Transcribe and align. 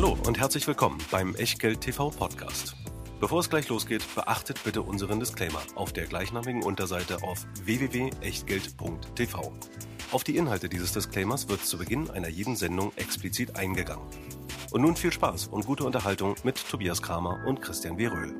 Hallo 0.00 0.16
und 0.28 0.38
herzlich 0.38 0.64
willkommen 0.68 0.98
beim 1.10 1.34
Echtgeld 1.34 1.80
TV 1.80 2.10
Podcast. 2.10 2.76
Bevor 3.18 3.40
es 3.40 3.50
gleich 3.50 3.68
losgeht, 3.68 4.04
beachtet 4.14 4.62
bitte 4.62 4.82
unseren 4.82 5.18
Disclaimer 5.18 5.60
auf 5.74 5.92
der 5.92 6.06
gleichnamigen 6.06 6.62
Unterseite 6.62 7.20
auf 7.24 7.44
www.echtgeld.tv. 7.64 9.52
Auf 10.12 10.22
die 10.22 10.36
Inhalte 10.36 10.68
dieses 10.68 10.92
Disclaimers 10.92 11.48
wird 11.48 11.66
zu 11.66 11.78
Beginn 11.78 12.10
einer 12.10 12.28
jeden 12.28 12.54
Sendung 12.54 12.92
explizit 12.94 13.56
eingegangen. 13.56 14.06
Und 14.70 14.82
nun 14.82 14.94
viel 14.94 15.12
Spaß 15.12 15.48
und 15.48 15.66
gute 15.66 15.82
Unterhaltung 15.82 16.36
mit 16.44 16.64
Tobias 16.70 17.02
Kramer 17.02 17.44
und 17.48 17.60
Christian 17.60 17.98
W. 17.98 18.06
Röhl. 18.06 18.36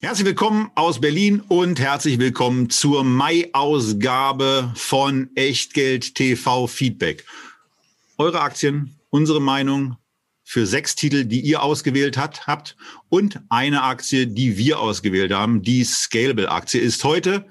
Herzlich 0.00 0.26
willkommen 0.26 0.70
aus 0.76 1.00
Berlin 1.00 1.42
und 1.48 1.80
herzlich 1.80 2.20
willkommen 2.20 2.70
zur 2.70 3.02
Mai-Ausgabe 3.02 4.70
von 4.76 5.30
Echtgeld 5.34 6.14
TV 6.14 6.68
Feedback. 6.68 7.26
Eure 8.18 8.40
Aktien, 8.40 8.94
unsere 9.14 9.40
Meinung, 9.40 9.96
für 10.42 10.66
sechs 10.66 10.96
Titel, 10.96 11.24
die 11.24 11.40
ihr 11.40 11.62
ausgewählt 11.62 12.16
hat, 12.16 12.48
habt 12.48 12.76
und 13.08 13.40
eine 13.48 13.84
Aktie, 13.84 14.26
die 14.26 14.58
wir 14.58 14.80
ausgewählt 14.80 15.32
haben. 15.32 15.62
Die 15.62 15.84
Scalable-Aktie 15.84 16.80
ist 16.80 17.04
heute, 17.04 17.46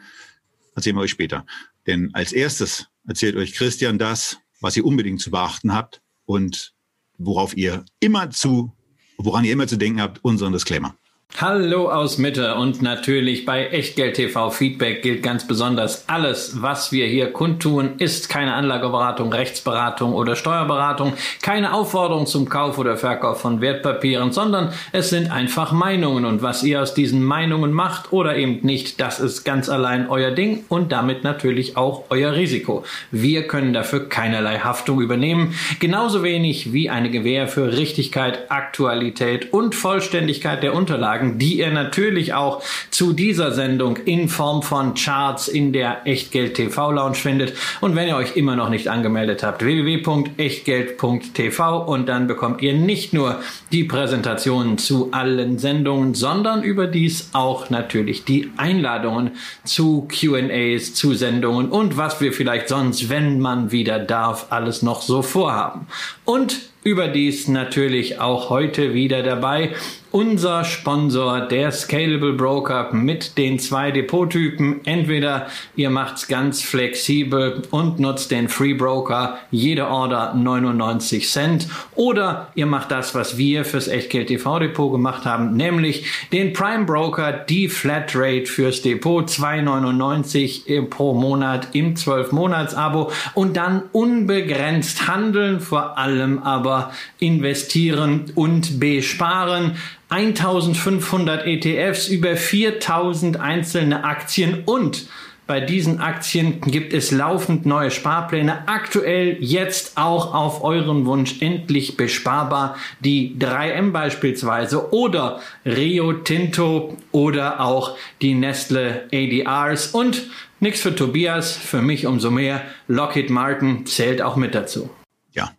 erzählen 0.76 0.98
wir 0.98 1.04
euch 1.04 1.12
später. 1.12 1.46
Denn 1.88 2.10
als 2.14 2.34
erstes 2.34 2.88
erzählt 3.08 3.38
euch 3.38 3.54
Christian 3.54 3.98
das, 3.98 4.40
was 4.60 4.76
ihr 4.76 4.86
unbedingt 4.86 5.22
zu 5.22 5.32
beachten 5.32 5.74
habt 5.74 6.02
und 6.26 6.74
worauf 7.18 7.56
ihr 7.56 7.86
immer 8.02 8.30
zu, 8.30 8.76
woran 9.18 9.46
ihr 9.46 9.54
immer 9.54 9.68
zu 9.68 9.78
denken 9.78 10.02
habt, 10.02 10.22
unseren 10.22 10.52
Disclaimer. 10.52 10.98
Hallo 11.42 11.90
aus 11.90 12.20
Mitte 12.20 12.54
und 12.54 12.84
natürlich 12.84 13.44
bei 13.44 13.66
Echtgeld 13.66 14.18
TV 14.18 14.52
Feedback 14.52 15.02
gilt 15.02 15.24
ganz 15.24 15.48
besonders 15.48 16.08
alles, 16.08 16.62
was 16.62 16.92
wir 16.92 17.08
hier 17.08 17.34
kundtun, 17.34 17.94
ist 17.98 18.30
keine 18.30 18.54
Anlageberatung, 18.54 19.34
Rechtsberatung 19.34 20.14
oder 20.14 20.36
Steuerberatung, 20.36 21.14
keine 21.42 21.74
Aufforderung 21.74 22.28
zum 22.28 22.50
Kauf 22.50 22.78
oder 22.78 22.98
Verkauf 22.98 23.42
von 23.42 23.62
Wertpapieren, 23.62 24.32
sondern 24.32 24.74
es 24.92 25.10
sind 25.10 25.32
einfach 25.32 25.72
Meinungen 25.72 26.26
und 26.26 26.44
was 26.44 26.62
ihr 26.62 26.84
aus 26.84 26.94
diesen 26.94 27.24
Meinungen 27.24 27.74
macht 27.74 28.14
oder 28.14 28.38
eben 28.38 28.60
nicht, 28.62 29.02
das 29.02 29.20
ist 29.20 29.44
ganz 29.44 29.70
allein 29.70 30.10
euer 30.10 30.32
Ding 30.32 30.66
und 30.70 30.92
damit 30.92 31.24
natürlich 31.24 31.76
auch 31.76 32.04
euer 32.12 32.34
Risiko. 32.34 32.86
Wir 33.10 33.48
können 33.48 33.74
dafür 33.74 34.08
keinerlei 34.08 34.60
Haftung 34.60 35.02
übernehmen, 35.02 35.56
genauso 35.80 36.22
wenig 36.22 36.74
wie 36.74 36.92
eine 36.92 37.10
Gewähr 37.10 37.48
für 37.48 37.76
Richtigkeit, 37.76 38.52
Aktualität 38.52 39.52
und 39.52 39.74
Vollständigkeit 39.74 40.62
der 40.62 40.76
Unterlagen 40.76 41.23
beitragen, 41.24 41.40
die 41.40 41.60
ihr 41.60 41.72
natürlich 41.72 42.34
auch 42.34 42.62
zu 42.90 43.14
dieser 43.14 43.52
Sendung 43.52 43.98
in 44.06 44.28
Form 44.30 44.64
von 44.64 44.94
Charts 44.94 45.48
in 45.48 45.74
der 45.74 46.06
Echtgeld 46.06 46.54
TV 46.56 46.92
Lounge 46.92 47.16
findet. 47.16 47.54
Und 47.82 47.96
wenn 47.96 48.08
ihr 48.08 48.16
euch 48.16 48.36
immer 48.36 48.56
noch 48.56 48.70
nicht 48.70 48.88
angemeldet 48.88 49.42
habt, 49.44 49.64
www.echtgeld.tv 49.64 51.86
und 51.86 52.08
dann 52.08 52.28
bekommt 52.28 52.62
ihr 52.62 52.74
nicht 52.74 53.14
nur 53.14 53.40
die 53.72 53.84
Präsentationen 53.84 54.78
zu 54.78 55.12
allen 55.12 55.58
Sendungen, 55.60 56.14
sondern 56.14 56.62
überdies 56.64 57.30
auch 57.34 57.70
natürlich 57.70 58.24
die 58.26 58.52
Einladungen 58.58 59.32
zu 59.64 60.08
Q&As, 60.08 60.94
zu 60.94 61.14
Sendungen 61.14 61.70
und 61.70 61.98
was 61.98 62.22
wir 62.22 62.34
vielleicht 62.34 62.70
sonst, 62.70 63.10
wenn 63.10 63.40
man 63.40 63.72
wieder 63.72 64.00
darf, 64.00 64.48
alles 64.50 64.82
noch 64.82 65.02
so 65.02 65.22
vorhaben. 65.22 65.88
Und 66.26 66.60
überdies 66.84 67.48
natürlich 67.48 68.20
auch 68.20 68.50
heute 68.50 68.94
wieder 68.94 69.24
dabei 69.24 69.74
unser 70.14 70.64
Sponsor, 70.64 71.42
der 71.42 71.72
Scalable 71.72 72.34
Broker 72.34 72.94
mit 72.94 73.36
den 73.40 73.58
zwei 73.58 73.90
Depottypen. 73.90 74.86
Entweder 74.86 75.48
ihr 75.76 75.90
macht's 75.90 76.28
ganz 76.28 76.62
flexibel 76.62 77.64
und 77.72 78.00
nutzt 78.00 78.30
den 78.30 78.48
Free 78.48 78.76
Broker, 78.76 79.40
jede 79.50 79.88
Order 79.88 80.36
99 80.36 81.28
Cent, 81.28 81.68
oder 81.96 82.52
ihr 82.54 82.68
macht 82.68 82.92
das, 82.92 83.16
was 83.16 83.40
wir 83.40 83.66
fürs 83.66 83.88
Echtgeld 83.88 84.28
TV 84.28 84.60
Depot 84.60 84.92
gemacht 84.92 85.26
haben, 85.26 85.58
nämlich 85.58 86.06
den 86.32 86.54
Prime 86.54 86.86
Broker, 86.86 87.32
die 87.34 87.68
Flatrate 87.68 88.46
fürs 88.46 88.84
Depot 88.84 89.28
2,99 89.28 90.90
pro 90.90 91.16
Monat 91.16 91.70
im 91.74 91.96
12 91.96 92.32
Monats 92.34 92.76
Abo 92.76 93.12
und 93.34 93.58
dann 93.58 93.82
unbegrenzt 93.92 95.08
handeln, 95.08 95.60
vor 95.60 95.98
allem 95.98 96.38
aber 96.44 96.92
investieren 97.18 98.26
und 98.36 98.80
besparen. 98.80 99.76
1500 100.14 101.48
ETFs, 101.48 102.08
über 102.08 102.36
4000 102.36 103.40
einzelne 103.40 104.04
Aktien 104.04 104.62
und 104.64 105.08
bei 105.48 105.60
diesen 105.60 106.00
Aktien 106.02 106.62
gibt 106.62 106.94
es 106.94 107.10
laufend 107.10 107.66
neue 107.66 107.90
Sparpläne. 107.90 108.68
Aktuell 108.68 109.38
jetzt 109.42 109.98
auch 109.98 110.36
auf 110.36 110.64
euren 110.64 111.08
Wunsch 111.08 111.42
endlich 111.42 111.98
besparbar. 111.98 112.78
Die 113.00 113.36
3M 113.40 113.92
beispielsweise 113.92 114.94
oder 114.94 115.42
Rio 115.66 116.14
Tinto 116.14 116.96
oder 117.12 117.60
auch 117.60 117.98
die 118.22 118.36
Nestle 118.36 119.10
ADRs 119.12 119.88
und 119.88 120.30
nichts 120.60 120.82
für 120.82 120.96
Tobias, 120.96 121.58
für 121.58 121.82
mich 121.82 122.06
umso 122.06 122.30
mehr. 122.30 122.62
Lockheed 122.88 123.32
Martin 123.32 123.88
zählt 123.88 124.22
auch 124.22 124.36
mit 124.36 124.54
dazu. 124.54 124.92
Ja, 125.32 125.52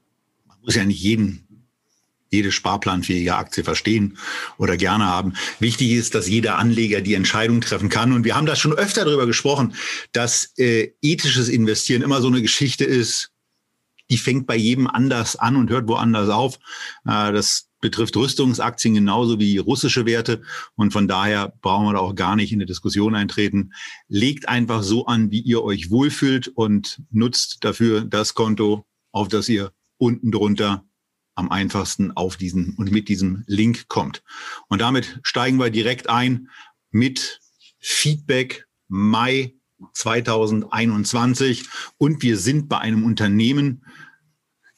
man 0.46 0.56
muss 0.62 0.76
ja 0.76 0.84
nicht 0.84 1.02
jeden 1.02 1.43
jede 2.34 2.52
sparplanfähige 2.52 3.36
Aktie 3.36 3.64
verstehen 3.64 4.18
oder 4.58 4.76
gerne 4.76 5.06
haben. 5.06 5.34
Wichtig 5.60 5.92
ist, 5.92 6.14
dass 6.14 6.28
jeder 6.28 6.58
Anleger 6.58 7.00
die 7.00 7.14
Entscheidung 7.14 7.60
treffen 7.60 7.88
kann. 7.88 8.12
Und 8.12 8.24
wir 8.24 8.36
haben 8.36 8.46
da 8.46 8.56
schon 8.56 8.72
öfter 8.72 9.04
darüber 9.04 9.26
gesprochen, 9.26 9.74
dass 10.12 10.52
äh, 10.58 10.92
ethisches 11.00 11.48
Investieren 11.48 12.02
immer 12.02 12.20
so 12.20 12.28
eine 12.28 12.42
Geschichte 12.42 12.84
ist, 12.84 13.30
die 14.10 14.18
fängt 14.18 14.46
bei 14.46 14.56
jedem 14.56 14.86
anders 14.86 15.36
an 15.36 15.56
und 15.56 15.70
hört 15.70 15.88
woanders 15.88 16.28
auf. 16.28 16.58
Äh, 17.06 17.32
das 17.32 17.70
betrifft 17.80 18.16
Rüstungsaktien 18.16 18.94
genauso 18.94 19.38
wie 19.38 19.58
russische 19.58 20.06
Werte. 20.06 20.42
Und 20.74 20.92
von 20.92 21.06
daher 21.06 21.52
brauchen 21.60 21.86
wir 21.86 21.92
da 21.92 21.98
auch 21.98 22.14
gar 22.14 22.36
nicht 22.36 22.52
in 22.52 22.58
eine 22.58 22.66
Diskussion 22.66 23.14
eintreten. 23.14 23.72
Legt 24.08 24.48
einfach 24.48 24.82
so 24.82 25.06
an, 25.06 25.30
wie 25.30 25.40
ihr 25.40 25.62
euch 25.62 25.90
wohlfühlt 25.90 26.48
und 26.48 27.02
nutzt 27.10 27.58
dafür 27.62 28.02
das 28.02 28.34
Konto, 28.34 28.86
auf 29.12 29.28
das 29.28 29.48
ihr 29.48 29.72
unten 29.98 30.30
drunter 30.30 30.84
am 31.34 31.50
einfachsten 31.50 32.12
auf 32.12 32.36
diesen 32.36 32.74
und 32.76 32.90
mit 32.90 33.08
diesem 33.08 33.44
Link 33.46 33.88
kommt. 33.88 34.22
Und 34.68 34.80
damit 34.80 35.20
steigen 35.22 35.58
wir 35.58 35.70
direkt 35.70 36.08
ein 36.08 36.48
mit 36.90 37.40
Feedback 37.78 38.66
Mai 38.88 39.54
2021 39.92 41.64
und 41.98 42.22
wir 42.22 42.38
sind 42.38 42.68
bei 42.68 42.78
einem 42.78 43.04
Unternehmen, 43.04 43.84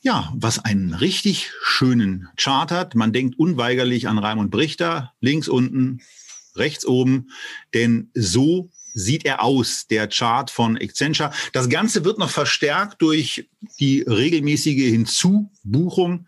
ja, 0.01 0.33
was 0.37 0.59
einen 0.59 0.95
richtig 0.95 1.51
schönen 1.63 2.29
Chart 2.37 2.71
hat. 2.71 2.95
Man 2.95 3.13
denkt 3.13 3.39
unweigerlich 3.39 4.09
an 4.09 4.19
Raimund 4.19 4.51
Brichter, 4.51 5.13
links 5.21 5.49
unten, 5.49 6.01
rechts 6.55 6.87
oben, 6.87 7.31
denn 7.75 8.11
so 8.15 8.71
sieht 8.95 9.27
er 9.27 9.43
aus, 9.43 9.87
der 9.89 10.09
Chart 10.09 10.51
von 10.51 10.79
Accenture. 10.79 11.31
Das 11.53 11.69
Ganze 11.69 12.05
wird 12.05 12.19
noch 12.19 12.31
verstärkt 12.31 13.03
durch 13.03 13.51
die 13.79 14.01
regelmäßige 14.01 14.91
Hinzubuchung 14.91 16.27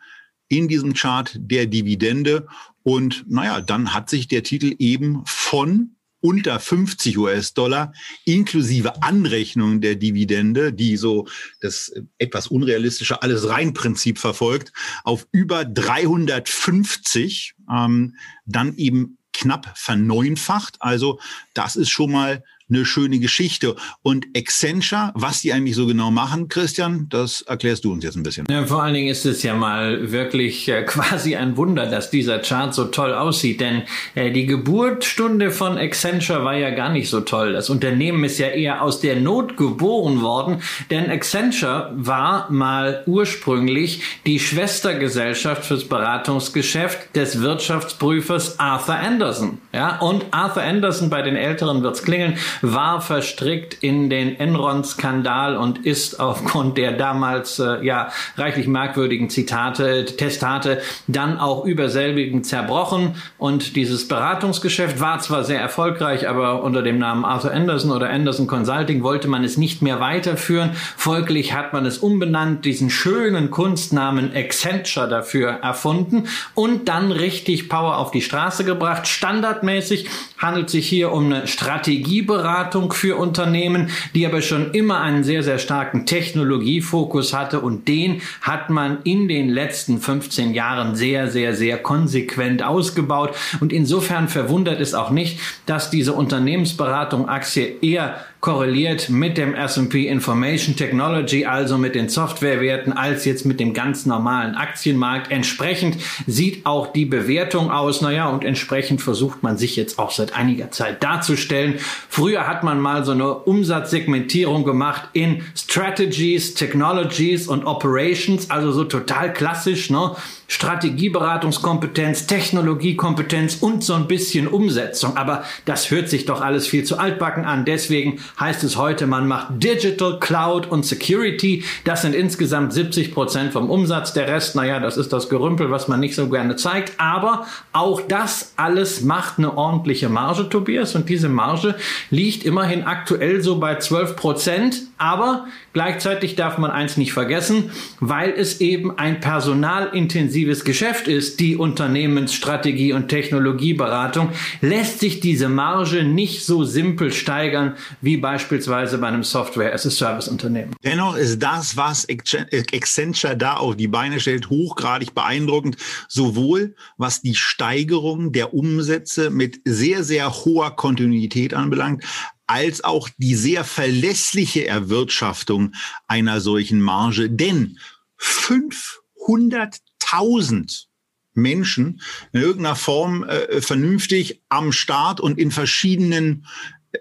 in 0.49 0.69
diesem 0.69 0.95
Chart 0.95 1.37
der 1.39 1.67
Dividende. 1.67 2.47
Und 2.83 3.25
naja, 3.29 3.61
dann 3.61 3.93
hat 3.93 4.09
sich 4.11 4.29
der 4.29 4.43
Titel 4.43 4.75
eben 4.79 5.23
von 5.27 5.97
unter 6.21 6.59
50 6.59 7.17
US-Dollar 7.19 7.93
inklusive 8.25 9.03
Anrechnung 9.03 9.81
der 9.81 9.95
Dividende, 9.95 10.73
die 10.73 10.97
so 10.97 11.29
das 11.61 11.93
etwas 12.19 12.49
unrealistische 12.49 13.23
alles 13.23 13.49
rein 13.49 13.73
Prinzip 13.73 14.19
verfolgt, 14.19 14.73
auf 15.05 15.29
über 15.31 15.65
350 15.65 17.55
ähm, 17.71 18.17
dann 18.47 18.77
eben 18.77 19.19
knapp 19.33 19.73
verneunfacht. 19.79 20.77
Also 20.81 21.21
das 21.55 21.77
ist 21.77 21.91
schon 21.91 22.11
mal 22.11 22.43
eine 22.69 22.85
schöne 22.85 23.19
Geschichte. 23.19 23.77
Und 24.03 24.27
Accenture, 24.37 25.13
was 25.15 25.41
die 25.41 25.53
eigentlich 25.53 25.77
so 25.77 25.87
genau 25.87 26.11
machen, 26.11 26.49
Christian, 26.49 27.07
das 27.09 27.43
erklärst 27.43 27.85
du 27.85 27.93
uns 27.93 28.05
jetzt 28.05 28.17
ein 28.17 28.23
bisschen. 28.23 28.47
Ja, 28.51 28.67
vor 28.67 28.83
allen 28.83 28.95
Dingen 28.95 29.09
ist 29.09 29.27
es 29.27 29.43
ja 29.43 29.55
mal 29.55 30.13
wirklich 30.13 30.69
äh, 30.69 30.83
quasi 30.87 31.37
ein 31.37 31.57
Wunder, 31.57 31.87
dass 31.87 32.11
dieser 32.11 32.39
Chart 32.41 32.75
so 32.75 32.87
toll 32.87 33.15
aussieht, 33.15 33.61
denn 33.61 33.83
äh, 34.15 34.31
die 34.31 34.47
Geburtsstunde 34.47 35.51
von 35.51 35.79
Accenture 35.79 36.45
war 36.45 36.55
ja 36.55 36.71
gar 36.71 36.91
nicht 36.91 37.09
so 37.09 37.21
toll. 37.21 37.53
Das 37.53 37.71
Unternehmen 37.71 38.25
ist 38.25 38.39
ja 38.39 38.49
eher 38.49 38.83
aus 38.83 39.01
der 39.01 39.17
Not 39.17 39.57
geboren 39.57 40.21
worden, 40.23 40.63
denn 40.91 41.11
Accenture 41.11 41.93
war 41.95 42.51
mal 42.51 43.03
ursprünglich 43.07 44.03
die 44.27 44.39
Schwestergesellschaft 44.39 45.65
fürs 45.65 45.85
Beratungsgeschäft 45.85 47.17
des 47.17 47.41
Wirtschaftsprüfers 47.41 48.59
Arthur 48.59 48.97
Anderson. 48.97 49.59
Ja, 49.73 49.99
und 49.99 50.27
Arthur 50.31 50.63
Anderson 50.63 51.11
bei 51.11 51.23
den 51.23 51.37
Älteren 51.37 51.83
wird's 51.83 52.03
klingeln 52.03 52.39
war 52.63 53.01
verstrickt 53.01 53.75
in 53.83 54.11
den 54.11 54.39
Enron-Skandal 54.39 55.57
und 55.57 55.85
ist 55.85 56.21
aufgrund 56.21 56.79
der 56.79 56.93
damals 56.93 57.59
äh, 57.59 57.85
ja 57.85 58.09
reichlich 58.37 58.67
merkwürdigen 58.67 59.31
Zitate, 59.31 60.05
Testate 60.05 60.81
dann 61.07 61.39
auch 61.39 61.65
über 61.65 61.89
selbigen 61.89 62.45
zerbrochen 62.45 63.15
und 63.39 63.77
dieses 63.77 64.09
Beratungsgeschäft 64.09 65.01
war 65.01 65.21
zwar 65.21 65.45
sehr 65.45 65.61
erfolgreich, 65.61 66.29
aber 66.29 66.63
unter 66.63 66.83
dem 66.83 66.99
Namen 66.99 67.25
Arthur 67.25 67.53
Anderson 67.53 67.91
oder 67.91 68.11
Anderson 68.11 68.47
Consulting 68.47 69.03
wollte 69.03 69.29
man 69.29 69.45
es 69.45 69.57
nicht 69.57 69.83
mehr 69.83 70.01
weiterführen. 70.01 70.71
Folglich 70.97 71.55
hat 71.55 71.73
man 71.73 71.87
es 71.87 71.99
umbenannt, 71.99 72.65
diesen 72.65 72.91
schönen 72.91 73.51
Kunstnamen 73.51 74.33
Accenture 74.35 75.09
dafür 75.09 75.51
erfunden 75.51 76.29
und 76.55 76.89
dann 76.89 77.13
richtig 77.13 77.69
Power 77.69 77.99
auf 77.99 78.11
die 78.11 78.23
Straße 78.23 78.65
gebracht. 78.65 79.07
Standardmäßig 79.07 80.09
handelt 80.39 80.71
sich 80.71 80.89
hier 80.89 81.13
um 81.13 81.27
eine 81.27 81.47
Strategieberatung 81.47 82.48
für 82.95 83.17
Unternehmen, 83.17 83.91
die 84.15 84.27
aber 84.27 84.43
schon 84.43 84.73
immer 84.73 85.01
einen 85.01 85.25
sehr, 85.25 85.43
sehr 85.43 85.59
starken 85.59 86.07
Technologiefokus 86.07 87.33
hatte. 87.33 87.61
Und 87.61 87.89
den 87.89 88.23
hat 88.41 88.71
man 88.71 88.99
in 89.05 89.29
den 89.29 89.49
letzten 89.49 90.01
15 90.01 90.55
Jahren 90.55 90.95
sehr, 90.95 91.29
sehr, 91.29 91.55
sehr 91.55 91.79
konsequent 91.79 92.63
ausgebaut. 92.63 93.35
Und 93.61 93.73
insofern 93.73 94.29
verwundert 94.29 94.81
es 94.81 94.95
auch 94.95 95.11
nicht, 95.11 95.41
dass 95.67 95.91
diese 95.91 96.13
Unternehmensberatung 96.13 97.29
Aktie 97.29 97.77
eher 97.81 98.25
korreliert 98.41 99.11
mit 99.11 99.37
dem 99.37 99.55
S&P 99.55 100.07
Information 100.07 100.77
Technology, 100.77 101.45
also 101.45 101.77
mit 101.77 101.95
den 101.95 102.09
Softwarewerten, 102.09 102.93
als 102.93 103.25
jetzt 103.25 103.45
mit 103.45 103.59
dem 103.59 103.75
ganz 103.75 104.07
normalen 104.07 104.55
Aktienmarkt. 104.55 105.33
Entsprechend 105.33 105.97
sieht 106.27 106.65
auch 106.65 106.93
die 106.93 107.05
Bewertung 107.05 107.71
aus. 107.71 108.01
Naja, 108.01 108.29
und 108.29 108.45
entsprechend 108.45 109.03
versucht 109.03 109.43
man 109.43 109.59
sich 109.59 109.75
jetzt 109.75 109.99
auch 109.99 110.13
seit 110.13 110.37
einiger 110.37 110.71
Zeit 110.71 111.03
darzustellen. 111.03 111.75
Früher 112.09 112.47
hat 112.47 112.63
man 112.63 112.81
mal 112.81 113.05
so 113.05 113.13
eine 113.13 113.35
Umsatzsegmentierung 113.35 114.65
gemacht 114.65 115.09
in 115.15 115.43
Strategies, 115.57 116.55
Technologies 116.55 117.49
und 117.49 117.65
Operations, 117.65 118.51
also 118.51 118.71
so 118.71 118.85
total 118.85 119.33
klassisch, 119.33 119.91
ne? 119.91 120.15
Strategieberatungskompetenz, 120.49 122.27
Technologiekompetenz 122.27 123.57
und 123.57 123.85
so 123.85 123.93
ein 123.93 124.09
bisschen 124.09 124.49
Umsetzung. 124.49 125.17
Aber 125.17 125.45
das 125.67 125.91
hört 125.91 126.09
sich 126.09 126.25
doch 126.25 126.41
alles 126.41 126.67
viel 126.67 126.85
zu 126.85 126.99
altbacken 126.99 127.45
an. 127.45 127.67
Deswegen 127.67 128.19
heißt 128.41 128.65
es 128.65 128.79
heute, 128.79 129.07
man 129.07 129.29
macht 129.29 129.63
Digital, 129.63 130.19
Cloud 130.19 130.67
und 130.67 130.87
Security. 130.87 131.65
Das 131.85 132.01
sind 132.01 132.15
insgesamt 132.15 132.73
70 132.73 133.13
Prozent 133.13 133.53
vom 133.53 133.69
Umsatz. 133.69 134.15
Der 134.15 134.27
Rest, 134.27 134.57
naja, 134.57 134.81
das 134.81 134.97
ist 134.97 135.13
das 135.13 135.29
Gerümpel, 135.29 135.71
was 135.71 135.87
man 135.87 136.01
nicht 136.01 136.15
so 136.15 136.29
gerne 136.31 136.57
zeigt. 136.57 136.99
Aber 136.99 137.47
auch 137.75 138.01
das 138.01 138.55
alles 138.57 139.03
macht 139.03 139.39
eine 139.39 139.57
ordentliche 139.57 140.09
Marge, 140.09 140.49
Tobias. 140.49 140.95
Und 140.95 141.11
diese 141.11 141.29
Marge 141.29 141.75
liegt 142.09 142.45
immerhin 142.45 142.85
aktuell 142.85 143.43
so 143.43 143.61
bei 143.61 143.77
12 143.77 144.17
Prozent. 144.17 144.81
Aber 144.97 145.47
gleichzeitig 145.79 146.35
darf 146.35 146.59
man 146.59 146.73
eins 146.73 146.97
nicht 146.97 147.13
vergessen, 147.13 147.71
weil 148.01 148.31
es 148.31 148.61
eben 148.61 148.99
ein 148.99 149.21
personalintensives 149.21 150.65
Geschäft 150.65 151.07
ist, 151.07 151.39
die 151.39 151.55
Unternehmensstrategie 151.55 152.93
und 152.93 153.07
Technologieberatung, 153.07 154.31
lässt 154.61 154.99
sich 154.99 155.21
diese 155.21 155.49
Marge 155.49 156.03
nicht 156.03 156.45
so 156.45 156.65
simpel 156.65 157.13
steigern 157.13 157.77
wie 158.01 158.17
beispielsweise 158.17 158.99
bei 158.99 159.07
einem 159.07 159.23
Software-as-a-Service-Unternehmen. 159.23 160.75
Dennoch 160.83 161.17
ist 161.17 161.41
das, 161.41 161.77
was 161.77 162.09
Accenture 162.09 163.37
da 163.37 163.55
auf 163.55 163.77
die 163.77 163.87
Beine 163.87 164.19
stellt, 164.19 164.51
hochgradig 164.51 165.15
beeindruckend, 165.15 165.77
sowohl 166.09 166.75
was 166.97 167.23
die 167.23 167.37
Steigerung 167.37 168.33
der 168.33 168.53
Umsätze 168.53 169.31
mit 169.31 169.61
sehr, 169.65 170.03
sehr 170.03 170.29
hoher 170.45 170.75
Kontinuität 170.75 171.55
anbelangt, 171.55 172.03
als 172.49 172.83
auch 172.83 173.09
die 173.19 173.37
sehr 173.37 173.63
verlässliche 173.63 174.67
Erwirtschaftung 174.67 175.75
einer 176.09 176.41
solchen 176.41 176.81
Marge. 176.81 177.31
Denn 177.31 177.79
500.000 178.19 180.87
Menschen 181.35 182.01
in 182.33 182.41
irgendeiner 182.41 182.75
Form 182.75 183.23
äh, 183.23 183.61
vernünftig 183.61 184.43
am 184.49 184.73
Start 184.73 185.21
und 185.21 185.39
in 185.39 185.53
verschiedenen 185.53 186.45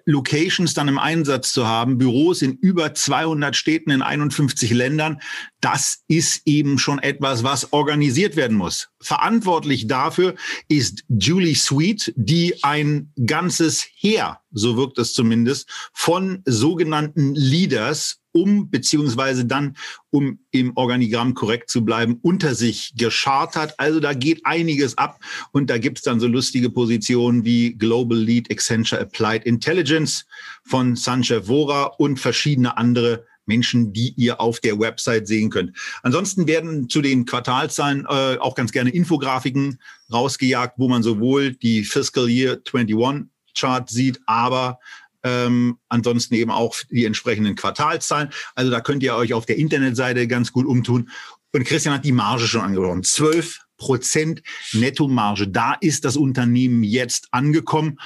Locations 0.06 0.74
dann 0.74 0.90
im 0.90 1.00
Einsatz 1.00 1.54
zu 1.54 1.66
haben, 1.66 1.98
Büros 1.98 2.42
in 2.42 2.58
über 2.58 2.94
200 2.94 3.56
Städten 3.56 3.92
in 3.92 4.02
51 4.02 4.72
Ländern, 4.72 5.22
das 5.62 6.04
ist 6.08 6.42
eben 6.46 6.78
schon 6.78 7.00
etwas, 7.00 7.44
was 7.44 7.74
organisiert 7.74 8.36
werden 8.36 8.58
muss. 8.58 8.90
Verantwortlich 9.00 9.88
dafür 9.88 10.36
ist 10.68 11.04
Julie 11.10 11.56
Sweet, 11.56 12.14
die 12.16 12.64
ein 12.64 13.12
ganzes 13.26 13.86
Heer, 13.96 14.40
so 14.52 14.78
wirkt 14.78 15.00
es 15.00 15.14
zumindest, 15.14 15.70
von 15.94 16.42
sogenannten 16.46 17.34
Leaders 17.34 18.20
um, 18.34 18.70
beziehungsweise 18.70 19.46
dann, 19.46 19.76
um 20.12 20.40
im 20.52 20.76
Organigramm 20.76 21.34
korrekt 21.34 21.72
zu 21.72 21.84
bleiben, 21.84 22.20
unter 22.22 22.54
sich 22.54 22.94
geschartert. 22.96 23.74
Also 23.80 24.00
da 24.00 24.14
geht 24.14 24.46
einiges 24.46 24.98
ab 24.98 25.20
und 25.52 25.72
da 25.72 25.80
gibt's 25.80 26.04
dann 26.04 26.20
so 26.20 26.28
lustige 26.28 26.70
Positionen 26.70 27.46
wie 27.46 27.74
Global 27.74 28.18
Lead 28.18 28.52
Accenture 28.52 29.02
Applied 29.02 29.44
Intelligence 29.46 30.26
von 30.64 30.96
Sanchev 30.96 31.48
Vora 31.48 31.86
und 31.98 32.20
verschiedene 32.20 32.78
andere 32.78 33.26
Menschen, 33.48 33.94
die 33.94 34.14
ihr 34.18 34.40
auf 34.40 34.60
der 34.60 34.80
Website 34.80 35.28
sehen 35.28 35.50
könnt. 35.50 35.78
Ansonsten 36.04 36.48
werden 36.48 36.90
zu 36.90 37.02
den 37.02 37.26
Quartalzahlen 37.26 38.06
äh, 38.10 38.38
auch 38.38 38.56
ganz 38.56 38.72
gerne 38.72 38.92
Infografiken 38.92 39.80
rausgejagt, 40.12 40.76
wo 40.78 40.88
man 40.88 41.04
sowohl 41.04 41.54
die 41.54 41.84
Fiscal 41.84 42.30
Year 42.30 42.60
21 42.72 43.28
Chart 43.58 43.90
sieht, 43.90 44.20
aber 44.28 44.80
ähm, 45.24 45.78
ansonsten 45.90 46.36
eben 46.36 46.52
auch 46.52 46.76
die 46.90 47.06
entsprechenden 47.06 47.56
Quartalszahlen. 47.56 48.30
Also 48.56 48.72
da 48.72 48.82
könnt 48.82 49.04
ihr 49.04 49.16
euch 49.16 49.34
auf 49.34 49.46
der 49.46 49.58
Internetseite 49.58 50.28
ganz 50.28 50.52
gut 50.52 50.66
umtun. 50.66 51.10
Und 51.54 51.64
Christian 51.66 51.96
hat 51.96 52.06
die 52.06 52.12
Marge 52.12 52.48
schon 52.48 52.62
angesprochen. 52.62 53.04
12 53.04 53.60
Prozent 53.78 54.42
Nettomarge. 54.74 55.48
Da 55.48 55.74
ist 55.80 56.06
das 56.06 56.18
Unternehmen 56.18 56.84
jetzt 56.84 57.28
angekommen. 57.32 58.00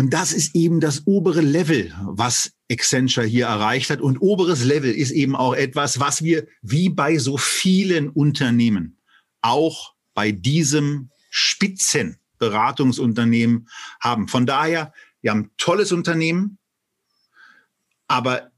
Und 0.00 0.10
das 0.14 0.32
ist 0.32 0.54
eben 0.54 0.80
das 0.80 1.06
obere 1.06 1.42
Level, 1.42 1.92
was 2.00 2.52
Accenture 2.72 3.26
hier 3.26 3.44
erreicht 3.44 3.90
hat. 3.90 4.00
Und 4.00 4.22
oberes 4.22 4.64
Level 4.64 4.94
ist 4.94 5.10
eben 5.10 5.36
auch 5.36 5.52
etwas, 5.52 6.00
was 6.00 6.24
wir 6.24 6.46
wie 6.62 6.88
bei 6.88 7.18
so 7.18 7.36
vielen 7.36 8.08
Unternehmen 8.08 8.96
auch 9.42 9.92
bei 10.14 10.32
diesem 10.32 11.10
Spitzenberatungsunternehmen 11.28 13.68
haben. 14.00 14.26
Von 14.26 14.46
daher 14.46 14.94
wir 15.20 15.32
haben 15.32 15.40
ein 15.40 15.50
tolles 15.58 15.92
Unternehmen, 15.92 16.56
aber 18.08 18.49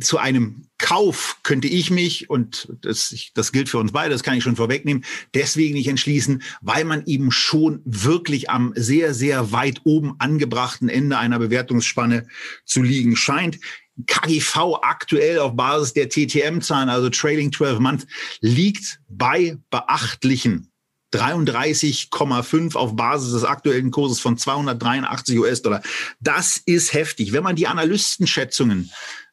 zu 0.00 0.18
einem 0.18 0.66
Kauf 0.78 1.38
könnte 1.42 1.68
ich 1.68 1.90
mich, 1.90 2.30
und 2.30 2.68
das, 2.82 3.14
das 3.34 3.52
gilt 3.52 3.68
für 3.68 3.78
uns 3.78 3.92
beide, 3.92 4.10
das 4.10 4.22
kann 4.22 4.36
ich 4.36 4.42
schon 4.42 4.56
vorwegnehmen, 4.56 5.04
deswegen 5.34 5.74
nicht 5.74 5.88
entschließen, 5.88 6.42
weil 6.62 6.84
man 6.84 7.04
eben 7.06 7.30
schon 7.30 7.82
wirklich 7.84 8.50
am 8.50 8.72
sehr, 8.76 9.14
sehr 9.14 9.52
weit 9.52 9.82
oben 9.84 10.14
angebrachten 10.18 10.88
Ende 10.88 11.18
einer 11.18 11.38
Bewertungsspanne 11.38 12.26
zu 12.64 12.82
liegen 12.82 13.16
scheint. 13.16 13.58
KGV 14.06 14.78
aktuell 14.82 15.38
auf 15.40 15.54
Basis 15.56 15.92
der 15.92 16.08
TTM-Zahlen, 16.08 16.88
also 16.88 17.10
Trailing 17.10 17.52
12 17.52 17.78
Months, 17.80 18.06
liegt 18.40 19.00
bei 19.08 19.58
beachtlichen 19.68 20.70
33,5 21.12 22.76
auf 22.76 22.94
Basis 22.94 23.32
des 23.32 23.44
aktuellen 23.44 23.90
Kurses 23.90 24.20
von 24.20 24.38
283 24.38 25.38
US-Dollar. 25.38 25.82
Das 26.20 26.56
ist 26.56 26.92
heftig. 26.92 27.32
Wenn 27.32 27.42
man 27.42 27.56
die 27.56 27.66
Analystenschätzungen 27.66 28.90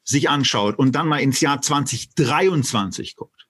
sich 0.08 0.30
anschaut 0.30 0.80
und 0.80 0.94
dann 0.94 1.08
mal 1.08 1.20
ins 1.20 1.42
Jahr 1.42 1.62
2023 1.62 3.16
guckt, 3.16 3.46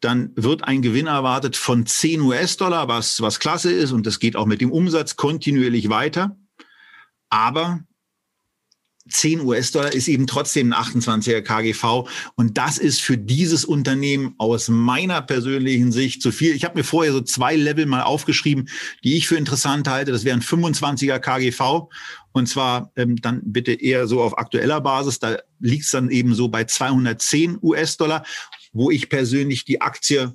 dann 0.00 0.30
wird 0.36 0.62
ein 0.62 0.80
Gewinn 0.80 1.08
erwartet 1.08 1.56
von 1.56 1.86
10 1.86 2.20
US-Dollar, 2.20 2.86
was, 2.86 3.20
was 3.20 3.40
klasse 3.40 3.72
ist 3.72 3.90
und 3.90 4.06
das 4.06 4.20
geht 4.20 4.36
auch 4.36 4.46
mit 4.46 4.60
dem 4.60 4.70
Umsatz 4.70 5.16
kontinuierlich 5.16 5.88
weiter. 5.88 6.38
Aber 7.28 7.80
10 9.08 9.40
US-Dollar 9.42 9.92
ist 9.92 10.08
eben 10.08 10.26
trotzdem 10.26 10.72
ein 10.72 10.84
28er 10.84 11.42
KGV. 11.42 12.08
Und 12.34 12.58
das 12.58 12.78
ist 12.78 13.00
für 13.00 13.16
dieses 13.16 13.64
Unternehmen 13.64 14.34
aus 14.38 14.68
meiner 14.68 15.22
persönlichen 15.22 15.92
Sicht 15.92 16.22
zu 16.22 16.32
viel. 16.32 16.54
Ich 16.54 16.64
habe 16.64 16.78
mir 16.78 16.84
vorher 16.84 17.12
so 17.12 17.20
zwei 17.20 17.56
Level 17.56 17.86
mal 17.86 18.02
aufgeschrieben, 18.02 18.68
die 19.04 19.16
ich 19.16 19.28
für 19.28 19.36
interessant 19.36 19.88
halte. 19.88 20.12
Das 20.12 20.24
wären 20.24 20.42
25er 20.42 21.18
KGV. 21.18 21.88
Und 22.32 22.48
zwar 22.48 22.92
ähm, 22.96 23.16
dann 23.16 23.40
bitte 23.44 23.72
eher 23.72 24.06
so 24.06 24.22
auf 24.22 24.36
aktueller 24.38 24.80
Basis. 24.80 25.18
Da 25.18 25.38
liegt 25.60 25.84
es 25.84 25.90
dann 25.90 26.10
eben 26.10 26.34
so 26.34 26.48
bei 26.48 26.64
210 26.64 27.58
US-Dollar, 27.62 28.24
wo 28.72 28.90
ich 28.90 29.08
persönlich 29.08 29.64
die 29.64 29.80
Aktie 29.80 30.34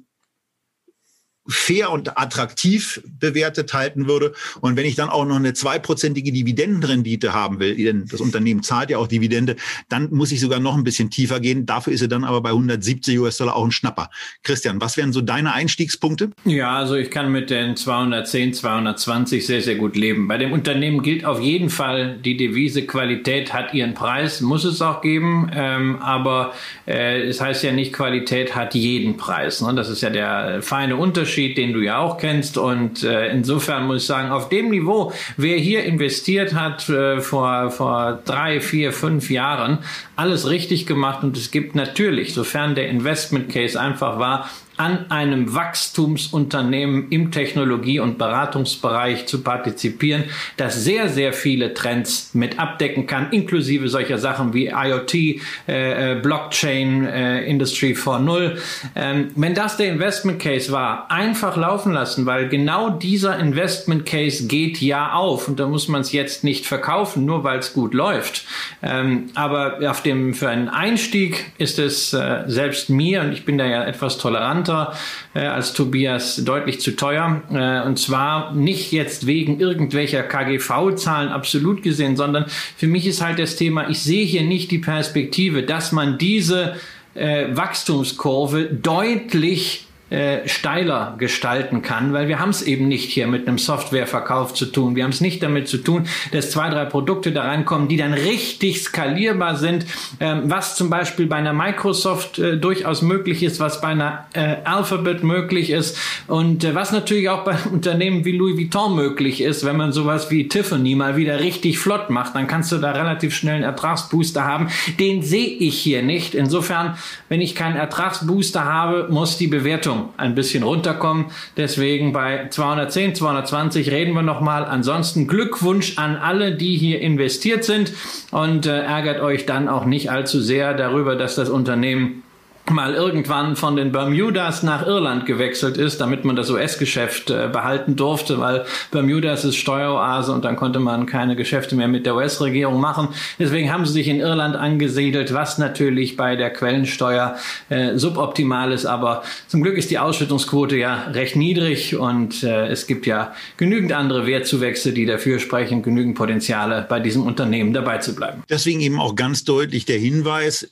fair 1.47 1.91
und 1.91 2.17
attraktiv 2.19 3.01
bewertet 3.19 3.73
halten 3.73 4.07
würde. 4.07 4.33
Und 4.61 4.75
wenn 4.75 4.85
ich 4.85 4.95
dann 4.95 5.09
auch 5.09 5.25
noch 5.25 5.37
eine 5.37 5.53
zweiprozentige 5.53 6.31
Dividendenrendite 6.31 7.33
haben 7.33 7.59
will, 7.59 7.75
denn 7.75 8.05
das 8.09 8.21
Unternehmen 8.21 8.61
zahlt 8.61 8.91
ja 8.91 8.99
auch 8.99 9.07
Dividende, 9.07 9.55
dann 9.89 10.09
muss 10.11 10.31
ich 10.31 10.39
sogar 10.39 10.59
noch 10.59 10.77
ein 10.77 10.83
bisschen 10.83 11.09
tiefer 11.09 11.39
gehen. 11.39 11.65
Dafür 11.65 11.93
ist 11.93 12.01
er 12.01 12.07
dann 12.07 12.23
aber 12.23 12.41
bei 12.41 12.49
170 12.49 13.19
US-Dollar 13.19 13.55
auch 13.55 13.65
ein 13.65 13.71
Schnapper. 13.71 14.09
Christian, 14.43 14.79
was 14.81 14.97
wären 14.97 15.13
so 15.13 15.21
deine 15.21 15.53
Einstiegspunkte? 15.53 16.29
Ja, 16.45 16.77
also 16.77 16.95
ich 16.95 17.09
kann 17.09 17.31
mit 17.31 17.49
den 17.49 17.75
210, 17.75 18.53
220 18.53 19.45
sehr, 19.45 19.61
sehr 19.61 19.75
gut 19.75 19.95
leben. 19.95 20.27
Bei 20.27 20.37
dem 20.37 20.51
Unternehmen 20.51 21.01
gilt 21.01 21.25
auf 21.25 21.39
jeden 21.39 21.69
Fall, 21.69 22.17
die 22.23 22.37
Devise 22.37 22.85
Qualität 22.85 23.51
hat 23.51 23.73
ihren 23.73 23.95
Preis, 23.95 24.41
muss 24.41 24.63
es 24.63 24.81
auch 24.81 25.01
geben. 25.01 25.49
Ähm, 25.53 25.97
aber 26.01 26.53
äh, 26.85 27.23
es 27.23 27.41
heißt 27.41 27.63
ja 27.63 27.71
nicht, 27.71 27.93
Qualität 27.93 28.55
hat 28.55 28.75
jeden 28.75 29.17
Preis. 29.17 29.61
Ne? 29.61 29.73
Das 29.73 29.89
ist 29.89 30.01
ja 30.01 30.11
der 30.11 30.61
feine 30.61 30.95
Unterschied 30.95 31.30
Unterschied, 31.31 31.57
den 31.57 31.71
du 31.71 31.79
ja 31.79 31.99
auch 31.99 32.17
kennst. 32.17 32.57
Und 32.57 33.03
äh, 33.03 33.29
insofern 33.31 33.87
muss 33.87 34.01
ich 34.01 34.07
sagen, 34.07 34.31
auf 34.31 34.49
dem 34.49 34.69
Niveau, 34.69 35.13
wer 35.37 35.57
hier 35.57 35.85
investiert 35.85 36.53
hat 36.53 36.89
äh, 36.89 37.21
vor, 37.21 37.71
vor 37.71 38.19
drei, 38.25 38.59
vier, 38.59 38.91
fünf 38.91 39.29
Jahren, 39.29 39.79
alles 40.17 40.49
richtig 40.49 40.85
gemacht. 40.85 41.23
Und 41.23 41.37
es 41.37 41.49
gibt 41.51 41.73
natürlich, 41.73 42.33
sofern 42.33 42.75
der 42.75 42.89
Investment 42.89 43.49
Case 43.49 43.79
einfach 43.79 44.19
war, 44.19 44.49
an 44.81 45.11
einem 45.11 45.53
Wachstumsunternehmen 45.53 47.11
im 47.11 47.29
Technologie- 47.29 47.99
und 47.99 48.17
Beratungsbereich 48.17 49.27
zu 49.27 49.43
partizipieren, 49.43 50.23
das 50.57 50.83
sehr, 50.83 51.07
sehr 51.07 51.33
viele 51.33 51.75
Trends 51.75 52.31
mit 52.33 52.57
abdecken 52.57 53.05
kann, 53.05 53.29
inklusive 53.29 53.89
solcher 53.89 54.17
Sachen 54.17 54.55
wie 54.55 54.69
IoT, 54.69 55.13
äh, 55.13 55.37
äh, 55.67 56.19
Blockchain, 56.19 57.05
äh, 57.05 57.43
Industry 57.43 57.93
4.0. 57.93 58.57
Ähm, 58.95 59.27
wenn 59.35 59.53
das 59.53 59.77
der 59.77 59.89
Investment 59.89 60.39
Case 60.39 60.71
war, 60.71 61.11
einfach 61.11 61.57
laufen 61.57 61.93
lassen, 61.93 62.25
weil 62.25 62.49
genau 62.49 62.89
dieser 62.89 63.37
Investment 63.37 64.07
Case 64.07 64.47
geht 64.47 64.81
ja 64.81 65.13
auf 65.13 65.47
und 65.47 65.59
da 65.59 65.67
muss 65.67 65.89
man 65.89 66.01
es 66.01 66.11
jetzt 66.11 66.43
nicht 66.43 66.65
verkaufen, 66.65 67.23
nur 67.25 67.43
weil 67.43 67.59
es 67.59 67.73
gut 67.73 67.93
läuft. 67.93 68.45
Ähm, 68.81 69.29
aber 69.35 69.77
auf 69.87 70.01
dem, 70.01 70.33
für 70.33 70.49
einen 70.49 70.69
Einstieg 70.69 71.51
ist 71.59 71.77
es 71.77 72.13
äh, 72.13 72.45
selbst 72.47 72.89
mir, 72.89 73.21
und 73.21 73.31
ich 73.31 73.45
bin 73.45 73.59
da 73.59 73.65
ja 73.65 73.83
etwas 73.83 74.17
toleranter, 74.17 74.70
Berater 74.71 74.93
äh, 75.33 75.39
als 75.39 75.73
Tobias 75.73 76.37
deutlich 76.43 76.81
zu 76.81 76.95
teuer. 76.95 77.41
Äh, 77.51 77.85
und 77.87 77.97
zwar 77.99 78.53
nicht 78.53 78.91
jetzt 78.91 79.27
wegen 79.27 79.59
irgendwelcher 79.59 80.23
KGV-Zahlen 80.23 81.29
absolut 81.29 81.83
gesehen, 81.83 82.15
sondern 82.15 82.45
für 82.77 82.87
mich 82.87 83.07
ist 83.07 83.21
halt 83.21 83.39
das 83.39 83.55
Thema, 83.55 83.89
ich 83.89 83.99
sehe 83.99 84.25
hier 84.25 84.43
nicht 84.43 84.71
die 84.71 84.79
Perspektive, 84.79 85.63
dass 85.63 85.91
man 85.91 86.17
diese 86.17 86.75
äh, 87.13 87.47
Wachstumskurve 87.55 88.65
deutlich 88.65 89.87
äh, 90.11 90.45
steiler 90.47 91.15
gestalten 91.17 91.81
kann, 91.81 92.11
weil 92.11 92.27
wir 92.27 92.39
haben 92.39 92.49
es 92.49 92.61
eben 92.61 92.89
nicht 92.89 93.09
hier 93.09 93.27
mit 93.27 93.47
einem 93.47 93.57
Softwareverkauf 93.57 94.53
zu 94.53 94.65
tun. 94.65 94.97
Wir 94.97 95.05
haben 95.05 95.11
es 95.11 95.21
nicht 95.21 95.41
damit 95.41 95.69
zu 95.69 95.77
tun, 95.77 96.05
dass 96.33 96.51
zwei, 96.51 96.69
drei 96.69 96.83
Produkte 96.83 97.31
da 97.31 97.43
reinkommen, 97.43 97.87
die 97.87 97.95
dann 97.95 98.13
richtig 98.13 98.83
skalierbar 98.83 99.55
sind, 99.55 99.85
ähm, 100.19 100.41
was 100.45 100.75
zum 100.75 100.89
Beispiel 100.89 101.27
bei 101.27 101.37
einer 101.37 101.53
Microsoft 101.53 102.39
äh, 102.39 102.57
durchaus 102.57 103.01
möglich 103.01 103.41
ist, 103.41 103.61
was 103.61 103.79
bei 103.79 103.87
einer 103.87 104.25
äh, 104.33 104.57
Alphabet 104.65 105.23
möglich 105.23 105.69
ist 105.69 105.97
und 106.27 106.65
äh, 106.65 106.75
was 106.75 106.91
natürlich 106.91 107.29
auch 107.29 107.45
bei 107.45 107.55
Unternehmen 107.71 108.25
wie 108.25 108.33
Louis 108.33 108.57
Vuitton 108.57 108.95
möglich 108.95 109.39
ist, 109.39 109.65
wenn 109.65 109.77
man 109.77 109.93
sowas 109.93 110.29
wie 110.29 110.49
Tiffany 110.49 110.93
mal 110.95 111.15
wieder 111.15 111.39
richtig 111.39 111.79
flott 111.79 112.09
macht, 112.09 112.35
dann 112.35 112.47
kannst 112.47 112.69
du 112.73 112.79
da 112.79 112.91
relativ 112.91 113.33
schnell 113.33 113.55
einen 113.55 113.63
Ertragsbooster 113.63 114.43
haben. 114.43 114.67
Den 114.99 115.21
sehe 115.21 115.47
ich 115.47 115.79
hier 115.79 116.03
nicht. 116.03 116.35
Insofern, 116.35 116.97
wenn 117.29 117.39
ich 117.39 117.55
keinen 117.55 117.77
Ertragsbooster 117.77 118.65
habe, 118.65 119.07
muss 119.09 119.37
die 119.37 119.47
Bewertung 119.47 120.00
ein 120.17 120.35
bisschen 120.35 120.63
runterkommen. 120.63 121.25
Deswegen 121.57 122.13
bei 122.13 122.47
210, 122.49 123.15
220 123.15 123.91
reden 123.91 124.13
wir 124.13 124.21
nochmal. 124.21 124.65
Ansonsten 124.65 125.27
Glückwunsch 125.27 125.97
an 125.97 126.15
alle, 126.15 126.53
die 126.53 126.77
hier 126.77 127.01
investiert 127.01 127.63
sind 127.63 127.93
und 128.31 128.65
äh, 128.65 128.79
ärgert 128.81 129.21
euch 129.21 129.45
dann 129.45 129.67
auch 129.67 129.85
nicht 129.85 130.11
allzu 130.11 130.41
sehr 130.41 130.73
darüber, 130.73 131.15
dass 131.15 131.35
das 131.35 131.49
Unternehmen 131.49 132.23
mal 132.71 132.93
irgendwann 132.93 133.55
von 133.55 133.75
den 133.75 133.91
Bermudas 133.91 134.63
nach 134.63 134.85
Irland 134.85 135.25
gewechselt 135.25 135.77
ist, 135.77 136.01
damit 136.01 136.25
man 136.25 136.35
das 136.35 136.49
US-Geschäft 136.49 137.29
äh, 137.29 137.49
behalten 137.51 137.95
durfte, 137.95 138.39
weil 138.39 138.65
Bermudas 138.91 139.45
ist 139.45 139.55
Steueroase 139.57 140.31
und 140.31 140.45
dann 140.45 140.55
konnte 140.55 140.79
man 140.79 141.05
keine 141.05 141.35
Geschäfte 141.35 141.75
mehr 141.75 141.87
mit 141.87 142.05
der 142.05 142.15
US-Regierung 142.15 142.79
machen. 142.79 143.09
Deswegen 143.39 143.71
haben 143.71 143.85
sie 143.85 143.93
sich 143.93 144.07
in 144.07 144.19
Irland 144.19 144.55
angesiedelt, 144.55 145.33
was 145.33 145.57
natürlich 145.57 146.17
bei 146.17 146.35
der 146.35 146.51
Quellensteuer 146.51 147.37
äh, 147.69 147.97
suboptimal 147.97 148.71
ist, 148.71 148.85
aber 148.85 149.23
zum 149.47 149.61
Glück 149.61 149.77
ist 149.77 149.91
die 149.91 149.99
Ausschüttungsquote 149.99 150.77
ja 150.77 151.03
recht 151.11 151.35
niedrig 151.35 151.95
und 151.95 152.43
äh, 152.43 152.67
es 152.67 152.87
gibt 152.87 153.05
ja 153.05 153.33
genügend 153.57 153.93
andere 153.93 154.25
Wertzuwächse, 154.25 154.93
die 154.93 155.05
dafür 155.05 155.39
sprechen, 155.39 155.83
genügend 155.83 156.15
Potenziale 156.15 156.85
bei 156.87 156.99
diesem 156.99 157.25
Unternehmen 157.25 157.73
dabei 157.73 157.99
zu 157.99 158.15
bleiben. 158.15 158.43
Deswegen 158.49 158.81
eben 158.81 158.99
auch 158.99 159.15
ganz 159.15 159.43
deutlich 159.43 159.85
der 159.85 159.97
Hinweis, 159.97 160.67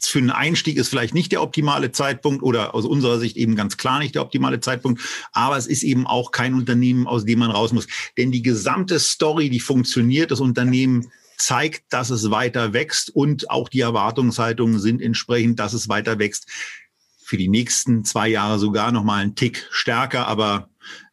für 0.00 0.18
einen 0.18 0.30
Einstieg 0.30 0.76
ist 0.76 0.88
vielleicht 0.88 1.14
nicht 1.14 1.32
der 1.32 1.42
optimale 1.42 1.92
Zeitpunkt 1.92 2.42
oder 2.42 2.74
aus 2.74 2.84
unserer 2.84 3.18
Sicht 3.18 3.36
eben 3.36 3.56
ganz 3.56 3.76
klar 3.76 3.98
nicht 3.98 4.14
der 4.14 4.22
optimale 4.22 4.60
Zeitpunkt. 4.60 5.00
Aber 5.32 5.56
es 5.56 5.66
ist 5.66 5.82
eben 5.82 6.06
auch 6.06 6.30
kein 6.30 6.54
Unternehmen, 6.54 7.06
aus 7.06 7.24
dem 7.24 7.38
man 7.38 7.50
raus 7.50 7.72
muss. 7.72 7.86
Denn 8.16 8.30
die 8.30 8.42
gesamte 8.42 8.98
Story, 8.98 9.48
die 9.50 9.60
funktioniert, 9.60 10.30
das 10.30 10.40
Unternehmen 10.40 11.10
zeigt, 11.38 11.92
dass 11.92 12.10
es 12.10 12.30
weiter 12.30 12.72
wächst 12.72 13.14
und 13.14 13.50
auch 13.50 13.68
die 13.68 13.80
Erwartungshaltungen 13.80 14.78
sind 14.80 15.00
entsprechend, 15.00 15.58
dass 15.58 15.72
es 15.72 15.88
weiter 15.88 16.18
wächst. 16.18 16.48
Für 17.22 17.36
die 17.36 17.48
nächsten 17.48 18.04
zwei 18.04 18.28
Jahre 18.28 18.58
sogar 18.58 18.90
noch 18.92 19.04
mal 19.04 19.22
einen 19.22 19.36
Tick 19.36 19.66
stärker, 19.70 20.26
aber 20.26 20.70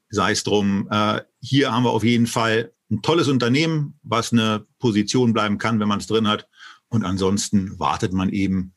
sei 0.09 0.31
es 0.31 0.43
drum. 0.43 0.87
Äh, 0.89 1.21
hier 1.41 1.71
haben 1.71 1.83
wir 1.83 1.91
auf 1.91 2.03
jeden 2.03 2.27
Fall 2.27 2.71
ein 2.89 3.01
tolles 3.01 3.27
Unternehmen, 3.27 3.99
was 4.03 4.31
eine 4.31 4.65
Position 4.79 5.33
bleiben 5.33 5.57
kann, 5.57 5.79
wenn 5.79 5.87
man 5.87 5.99
es 5.99 6.07
drin 6.07 6.27
hat. 6.27 6.47
Und 6.95 7.03
ansonsten 7.03 7.77
wartet 7.77 8.13
man 8.13 8.29
eben 8.29 8.73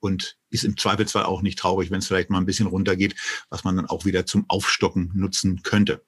und 0.00 0.36
ist 0.50 0.64
im 0.64 0.76
Zweifelsfall 0.76 1.22
auch 1.22 1.40
nicht 1.40 1.56
traurig, 1.56 1.92
wenn 1.92 2.00
es 2.00 2.08
vielleicht 2.08 2.28
mal 2.28 2.38
ein 2.38 2.46
bisschen 2.46 2.66
runtergeht, 2.66 3.14
was 3.48 3.62
man 3.62 3.76
dann 3.76 3.86
auch 3.86 4.04
wieder 4.04 4.26
zum 4.26 4.44
Aufstocken 4.48 5.12
nutzen 5.14 5.62
könnte. 5.62 6.04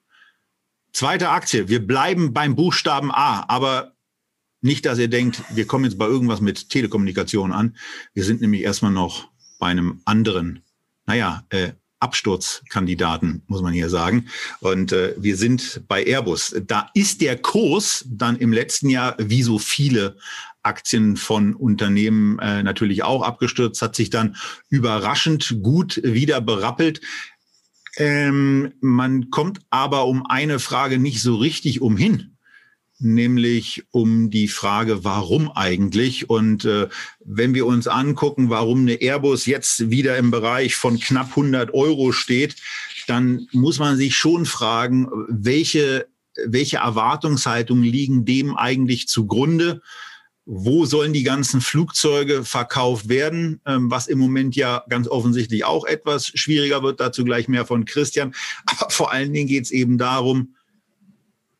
Zweite 0.91 1.29
Aktie. 1.29 1.69
Wir 1.69 1.87
bleiben 1.87 2.33
beim 2.33 2.57
Buchstaben 2.57 3.11
A, 3.11 3.45
aber 3.47 3.95
nicht, 4.59 4.85
dass 4.85 4.99
ihr 4.99 5.07
denkt, 5.07 5.41
wir 5.55 5.65
kommen 5.65 5.85
jetzt 5.85 5.97
bei 5.97 6.05
irgendwas 6.05 6.41
mit 6.41 6.69
Telekommunikation 6.69 7.53
an. 7.53 7.77
Wir 8.13 8.25
sind 8.25 8.41
nämlich 8.41 8.63
erstmal 8.63 8.91
noch 8.91 9.29
bei 9.57 9.67
einem 9.67 10.01
anderen, 10.03 10.63
naja, 11.05 11.45
äh, 11.49 11.71
Absturzkandidaten, 11.99 13.43
muss 13.47 13.61
man 13.61 13.71
hier 13.71 13.89
sagen. 13.89 14.27
Und 14.59 14.91
äh, 14.91 15.15
wir 15.17 15.37
sind 15.37 15.83
bei 15.87 16.05
Airbus. 16.05 16.53
Da 16.67 16.89
ist 16.93 17.21
der 17.21 17.41
Kurs 17.41 18.03
dann 18.09 18.35
im 18.35 18.51
letzten 18.51 18.89
Jahr, 18.89 19.15
wie 19.17 19.43
so 19.43 19.57
viele 19.57 20.17
Aktien 20.63 21.17
von 21.17 21.53
Unternehmen 21.53 22.39
äh, 22.39 22.63
natürlich 22.63 23.03
auch 23.03 23.21
abgestürzt, 23.21 23.81
hat 23.81 23.95
sich 23.95 24.09
dann 24.09 24.35
überraschend 24.69 25.59
gut 25.61 26.01
wieder 26.03 26.41
berappelt. 26.41 27.01
Ähm, 27.97 28.73
man 28.81 29.29
kommt 29.29 29.59
aber 29.69 30.07
um 30.07 30.25
eine 30.25 30.59
Frage 30.59 30.97
nicht 30.97 31.21
so 31.21 31.35
richtig 31.35 31.81
umhin, 31.81 32.37
nämlich 32.97 33.83
um 33.91 34.31
die 34.31 34.47
Frage, 34.47 35.03
warum 35.03 35.51
eigentlich? 35.51 36.29
Und 36.29 36.65
äh, 36.65 36.87
wenn 37.23 37.53
wir 37.53 37.65
uns 37.67 37.87
angucken, 37.87 38.49
warum 38.49 38.81
eine 38.81 38.95
Airbus 38.95 39.45
jetzt 39.45 39.91
wieder 39.91 40.17
im 40.17 40.31
Bereich 40.31 40.75
von 40.75 40.99
knapp 40.99 41.29
100 41.31 41.73
Euro 41.73 42.11
steht, 42.13 42.55
dann 43.07 43.47
muss 43.51 43.79
man 43.79 43.97
sich 43.97 44.15
schon 44.15 44.45
fragen, 44.45 45.09
welche, 45.27 46.07
welche 46.45 46.77
Erwartungshaltungen 46.77 47.83
liegen 47.83 48.25
dem 48.25 48.55
eigentlich 48.57 49.07
zugrunde? 49.07 49.81
Wo 50.45 50.85
sollen 50.85 51.13
die 51.13 51.23
ganzen 51.23 51.61
Flugzeuge 51.61 52.43
verkauft 52.43 53.07
werden, 53.07 53.61
ähm, 53.65 53.89
was 53.89 54.07
im 54.07 54.19
Moment 54.19 54.55
ja 54.55 54.83
ganz 54.89 55.07
offensichtlich 55.07 55.63
auch 55.63 55.85
etwas 55.85 56.27
schwieriger 56.27 56.83
wird. 56.83 56.99
Dazu 56.99 57.23
gleich 57.23 57.47
mehr 57.47 57.65
von 57.65 57.85
Christian. 57.85 58.33
Aber 58.65 58.89
vor 58.89 59.11
allen 59.11 59.31
Dingen 59.33 59.47
geht 59.47 59.65
es 59.65 59.71
eben 59.71 59.97
darum, 59.97 60.55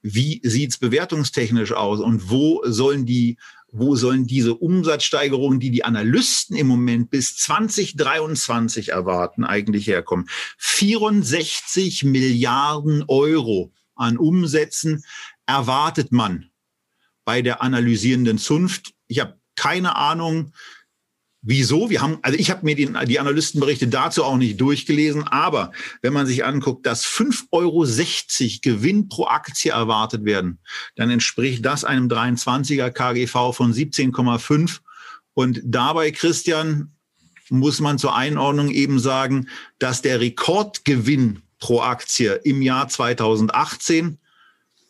wie 0.01 0.41
sieht's 0.43 0.77
bewertungstechnisch 0.77 1.71
aus 1.71 2.01
und 2.01 2.29
wo 2.29 2.61
sollen 2.65 3.05
die 3.05 3.37
wo 3.75 3.95
sollen 3.95 4.27
diese 4.27 4.53
Umsatzsteigerungen, 4.53 5.59
die 5.59 5.71
die 5.71 5.83
Analysten 5.83 6.55
im 6.55 6.67
Moment 6.67 7.09
bis 7.09 7.35
2023 7.37 8.89
erwarten, 8.89 9.43
eigentlich 9.43 9.87
herkommen? 9.87 10.29
64 10.59 12.03
Milliarden 12.03 13.03
Euro 13.07 13.73
an 13.95 14.17
Umsätzen 14.17 15.03
erwartet 15.47 16.11
man 16.11 16.51
bei 17.25 17.41
der 17.41 17.61
analysierenden 17.61 18.37
Zunft. 18.37 18.93
Ich 19.07 19.19
habe 19.19 19.37
keine 19.55 19.95
Ahnung, 19.95 20.53
wieso. 21.43 21.89
Wir 21.89 22.01
haben, 22.01 22.17
also 22.21 22.37
ich 22.37 22.49
habe 22.49 22.65
mir 22.65 22.75
die, 22.75 22.91
die 23.05 23.19
Analystenberichte 23.19 23.87
dazu 23.87 24.23
auch 24.23 24.37
nicht 24.37 24.59
durchgelesen, 24.59 25.23
aber 25.23 25.71
wenn 26.01 26.13
man 26.13 26.25
sich 26.25 26.43
anguckt, 26.43 26.85
dass 26.85 27.05
5,60 27.05 27.51
Euro 27.51 27.85
Gewinn 28.61 29.09
pro 29.09 29.27
Aktie 29.27 29.71
erwartet 29.71 30.25
werden, 30.25 30.59
dann 30.95 31.09
entspricht 31.09 31.65
das 31.65 31.83
einem 31.83 32.07
23er 32.07 32.89
KGV 32.89 33.53
von 33.53 33.73
17,5. 33.73 34.79
Und 35.35 35.61
dabei, 35.63 36.11
Christian, 36.11 36.93
muss 37.49 37.79
man 37.81 37.99
zur 37.99 38.15
Einordnung 38.15 38.69
eben 38.71 38.99
sagen, 38.99 39.49
dass 39.77 40.01
der 40.01 40.21
Rekordgewinn 40.21 41.41
pro 41.59 41.81
Aktie 41.81 42.33
im 42.43 42.61
Jahr 42.61 42.87
2018 42.87 44.17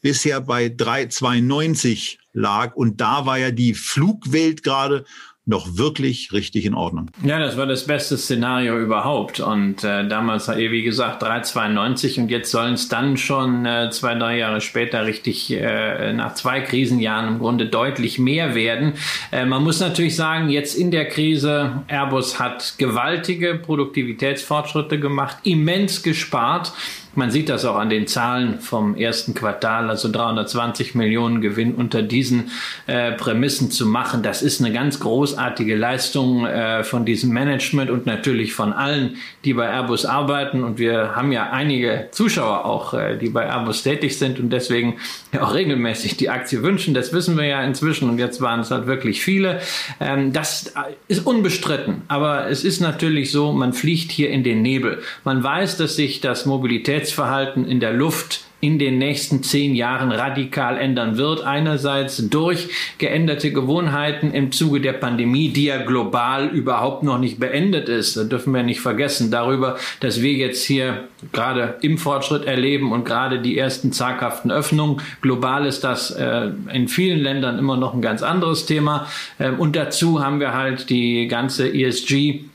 bisher 0.01 0.41
bei 0.41 0.67
3,92 0.67 2.17
lag. 2.33 2.75
Und 2.75 2.99
da 3.01 3.25
war 3.25 3.37
ja 3.37 3.51
die 3.51 3.73
Flugwelt 3.73 4.63
gerade 4.63 5.05
noch 5.45 5.77
wirklich 5.77 6.31
richtig 6.31 6.65
in 6.65 6.73
Ordnung. 6.73 7.11
Ja, 7.21 7.37
das 7.37 7.57
war 7.57 7.65
das 7.65 7.85
beste 7.85 8.17
Szenario 8.17 8.79
überhaupt. 8.79 9.41
Und 9.41 9.83
äh, 9.83 10.07
damals, 10.07 10.47
wie 10.47 10.83
gesagt, 10.83 11.21
3,92 11.21 12.21
und 12.21 12.31
jetzt 12.31 12.49
sollen 12.49 12.75
es 12.75 12.87
dann 12.87 13.17
schon 13.17 13.65
äh, 13.65 13.89
zwei, 13.91 14.15
drei 14.15 14.37
Jahre 14.37 14.61
später 14.61 15.05
richtig 15.05 15.51
äh, 15.51 16.13
nach 16.13 16.35
zwei 16.35 16.61
Krisenjahren 16.61 17.27
im 17.27 17.39
Grunde 17.39 17.65
deutlich 17.65 18.19
mehr 18.19 18.55
werden. 18.55 18.93
Äh, 19.31 19.45
man 19.45 19.63
muss 19.63 19.81
natürlich 19.81 20.15
sagen, 20.15 20.49
jetzt 20.49 20.75
in 20.75 20.91
der 20.91 21.09
Krise, 21.09 21.83
Airbus 21.87 22.39
hat 22.39 22.75
gewaltige 22.77 23.55
Produktivitätsfortschritte 23.55 24.97
gemacht, 24.97 25.37
immens 25.43 26.03
gespart. 26.03 26.71
Man 27.15 27.29
sieht 27.29 27.49
das 27.49 27.63
auch 27.65 27.75
an 27.75 27.89
den 27.89 28.07
Zahlen 28.07 28.59
vom 28.59 28.95
ersten 28.95 29.35
Quartal, 29.35 29.89
also 29.89 30.11
320 30.11 30.95
Millionen 30.95 31.41
Gewinn 31.41 31.75
unter 31.75 32.01
diesen 32.01 32.51
äh, 32.87 33.11
Prämissen 33.11 33.69
zu 33.69 33.85
machen. 33.85 34.23
Das 34.23 34.41
ist 34.41 34.61
eine 34.61 34.73
ganz 34.73 34.99
großartige 34.99 35.75
Leistung 35.75 36.45
äh, 36.45 36.83
von 36.83 37.05
diesem 37.05 37.31
Management 37.31 37.91
und 37.91 38.07
natürlich 38.07 38.53
von 38.53 38.73
allen, 38.73 39.17
die 39.45 39.53
bei 39.53 39.69
Airbus 39.69 40.05
arbeiten. 40.05 40.63
Und 40.63 40.79
wir 40.79 41.15
haben 41.15 41.31
ja 41.31 41.51
einige 41.51 42.07
Zuschauer 42.11 42.65
auch, 42.65 42.95
äh, 42.95 43.15
die 43.17 43.29
bei 43.29 43.45
Airbus 43.45 43.83
tätig 43.83 44.17
sind 44.17 44.39
und 44.39 44.49
deswegen 44.49 44.95
auch 45.39 45.53
regelmäßig 45.53 46.17
die 46.17 46.29
Aktie 46.29 46.63
wünschen. 46.63 46.95
Das 46.95 47.13
wissen 47.13 47.37
wir 47.37 47.45
ja 47.45 47.63
inzwischen 47.63 48.09
und 48.09 48.17
jetzt 48.17 48.41
waren 48.41 48.61
es 48.61 48.71
halt 48.71 48.87
wirklich 48.87 49.21
viele. 49.21 49.61
Ähm, 49.99 50.33
das 50.33 50.73
ist 51.07 51.25
unbestritten. 51.27 52.01
Aber 52.07 52.49
es 52.49 52.63
ist 52.63 52.79
natürlich 52.79 53.31
so, 53.31 53.51
man 53.51 53.73
fliegt 53.73 54.11
hier 54.11 54.31
in 54.31 54.43
den 54.43 54.63
Nebel. 54.63 55.03
Man 55.23 55.43
weiß, 55.43 55.77
dass 55.77 55.95
sich 55.95 56.19
das 56.19 56.45
Mobilität 56.45 57.02
Mobilitätsverhalten 57.03 57.65
in 57.65 57.79
der 57.79 57.93
Luft 57.93 58.45
in 58.61 58.79
den 58.79 58.97
nächsten 58.97 59.43
zehn 59.43 59.75
Jahren 59.75 60.13
radikal 60.13 60.77
ändern 60.77 61.17
wird. 61.17 61.43
Einerseits 61.43 62.29
durch 62.29 62.69
geänderte 62.97 63.51
Gewohnheiten 63.51 64.31
im 64.31 64.53
Zuge 64.53 64.79
der 64.79 64.93
Pandemie, 64.93 65.49
die 65.49 65.65
ja 65.65 65.83
global 65.83 66.47
überhaupt 66.47 67.03
noch 67.03 67.19
nicht 67.19 67.41
beendet 67.41 67.89
ist. 67.89 68.15
Da 68.15 68.23
dürfen 68.23 68.53
wir 68.53 68.63
nicht 68.63 68.79
vergessen 68.79 69.31
darüber, 69.31 69.75
dass 69.99 70.21
wir 70.21 70.31
jetzt 70.31 70.63
hier 70.63 71.09
gerade 71.33 71.75
im 71.81 71.97
Fortschritt 71.97 72.45
erleben 72.45 72.93
und 72.93 73.03
gerade 73.03 73.41
die 73.41 73.57
ersten 73.57 73.91
zaghaften 73.91 74.49
Öffnungen. 74.49 75.01
Global 75.21 75.65
ist 75.65 75.83
das 75.83 76.11
äh, 76.11 76.51
in 76.71 76.87
vielen 76.87 77.19
Ländern 77.19 77.59
immer 77.59 77.75
noch 77.75 77.93
ein 77.93 78.01
ganz 78.01 78.23
anderes 78.23 78.65
Thema. 78.65 79.07
Ähm, 79.41 79.59
und 79.59 79.75
dazu 79.75 80.23
haben 80.23 80.39
wir 80.39 80.53
halt 80.53 80.89
die 80.89 81.27
ganze 81.27 81.67
ESG 81.67 82.45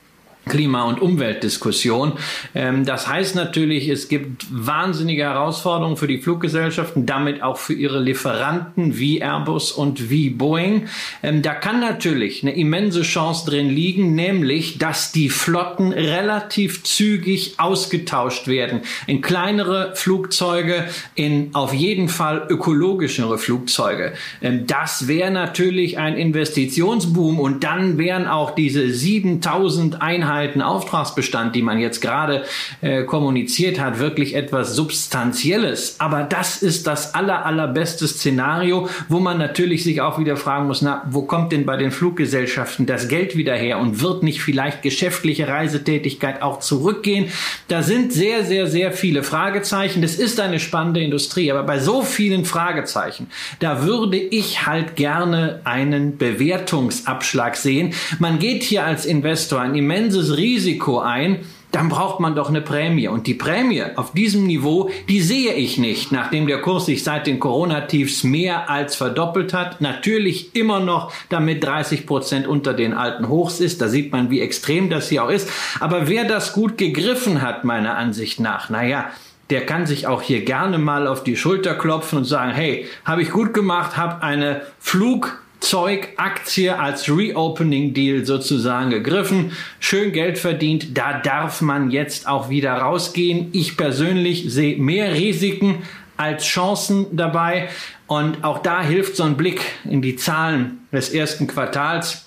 Klima- 0.48 0.84
und 0.84 1.00
Umweltdiskussion. 1.00 2.12
Ähm, 2.54 2.84
das 2.84 3.06
heißt 3.06 3.34
natürlich, 3.34 3.88
es 3.88 4.08
gibt 4.08 4.46
wahnsinnige 4.50 5.22
Herausforderungen 5.22 5.96
für 5.96 6.06
die 6.06 6.18
Fluggesellschaften, 6.18 7.06
damit 7.06 7.42
auch 7.42 7.58
für 7.58 7.74
ihre 7.74 8.00
Lieferanten 8.00 8.98
wie 8.98 9.20
Airbus 9.20 9.72
und 9.72 10.10
wie 10.10 10.30
Boeing. 10.30 10.88
Ähm, 11.22 11.42
da 11.42 11.54
kann 11.54 11.80
natürlich 11.80 12.42
eine 12.42 12.56
immense 12.56 13.02
Chance 13.02 13.50
drin 13.50 13.68
liegen, 13.68 14.14
nämlich, 14.14 14.78
dass 14.78 15.12
die 15.12 15.28
Flotten 15.28 15.92
relativ 15.92 16.82
zügig 16.84 17.54
ausgetauscht 17.58 18.48
werden 18.48 18.80
in 19.06 19.20
kleinere 19.20 19.92
Flugzeuge, 19.94 20.84
in 21.14 21.50
auf 21.54 21.74
jeden 21.74 22.08
Fall 22.08 22.46
ökologischere 22.48 23.38
Flugzeuge. 23.38 24.14
Ähm, 24.40 24.66
das 24.66 25.08
wäre 25.08 25.30
natürlich 25.30 25.98
ein 25.98 26.16
Investitionsboom 26.16 27.38
und 27.38 27.64
dann 27.64 27.98
wären 27.98 28.26
auch 28.26 28.52
diese 28.52 28.88
7000 28.90 30.00
Einheiten 30.00 30.38
Einheiten 30.38 30.62
Auftragsbestand, 30.62 31.57
die 31.57 31.62
man 31.62 31.78
jetzt 31.80 32.00
gerade 32.00 32.45
äh, 32.80 33.02
kommuniziert 33.02 33.80
hat, 33.80 33.99
wirklich 33.99 34.35
etwas 34.35 34.76
Substanzielles. 34.76 35.97
Aber 35.99 36.23
das 36.23 36.62
ist 36.62 36.87
das 36.87 37.14
aller, 37.14 37.45
allerbeste 37.45 38.07
Szenario, 38.07 38.88
wo 39.09 39.18
man 39.18 39.38
natürlich 39.38 39.83
sich 39.83 40.00
auch 40.00 40.18
wieder 40.18 40.37
fragen 40.37 40.68
muss, 40.68 40.80
na, 40.80 41.02
wo 41.11 41.23
kommt 41.23 41.50
denn 41.50 41.66
bei 41.66 41.76
den 41.76 41.90
Fluggesellschaften 41.90 42.87
das 42.87 43.09
Geld 43.09 43.37
wieder 43.37 43.54
her 43.54 43.78
und 43.78 44.00
wird 44.00 44.23
nicht 44.23 44.40
vielleicht 44.40 44.83
geschäftliche 44.83 45.49
Reisetätigkeit 45.49 46.40
auch 46.42 46.61
zurückgehen? 46.61 47.33
Da 47.66 47.83
sind 47.83 48.12
sehr, 48.12 48.45
sehr, 48.45 48.68
sehr 48.68 48.92
viele 48.92 49.25
Fragezeichen. 49.25 50.02
Das 50.02 50.14
ist 50.14 50.38
eine 50.38 50.61
spannende 50.61 51.00
Industrie, 51.00 51.50
aber 51.50 51.64
bei 51.64 51.80
so 51.80 52.02
vielen 52.02 52.45
Fragezeichen, 52.45 53.28
da 53.59 53.83
würde 53.85 54.16
ich 54.16 54.66
halt 54.66 54.95
gerne 54.95 55.61
einen 55.64 56.16
Bewertungsabschlag 56.16 57.57
sehen. 57.57 57.95
Man 58.21 58.38
geht 58.38 58.62
hier 58.62 58.85
als 58.85 59.04
Investor 59.04 59.61
ein 59.61 59.75
immenses 59.75 60.17
großes 60.18 60.37
Risiko 60.37 60.98
ein, 60.98 61.44
dann 61.70 61.90
braucht 61.90 62.18
man 62.18 62.34
doch 62.34 62.48
eine 62.48 62.62
Prämie. 62.62 63.08
Und 63.08 63.26
die 63.26 63.34
Prämie 63.34 63.84
auf 63.96 64.12
diesem 64.12 64.46
Niveau, 64.46 64.90
die 65.08 65.20
sehe 65.20 65.52
ich 65.52 65.76
nicht, 65.76 66.12
nachdem 66.12 66.46
der 66.46 66.62
Kurs 66.62 66.87
sich 66.87 67.04
seit 67.04 67.26
den 67.26 67.38
Corona-Tiefs 67.38 68.25
mehr 68.25 68.70
als 68.70 68.96
verdoppelt 68.96 69.52
hat. 69.52 69.80
Natürlich 69.80 70.56
immer 70.56 70.80
noch 70.80 71.12
damit 71.28 71.62
30 71.62 72.06
Prozent 72.06 72.46
unter 72.46 72.72
den 72.72 72.94
alten 72.94 73.28
Hochs 73.28 73.60
ist. 73.60 73.82
Da 73.82 73.88
sieht 73.88 74.12
man, 74.12 74.30
wie 74.30 74.40
extrem 74.40 74.88
das 74.88 75.10
hier 75.10 75.25
auch 75.25 75.30
ist. 75.30 75.50
Aber 75.78 76.08
wer 76.08 76.25
das 76.25 76.54
gut 76.54 76.78
gegriffen 76.78 77.42
hat, 77.42 77.64
meiner 77.64 77.96
Ansicht 77.96 78.40
nach, 78.40 78.70
naja, 78.70 79.10
der 79.50 79.64
kann 79.66 79.87
sich 79.87 80.06
auch 80.06 80.22
hier 80.22 80.44
gerne 80.44 80.78
mal 80.78 81.06
auf 81.06 81.22
die 81.22 81.37
Schulter 81.37 81.74
klopfen 81.74 82.18
und 82.18 82.24
sagen, 82.24 82.52
hey, 82.52 82.87
habe 83.04 83.22
ich 83.22 83.31
gut 83.31 83.54
gemacht, 83.54 83.96
habe 83.96 84.22
eine 84.22 84.62
Flug 84.78 85.42
Zeug, 85.61 86.09
Aktie 86.16 86.79
als 86.79 87.09
Reopening 87.09 87.92
Deal 87.92 88.25
sozusagen 88.25 88.90
gegriffen, 88.90 89.53
schön 89.81 90.12
Geld 90.12 90.38
verdient, 90.38 90.97
da 90.97 91.21
darf 91.21 91.61
man 91.61 91.90
jetzt 91.90 92.29
auch 92.29 92.49
wieder 92.49 92.75
rausgehen. 92.75 93.49
Ich 93.53 93.77
persönlich 93.77 94.53
sehe 94.53 94.79
mehr 94.79 95.14
Risiken 95.14 95.83
als 96.16 96.44
Chancen 96.44 97.16
dabei 97.16 97.68
und 98.07 98.44
auch 98.44 98.59
da 98.59 98.83
hilft 98.83 99.16
so 99.16 99.25
ein 99.25 99.37
Blick 99.37 99.61
in 99.85 100.03
die 100.03 100.16
Zahlen 100.16 100.87
des 100.92 101.11
ersten 101.11 101.47
Quartals, 101.47 102.27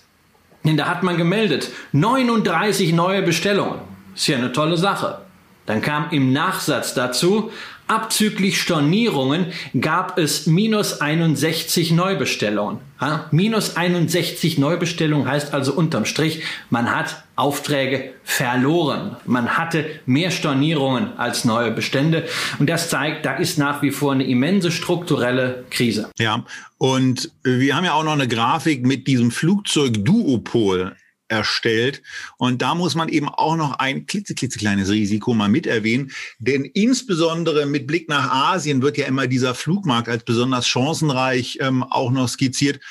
denn 0.63 0.77
da 0.77 0.87
hat 0.87 1.03
man 1.03 1.17
gemeldet 1.17 1.71
39 1.91 2.93
neue 2.93 3.21
Bestellungen. 3.21 3.79
Ist 4.13 4.27
ja 4.27 4.37
eine 4.37 4.51
tolle 4.51 4.77
Sache. 4.77 5.19
Dann 5.65 5.81
kam 5.81 6.09
im 6.11 6.33
Nachsatz 6.33 6.93
dazu 6.93 7.51
Abzüglich 7.91 8.61
Stornierungen 8.61 9.47
gab 9.77 10.17
es 10.17 10.47
minus 10.47 11.01
61 11.01 11.91
Neubestellungen. 11.91 12.79
Ja, 13.01 13.27
minus 13.31 13.75
61 13.75 14.57
Neubestellungen 14.57 15.27
heißt 15.27 15.53
also 15.53 15.73
unterm 15.73 16.05
Strich, 16.05 16.41
man 16.69 16.95
hat 16.95 17.21
Aufträge 17.35 18.13
verloren. 18.23 19.17
Man 19.25 19.57
hatte 19.57 19.89
mehr 20.05 20.31
Stornierungen 20.31 21.17
als 21.17 21.43
neue 21.43 21.71
Bestände. 21.71 22.29
Und 22.59 22.69
das 22.69 22.89
zeigt, 22.89 23.25
da 23.25 23.35
ist 23.35 23.57
nach 23.57 23.81
wie 23.81 23.91
vor 23.91 24.13
eine 24.13 24.23
immense 24.23 24.71
strukturelle 24.71 25.65
Krise. 25.69 26.11
Ja, 26.17 26.45
und 26.77 27.29
wir 27.43 27.75
haben 27.75 27.83
ja 27.83 27.91
auch 27.91 28.05
noch 28.05 28.13
eine 28.13 28.29
Grafik 28.29 28.85
mit 28.85 29.05
diesem 29.05 29.31
Flugzeug-Duopol 29.31 30.95
erstellt. 31.31 32.03
Und 32.37 32.61
da 32.61 32.75
muss 32.75 32.93
man 32.93 33.09
eben 33.09 33.29
auch 33.29 33.55
noch 33.55 33.79
ein 33.79 34.05
klitzeklitzekleines 34.05 34.89
Risiko 34.89 35.33
mal 35.33 35.49
mit 35.49 35.65
erwähnen. 35.65 36.11
Denn 36.39 36.65
insbesondere 36.65 37.65
mit 37.65 37.87
Blick 37.87 38.09
nach 38.09 38.29
Asien 38.29 38.81
wird 38.81 38.97
ja 38.97 39.05
immer 39.05 39.27
dieser 39.27 39.55
Flugmarkt 39.55 40.09
als 40.09 40.25
besonders 40.25 40.67
chancenreich 40.67 41.57
ähm, 41.61 41.83
auch 41.83 42.11
noch 42.11 42.27
skizziert. 42.27 42.81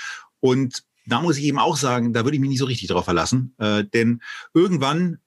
Und 0.41 0.83
da 1.07 1.21
muss 1.21 1.37
ich 1.37 1.45
eben 1.45 1.59
auch 1.59 1.77
sagen, 1.77 2.13
da 2.13 2.25
würde 2.25 2.37
ich 2.37 2.41
mich 2.41 2.51
nicht 2.51 2.59
so 2.59 2.65
richtig 2.65 2.89
drauf 2.89 3.05
verlassen. 3.05 3.55
Äh, 3.59 3.85
denn 3.85 4.23
irgendwann 4.55 5.19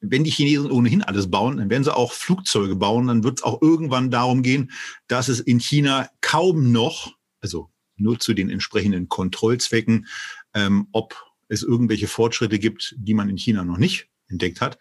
wenn 0.00 0.24
die 0.24 0.30
Chinesen 0.30 0.70
ohnehin 0.70 1.02
alles 1.02 1.30
bauen, 1.30 1.70
werden 1.70 1.82
sie 1.82 1.96
auch 1.96 2.12
Flugzeuge 2.12 2.76
bauen, 2.76 3.06
dann 3.06 3.24
wird 3.24 3.38
es 3.38 3.44
auch 3.44 3.62
irgendwann 3.62 4.10
darum 4.10 4.42
gehen, 4.42 4.70
dass 5.08 5.28
es 5.28 5.40
in 5.40 5.58
China 5.58 6.10
kaum 6.20 6.70
noch, 6.70 7.14
also 7.40 7.70
nur 7.96 8.18
zu 8.20 8.34
den 8.34 8.50
entsprechenden 8.50 9.08
Kontrollzwecken, 9.08 10.06
ähm, 10.54 10.88
ob 10.92 11.25
es 11.48 11.62
irgendwelche 11.62 12.08
Fortschritte 12.08 12.58
gibt, 12.58 12.94
die 12.98 13.14
man 13.14 13.28
in 13.28 13.38
China 13.38 13.64
noch 13.64 13.78
nicht 13.78 14.08
entdeckt 14.28 14.60
hat. 14.60 14.78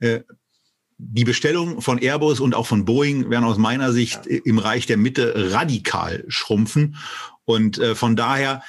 Äh, 0.00 0.20
die 0.98 1.24
Bestellungen 1.24 1.82
von 1.82 1.98
Airbus 1.98 2.40
und 2.40 2.54
auch 2.54 2.66
von 2.66 2.86
Boeing 2.86 3.28
werden 3.28 3.44
aus 3.44 3.58
meiner 3.58 3.92
Sicht 3.92 4.26
im 4.26 4.58
Reich 4.58 4.86
der 4.86 4.96
Mitte 4.96 5.52
radikal 5.52 6.24
schrumpfen. 6.28 6.96
Und 7.44 7.78
äh, 7.78 7.94
von 7.94 8.16
daher 8.16 8.62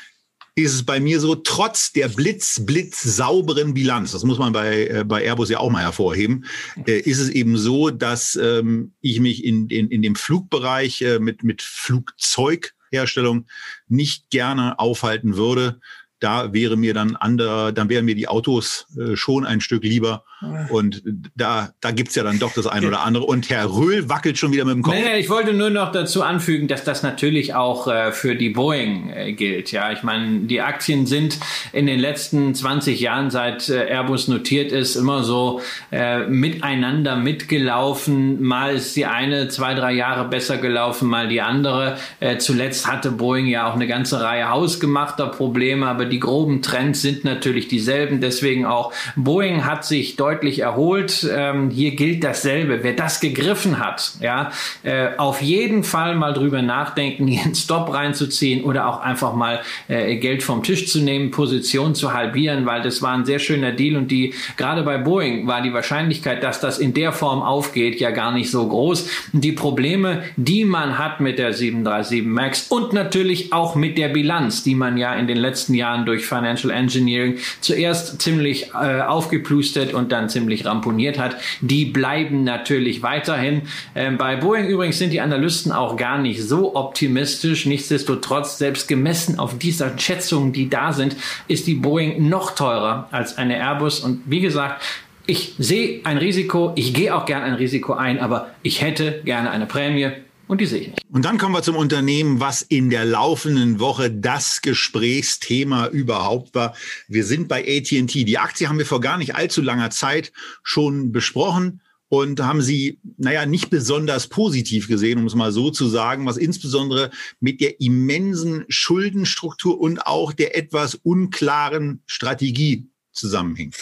ist 0.54 0.74
es 0.74 0.84
bei 0.84 1.00
mir 1.00 1.22
so, 1.22 1.36
trotz 1.36 1.94
der 1.94 2.10
blitz, 2.10 2.66
blitz 2.66 3.02
sauberen 3.02 3.74
Bilanz, 3.74 4.12
das 4.12 4.26
muss 4.26 4.40
man 4.40 4.52
bei, 4.52 4.88
äh, 4.88 5.04
bei 5.06 5.24
Airbus 5.24 5.50
ja 5.50 5.60
auch 5.60 5.70
mal 5.70 5.84
hervorheben, 5.84 6.46
ist 6.86 7.20
es 7.20 7.30
eben 7.30 7.58
so, 7.58 7.92
dass 7.92 8.36
ähm, 8.36 8.92
ich 9.00 9.22
mich 9.22 9.46
in, 9.46 9.70
in, 9.70 9.90
in 9.90 10.02
dem 10.02 10.16
Flugbereich 10.16 11.06
mit, 11.20 11.44
mit 11.44 11.62
Flugzeugherstellung 11.62 13.46
nicht 13.88 14.32
gerne 14.32 14.80
aufhalten 14.80 15.38
würde. 15.38 15.80
Da 16.20 16.54
wäre 16.54 16.78
mir 16.78 16.94
dann 16.94 17.16
andere, 17.16 17.74
dann 17.74 17.90
wären 17.90 18.06
mir 18.06 18.16
die 18.16 18.28
Autos 18.28 18.88
äh, 18.98 19.16
schon 19.16 19.46
ein 19.46 19.62
Stück 19.62 19.84
lieber. 19.84 20.24
Und 20.70 21.02
da, 21.36 21.70
da 21.82 21.90
gibt's 21.90 22.14
ja 22.14 22.22
dann 22.22 22.38
doch 22.38 22.54
das 22.54 22.68
eine 22.68 22.88
oder 22.88 23.02
andere. 23.02 23.24
Und 23.24 23.50
Herr 23.50 23.74
Röhl 23.74 24.08
wackelt 24.08 24.38
schon 24.38 24.52
wieder 24.52 24.66
mit 24.66 24.76
dem 24.76 24.84
Kopf. 24.84 24.94
Nee, 24.94 25.02
nee, 25.02 25.18
ich 25.18 25.30
wollte 25.32 25.52
nur 25.54 25.72
noch 25.72 25.92
dazu 25.92 26.22
anfügen, 26.22 26.68
dass 26.68 26.84
das 26.84 27.02
natürlich 27.02 27.56
auch 27.56 27.88
äh, 27.88 28.12
für 28.12 28.36
die 28.36 28.52
Boeing 28.52 29.10
äh, 29.10 29.34
gilt. 29.34 29.72
Ja, 29.72 29.92
ich 29.92 30.04
meine, 30.04 30.42
die 30.42 30.62
Aktien 30.62 31.08
sind 31.08 31.40
in 31.74 31.88
den 31.88 32.00
letzten 32.00 32.54
20 32.54 33.00
Jahren, 33.00 33.32
seit 33.32 33.68
äh, 33.70 33.88
Airbus 33.88 34.28
notiert 34.28 34.72
ist, 34.72 34.96
immer 34.96 35.24
so 35.24 35.60
äh, 35.92 36.28
miteinander 36.28 37.16
mitgelaufen. 37.16 38.40
Mal 38.44 38.76
ist 38.76 38.96
die 38.96 39.08
eine 39.08 39.48
zwei, 39.48 39.74
drei 39.74 39.94
Jahre 39.94 40.28
besser 40.30 40.58
gelaufen, 40.58 41.10
mal 41.10 41.28
die 41.28 41.42
andere. 41.42 41.98
Äh, 42.20 42.38
zuletzt 42.38 42.86
hatte 42.86 43.10
Boeing 43.10 43.48
ja 43.48 43.68
auch 43.68 43.76
eine 43.76 43.88
ganze 43.88 44.22
Reihe 44.22 44.52
hausgemachter 44.52 45.28
Probleme, 45.28 45.88
aber 45.88 46.06
die 46.06 46.20
groben 46.20 46.62
Trends 46.62 47.02
sind 47.02 47.24
natürlich 47.24 47.68
dieselben. 47.68 48.22
Deswegen 48.22 48.68
auch 48.68 48.94
Boeing 49.16 49.66
hat 49.66 49.84
sich 49.84 50.16
deutlich 50.16 50.27
erholt. 50.60 51.28
Ähm, 51.32 51.70
hier 51.70 51.96
gilt 51.96 52.24
dasselbe. 52.24 52.84
Wer 52.84 52.94
das 52.94 53.20
gegriffen 53.20 53.80
hat, 53.80 54.14
ja, 54.22 54.52
äh, 54.84 55.10
auf 55.18 55.42
jeden 55.42 55.84
Fall 55.84 56.16
mal 56.16 56.34
drüber 56.34 56.62
nachdenken, 56.62 57.28
hier 57.28 57.44
einen 57.44 57.56
Stop 57.56 57.94
reinzuziehen 57.94 58.64
oder 58.64 58.88
auch 58.88 59.02
einfach 59.02 59.34
mal 59.34 59.62
äh, 59.88 60.16
Geld 60.18 60.44
vom 60.44 60.64
Tisch 60.64 60.88
zu 60.88 61.00
nehmen, 61.00 61.32
Position 61.32 61.96
zu 61.96 62.14
halbieren, 62.14 62.66
weil 62.66 62.82
das 62.82 63.02
war 63.02 63.14
ein 63.14 63.26
sehr 63.26 63.40
schöner 63.40 63.72
Deal 63.72 63.98
und 63.98 64.10
die 64.10 64.34
gerade 64.58 64.84
bei 64.84 64.98
Boeing 64.98 65.48
war 65.48 65.62
die 65.62 65.74
Wahrscheinlichkeit, 65.74 66.44
dass 66.44 66.60
das 66.60 66.80
in 66.80 66.94
der 66.94 67.12
Form 67.12 67.42
aufgeht, 67.42 68.00
ja 68.00 68.12
gar 68.12 68.32
nicht 68.32 68.52
so 68.52 68.68
groß. 68.68 69.10
Die 69.34 69.52
Probleme, 69.52 70.24
die 70.36 70.66
man 70.66 70.98
hat 70.98 71.20
mit 71.20 71.40
der 71.40 71.54
737 71.54 72.26
MAX 72.26 72.68
und 72.70 72.94
natürlich 72.94 73.54
auch 73.54 73.76
mit 73.76 73.98
der 73.98 74.10
Bilanz, 74.10 74.64
die 74.64 74.76
man 74.76 74.98
ja 74.98 75.14
in 75.14 75.28
den 75.28 75.38
letzten 75.38 75.74
Jahren 75.74 76.06
durch 76.06 76.26
Financial 76.26 76.74
Engineering 76.74 77.38
zuerst 77.62 78.22
ziemlich 78.22 78.72
äh, 78.74 79.02
aufgeplustert 79.02 79.94
und 79.94 80.12
dann 80.12 80.17
ziemlich 80.30 80.66
ramponiert 80.66 81.18
hat, 81.20 81.38
die 81.62 81.86
bleiben 81.86 82.44
natürlich 82.44 83.02
weiterhin. 83.04 83.64
Ähm, 83.96 84.18
bei 84.18 84.36
Boeing 84.36 84.68
übrigens 84.68 84.98
sind 84.98 85.14
die 85.14 85.22
Analysten 85.22 85.72
auch 85.72 85.96
gar 85.96 86.18
nicht 86.18 86.42
so 86.44 86.76
optimistisch. 86.76 87.66
Nichtsdestotrotz, 87.66 88.58
selbst 88.58 88.88
gemessen 88.88 89.40
auf 89.40 89.58
dieser 89.58 89.98
Schätzungen, 89.98 90.54
die 90.54 90.70
da 90.70 90.94
sind, 90.94 91.16
ist 91.48 91.68
die 91.68 91.76
Boeing 91.76 92.28
noch 92.30 92.56
teurer 92.56 93.08
als 93.12 93.38
eine 93.38 93.58
Airbus. 93.58 94.00
Und 94.00 94.22
wie 94.26 94.42
gesagt, 94.42 94.84
ich 95.28 95.54
sehe 95.58 96.02
ein 96.06 96.18
Risiko, 96.18 96.72
ich 96.76 96.94
gehe 96.94 97.14
auch 97.14 97.26
gern 97.26 97.44
ein 97.44 97.54
Risiko 97.54 97.94
ein, 97.94 98.20
aber 98.20 98.52
ich 98.64 98.82
hätte 98.82 99.22
gerne 99.26 99.52
eine 99.52 99.66
Prämie 99.66 100.12
und 100.48 100.62
die 100.62 100.66
sehe 100.66 100.82
ich 100.82 100.88
nicht. 100.88 101.06
Und 101.12 101.26
dann 101.26 101.38
kommen 101.38 101.54
wir 101.54 101.62
zum 101.62 101.76
Unternehmen, 101.76 102.40
was 102.40 102.62
in 102.62 102.90
der 102.90 103.06
laufenden 103.06 103.80
Woche 103.80 104.10
das 104.10 104.62
Gesprächsthema 104.62 105.88
überhaupt 105.88 106.56
war. 106.56 106.76
Wir 107.08 107.26
sind 107.26 107.48
bei 107.48 107.62
ATT. 107.62 108.14
Die 108.14 108.38
Aktie 108.38 108.70
haben 108.70 108.78
wir 108.78 108.86
vor 108.86 109.02
gar 109.02 109.18
nicht 109.18 109.36
allzu 109.36 109.62
langer 109.62 109.90
Zeit 109.90 110.32
schon 110.64 111.12
besprochen 111.12 111.82
und 112.10 112.40
haben 112.40 112.62
sie, 112.62 113.00
naja, 113.18 113.46
nicht 113.46 113.70
besonders 113.70 114.28
positiv 114.28 114.88
gesehen, 114.88 115.20
um 115.20 115.26
es 115.26 115.36
mal 115.36 115.52
so 115.52 115.70
zu 115.70 115.88
sagen, 115.88 116.26
was 116.26 116.38
insbesondere 116.38 117.12
mit 117.42 117.60
der 117.60 117.82
immensen 117.82 118.64
Schuldenstruktur 118.70 119.80
und 119.80 120.06
auch 120.06 120.32
der 120.32 120.56
etwas 120.58 120.96
unklaren 120.96 122.02
Strategie 122.06 122.88
zusammenhängt. 123.12 123.76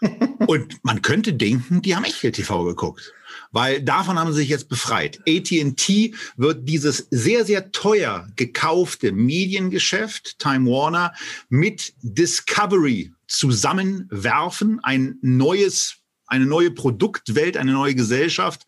und 0.46 0.82
man 0.82 1.02
könnte 1.02 1.34
denken, 1.34 1.82
die 1.82 1.94
haben 1.94 2.04
echt 2.04 2.20
TV 2.20 2.64
geguckt 2.64 3.12
weil 3.50 3.82
davon 3.82 4.18
haben 4.18 4.32
sie 4.32 4.40
sich 4.40 4.48
jetzt 4.48 4.68
befreit. 4.68 5.20
AT&T 5.26 6.14
wird 6.36 6.68
dieses 6.68 7.06
sehr, 7.10 7.44
sehr 7.44 7.72
teuer 7.72 8.28
gekaufte 8.36 9.12
Mediengeschäft, 9.12 10.38
Time 10.38 10.70
Warner, 10.70 11.14
mit 11.48 11.94
Discovery 12.02 13.12
zusammenwerfen, 13.26 14.80
ein 14.82 15.18
neues, 15.22 15.96
eine 16.26 16.46
neue 16.46 16.70
Produktwelt, 16.70 17.56
eine 17.56 17.72
neue 17.72 17.94
Gesellschaft 17.94 18.66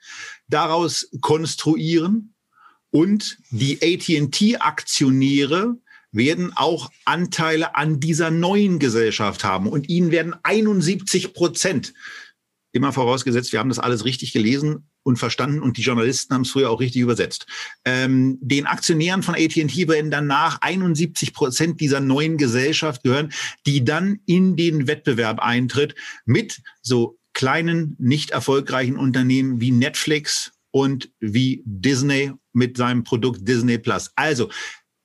daraus 0.48 1.08
konstruieren. 1.20 2.34
Und 2.90 3.38
die 3.50 3.78
AT&T-Aktionäre 3.82 5.76
werden 6.12 6.52
auch 6.56 6.90
Anteile 7.04 7.76
an 7.76 8.00
dieser 8.00 8.30
neuen 8.30 8.78
Gesellschaft 8.78 9.44
haben. 9.44 9.68
Und 9.68 9.88
ihnen 9.88 10.10
werden 10.10 10.34
71 10.42 11.32
Prozent 11.34 11.94
immer 12.72 12.92
vorausgesetzt, 12.92 13.52
wir 13.52 13.58
haben 13.58 13.68
das 13.68 13.78
alles 13.78 14.04
richtig 14.04 14.32
gelesen 14.32 14.88
und 15.02 15.16
verstanden 15.16 15.60
und 15.60 15.76
die 15.76 15.82
Journalisten 15.82 16.34
haben 16.34 16.42
es 16.42 16.50
früher 16.50 16.70
auch 16.70 16.80
richtig 16.80 17.02
übersetzt. 17.02 17.46
Ähm, 17.84 18.38
den 18.40 18.66
Aktionären 18.66 19.22
von 19.22 19.34
AT&T 19.34 19.88
werden 19.88 20.10
danach 20.10 20.60
71 20.60 21.32
Prozent 21.32 21.80
dieser 21.80 22.00
neuen 22.00 22.36
Gesellschaft 22.36 23.02
gehören, 23.02 23.32
die 23.66 23.84
dann 23.84 24.20
in 24.26 24.56
den 24.56 24.86
Wettbewerb 24.86 25.40
eintritt 25.40 25.94
mit 26.24 26.60
so 26.82 27.18
kleinen, 27.32 27.96
nicht 27.98 28.30
erfolgreichen 28.30 28.96
Unternehmen 28.96 29.60
wie 29.60 29.70
Netflix 29.70 30.52
und 30.70 31.10
wie 31.20 31.62
Disney 31.64 32.32
mit 32.52 32.76
seinem 32.76 33.04
Produkt 33.04 33.46
Disney 33.46 33.78
Plus. 33.78 34.10
Also 34.16 34.50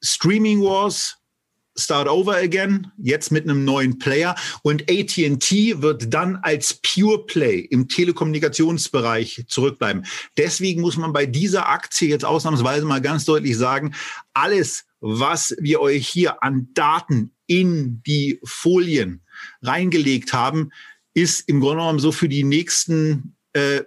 Streaming 0.03 0.61
Wars, 0.61 1.17
Start 1.77 2.07
Over 2.07 2.35
Again, 2.37 2.91
jetzt 2.97 3.31
mit 3.31 3.43
einem 3.43 3.65
neuen 3.65 3.99
Player. 3.99 4.35
Und 4.63 4.83
ATT 4.89 5.51
wird 5.81 6.13
dann 6.13 6.37
als 6.37 6.75
Pure 6.75 7.25
Play 7.25 7.59
im 7.59 7.87
Telekommunikationsbereich 7.87 9.45
zurückbleiben. 9.47 10.05
Deswegen 10.37 10.81
muss 10.81 10.97
man 10.97 11.13
bei 11.13 11.25
dieser 11.25 11.69
Aktie 11.69 12.09
jetzt 12.09 12.25
ausnahmsweise 12.25 12.85
mal 12.85 13.01
ganz 13.01 13.25
deutlich 13.25 13.57
sagen, 13.57 13.93
alles, 14.33 14.85
was 14.99 15.55
wir 15.59 15.81
euch 15.81 16.07
hier 16.07 16.43
an 16.43 16.69
Daten 16.73 17.31
in 17.47 18.01
die 18.03 18.39
Folien 18.43 19.21
reingelegt 19.61 20.33
haben, 20.33 20.71
ist 21.13 21.47
im 21.47 21.59
Grunde 21.59 21.77
genommen 21.77 21.99
so 21.99 22.11
für 22.11 22.29
die 22.29 22.43
nächsten 22.43 23.35
äh, 23.53 23.83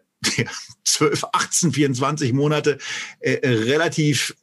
12, 0.85 1.25
18, 1.33 1.73
24 1.73 2.33
Monate 2.33 2.79
äh, 3.21 3.47
relativ 3.47 4.35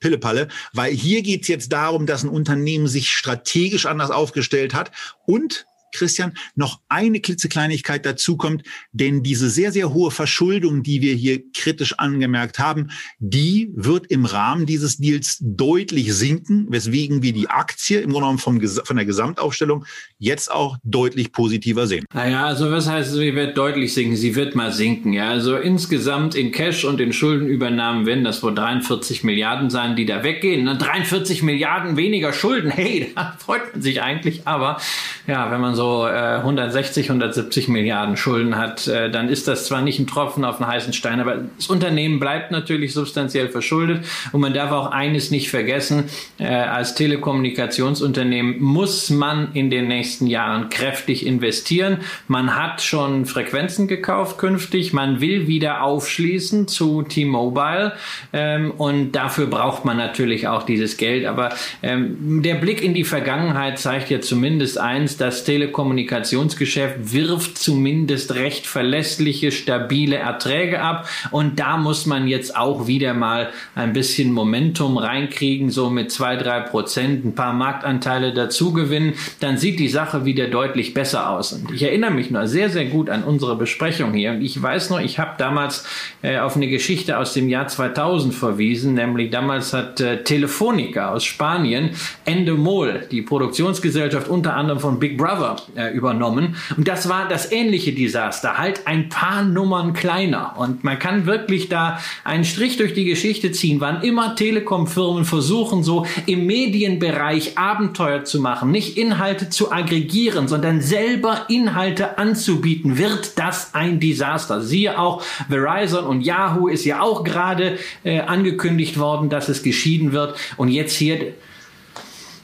Pillepalle, 0.00 0.48
weil 0.72 0.92
hier 0.92 1.22
geht 1.22 1.42
es 1.42 1.48
jetzt 1.48 1.72
darum, 1.72 2.06
dass 2.06 2.24
ein 2.24 2.28
Unternehmen 2.28 2.88
sich 2.88 3.10
strategisch 3.12 3.86
anders 3.86 4.10
aufgestellt 4.10 4.74
hat 4.74 4.90
und 5.26 5.66
Christian, 5.92 6.32
noch 6.54 6.80
eine 6.88 7.20
klitzekleinigkeit 7.20 8.04
dazu 8.06 8.36
kommt, 8.36 8.62
denn 8.92 9.22
diese 9.22 9.50
sehr, 9.50 9.72
sehr 9.72 9.92
hohe 9.92 10.10
Verschuldung, 10.10 10.82
die 10.82 11.02
wir 11.02 11.14
hier 11.14 11.42
kritisch 11.52 11.98
angemerkt 11.98 12.58
haben, 12.58 12.90
die 13.18 13.70
wird 13.74 14.06
im 14.06 14.24
Rahmen 14.24 14.66
dieses 14.66 14.98
Deals 14.98 15.38
deutlich 15.40 16.14
sinken, 16.14 16.66
weswegen 16.70 17.22
wir 17.22 17.32
die 17.32 17.48
Aktie 17.48 18.00
im 18.00 18.10
Grunde 18.10 18.20
genommen 18.20 18.38
vom, 18.38 18.60
von 18.60 18.96
der 18.96 19.06
Gesamtaufstellung 19.06 19.84
jetzt 20.18 20.50
auch 20.50 20.76
deutlich 20.84 21.32
positiver 21.32 21.86
sehen. 21.86 22.04
Naja, 22.12 22.46
also 22.46 22.70
was 22.70 22.88
heißt, 22.88 23.12
sie 23.12 23.34
wird 23.34 23.56
deutlich 23.56 23.94
sinken? 23.94 24.16
Sie 24.16 24.34
wird 24.34 24.54
mal 24.54 24.72
sinken. 24.72 25.12
Ja, 25.12 25.30
also 25.30 25.56
insgesamt 25.56 26.34
in 26.34 26.52
Cash 26.52 26.84
und 26.84 27.00
in 27.00 27.12
Schuldenübernahmen 27.12 28.06
werden 28.06 28.24
das 28.24 28.42
wohl 28.42 28.54
43 28.54 29.24
Milliarden 29.24 29.70
sein, 29.70 29.96
die 29.96 30.06
da 30.06 30.22
weggehen. 30.22 30.66
43 30.66 31.42
Milliarden 31.42 31.96
weniger 31.96 32.32
Schulden. 32.32 32.70
Hey, 32.70 33.12
da 33.14 33.36
freut 33.38 33.72
man 33.72 33.82
sich 33.82 34.02
eigentlich. 34.02 34.46
Aber 34.46 34.80
ja, 35.26 35.50
wenn 35.50 35.60
man 35.60 35.74
so 35.78 36.08
äh, 36.08 36.38
160, 36.38 37.08
170 37.08 37.68
Milliarden 37.68 38.16
Schulden 38.16 38.56
hat, 38.56 38.88
äh, 38.88 39.12
dann 39.12 39.28
ist 39.28 39.46
das 39.46 39.66
zwar 39.66 39.80
nicht 39.80 40.00
ein 40.00 40.08
Tropfen 40.08 40.44
auf 40.44 40.56
den 40.56 40.66
heißen 40.66 40.92
Stein, 40.92 41.20
aber 41.20 41.36
das 41.56 41.68
Unternehmen 41.68 42.18
bleibt 42.18 42.50
natürlich 42.50 42.92
substanziell 42.92 43.48
verschuldet. 43.48 44.04
Und 44.32 44.40
man 44.40 44.54
darf 44.54 44.72
auch 44.72 44.90
eines 44.90 45.30
nicht 45.30 45.50
vergessen, 45.50 46.10
äh, 46.38 46.46
als 46.46 46.96
Telekommunikationsunternehmen 46.96 48.60
muss 48.60 49.08
man 49.08 49.52
in 49.54 49.70
den 49.70 49.86
nächsten 49.86 50.26
Jahren 50.26 50.68
kräftig 50.68 51.24
investieren. 51.24 51.98
Man 52.26 52.56
hat 52.56 52.82
schon 52.82 53.24
Frequenzen 53.24 53.86
gekauft 53.86 54.36
künftig, 54.38 54.92
man 54.92 55.20
will 55.20 55.46
wieder 55.46 55.84
aufschließen 55.84 56.66
zu 56.66 57.02
T-Mobile 57.02 57.92
ähm, 58.32 58.72
und 58.72 59.12
dafür 59.12 59.46
braucht 59.46 59.84
man 59.84 59.96
natürlich 59.96 60.48
auch 60.48 60.64
dieses 60.64 60.96
Geld. 60.96 61.24
Aber 61.24 61.50
ähm, 61.84 62.42
der 62.42 62.56
Blick 62.56 62.82
in 62.82 62.94
die 62.94 63.04
Vergangenheit 63.04 63.78
zeigt 63.78 64.10
ja 64.10 64.20
zumindest 64.20 64.78
eins, 64.78 65.16
dass 65.16 65.44
Telekommunikationsgeschäft 65.68 67.12
wirft 67.12 67.58
zumindest 67.58 68.34
recht 68.34 68.66
verlässliche, 68.66 69.52
stabile 69.52 70.16
Erträge 70.16 70.80
ab. 70.80 71.08
Und 71.30 71.58
da 71.58 71.76
muss 71.76 72.06
man 72.06 72.26
jetzt 72.26 72.56
auch 72.56 72.86
wieder 72.86 73.14
mal 73.14 73.50
ein 73.74 73.92
bisschen 73.92 74.32
Momentum 74.32 74.98
reinkriegen, 74.98 75.70
so 75.70 75.90
mit 75.90 76.10
zwei, 76.10 76.36
drei 76.36 76.60
Prozent, 76.60 77.24
ein 77.24 77.34
paar 77.34 77.52
Marktanteile 77.52 78.32
dazu 78.32 78.72
gewinnen. 78.72 79.14
Dann 79.40 79.58
sieht 79.58 79.78
die 79.78 79.88
Sache 79.88 80.24
wieder 80.24 80.48
deutlich 80.48 80.94
besser 80.94 81.30
aus. 81.30 81.52
Und 81.52 81.72
ich 81.72 81.82
erinnere 81.82 82.10
mich 82.10 82.30
nur 82.30 82.46
sehr, 82.46 82.70
sehr 82.70 82.86
gut 82.86 83.10
an 83.10 83.24
unsere 83.24 83.56
Besprechung 83.56 84.12
hier. 84.14 84.32
Und 84.32 84.42
ich 84.42 84.60
weiß 84.60 84.90
noch, 84.90 85.00
ich 85.00 85.18
habe 85.18 85.32
damals 85.38 85.84
äh, 86.22 86.38
auf 86.38 86.56
eine 86.56 86.68
Geschichte 86.68 87.18
aus 87.18 87.34
dem 87.34 87.48
Jahr 87.48 87.68
2000 87.68 88.34
verwiesen, 88.34 88.94
nämlich 88.94 89.30
damals 89.30 89.72
hat 89.72 90.00
äh, 90.00 90.22
Telefonica 90.24 91.12
aus 91.12 91.24
Spanien 91.24 91.90
Endemol, 92.24 93.06
die 93.10 93.22
Produktionsgesellschaft 93.22 94.28
unter 94.28 94.54
anderem 94.54 94.80
von 94.80 94.98
Big 94.98 95.16
Brother, 95.18 95.56
äh, 95.74 95.92
übernommen. 95.92 96.56
Und 96.76 96.88
das 96.88 97.08
war 97.08 97.28
das 97.28 97.52
ähnliche 97.52 97.92
Desaster, 97.92 98.58
halt 98.58 98.86
ein 98.86 99.08
paar 99.08 99.42
Nummern 99.42 99.92
kleiner. 99.92 100.54
Und 100.56 100.84
man 100.84 100.98
kann 100.98 101.26
wirklich 101.26 101.68
da 101.68 102.00
einen 102.24 102.44
Strich 102.44 102.76
durch 102.76 102.94
die 102.94 103.04
Geschichte 103.04 103.52
ziehen, 103.52 103.80
wann 103.80 104.02
immer 104.02 104.36
Telekom-Firmen 104.36 105.24
versuchen, 105.24 105.82
so 105.82 106.06
im 106.26 106.46
Medienbereich 106.46 107.58
Abenteuer 107.58 108.24
zu 108.24 108.40
machen, 108.40 108.70
nicht 108.70 108.96
Inhalte 108.96 109.50
zu 109.50 109.72
aggregieren, 109.72 110.48
sondern 110.48 110.80
selber 110.80 111.46
Inhalte 111.48 112.18
anzubieten, 112.18 112.98
wird 112.98 113.38
das 113.38 113.74
ein 113.74 114.00
Desaster. 114.00 114.62
Siehe 114.62 114.98
auch 114.98 115.22
Verizon 115.48 116.04
und 116.04 116.22
Yahoo 116.22 116.68
ist 116.68 116.84
ja 116.84 117.00
auch 117.00 117.24
gerade 117.24 117.78
äh, 118.04 118.20
angekündigt 118.20 118.98
worden, 118.98 119.28
dass 119.28 119.48
es 119.48 119.62
geschieden 119.62 120.12
wird. 120.12 120.36
Und 120.56 120.68
jetzt 120.68 120.94
hier 120.94 121.34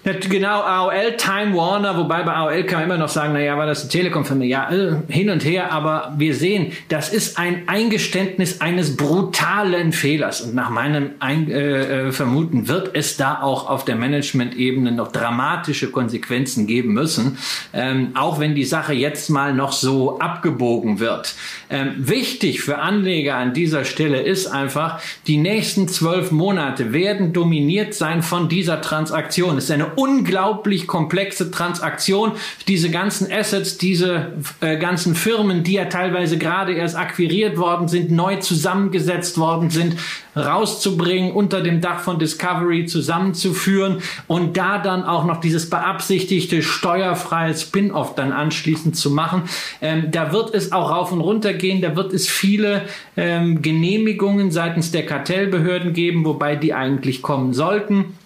Genau, 0.05 0.61
AOL, 0.61 1.17
Time 1.17 1.57
Warner, 1.57 1.97
wobei 1.97 2.25
bei 2.25 2.33
AOL 2.35 2.65
kann 2.65 2.81
man 2.81 2.91
immer 2.91 2.99
noch 2.99 3.09
sagen, 3.09 3.33
naja, 3.33 3.57
war 3.57 3.65
das 3.65 3.81
eine 3.81 3.89
Telekom-Firma? 3.89 4.45
Ja, 4.45 4.71
äh, 4.71 4.97
hin 5.09 5.31
und 5.31 5.43
her, 5.43 5.73
aber 5.73 6.13
wir 6.19 6.35
sehen, 6.35 6.73
das 6.91 7.09
ist 7.09 7.39
ein 7.39 7.67
Eingeständnis 7.69 8.61
eines 8.61 8.99
brutalen 8.99 9.93
Fehlers. 9.93 10.43
Und 10.43 10.55
nach 10.55 10.69
meinem 10.69 11.13
ein 11.21 11.51
äh, 11.51 12.09
äh, 12.09 12.13
Vermuten 12.13 12.69
wird 12.69 12.91
es 12.93 13.17
da 13.17 13.41
auch 13.41 13.71
auf 13.71 13.87
der 13.87 13.97
Management-Ebene 13.97 14.93
noch 14.93 15.11
dramatische 15.11 15.91
Konsequenzen 15.91 16.67
geben 16.67 16.93
müssen, 16.93 17.39
ähm, 17.73 18.11
auch 18.13 18.39
wenn 18.39 18.55
die 18.55 18.65
Sache 18.65 18.93
jetzt 18.93 19.31
mal 19.31 19.55
noch 19.55 19.73
so 19.73 20.19
abgebogen 20.19 21.01
wird. 21.01 21.35
Ähm, 21.71 21.95
wichtig 21.97 22.61
für 22.61 22.77
Anleger 22.77 23.37
an 23.37 23.55
dieser 23.55 23.87
Stelle 23.87 24.21
ist 24.21 24.49
einfach, 24.49 25.01
die 25.27 25.39
nächsten 25.39 25.89
zwölf 25.89 26.31
Monate 26.31 26.93
werden 26.93 27.33
dominiert 27.33 27.95
sein 27.95 28.23
von 28.23 28.51
dieser 28.51 28.83
Transaktion. 28.83 29.57
Es 29.57 29.65
ist 29.65 29.71
eine 29.71 29.94
unglaublich 29.97 30.87
komplexe 30.87 31.51
Transaktion. 31.51 32.33
Diese 32.69 32.91
ganzen 32.91 33.31
Assets, 33.33 33.79
diese 33.79 34.33
äh, 34.61 34.77
ganzen 34.79 35.15
Firmen, 35.15 35.65
die 35.65 35.75
ja 35.75 35.87
teilweise 35.87 36.39
gerade 36.39 36.75
erst 36.75 36.97
akquiriert 36.97 37.57
worden 37.57 37.89
sind, 37.89 38.11
neu 38.11 38.37
zusammengesetzt 38.37 39.39
worden 39.39 39.71
sind, 39.71 39.97
rauszubringen, 40.37 41.33
unter 41.33 41.61
dem 41.61 41.81
Dach 41.81 42.01
von 42.01 42.19
Discovery 42.19 42.87
zusammenzuführen 42.87 43.99
und 44.27 44.57
da 44.57 44.79
dann 44.79 45.05
auch 45.05 45.25
noch 45.25 45.41
dieses 45.41 45.71
beabsichtigte 45.71 46.63
steuerfreie 46.63 47.55
Spin-off 47.55 48.15
dann 48.15 48.33
anschließend 48.33 48.97
zu 48.97 49.11
machen. 49.11 49.43
Ähm, 49.81 50.11
da 50.11 50.33
wird 50.33 50.55
es 50.55 50.73
auch 50.73 50.91
rauf 50.91 51.13
und 51.13 51.21
runter 51.21 51.53
gehen, 51.53 51.81
da 51.81 51.97
wird 51.97 52.13
es 52.13 52.29
viele 52.29 52.83
ähm, 53.17 53.63
Genehmigungen 53.63 54.51
seitens 54.51 54.91
der 54.91 55.07
Kartellbehörden 55.07 55.93
geben, 55.93 56.25
wobei 56.25 56.57
die 56.57 56.75
eigentlich 56.75 57.23
kommen 57.23 57.53
sollten. 57.53 58.17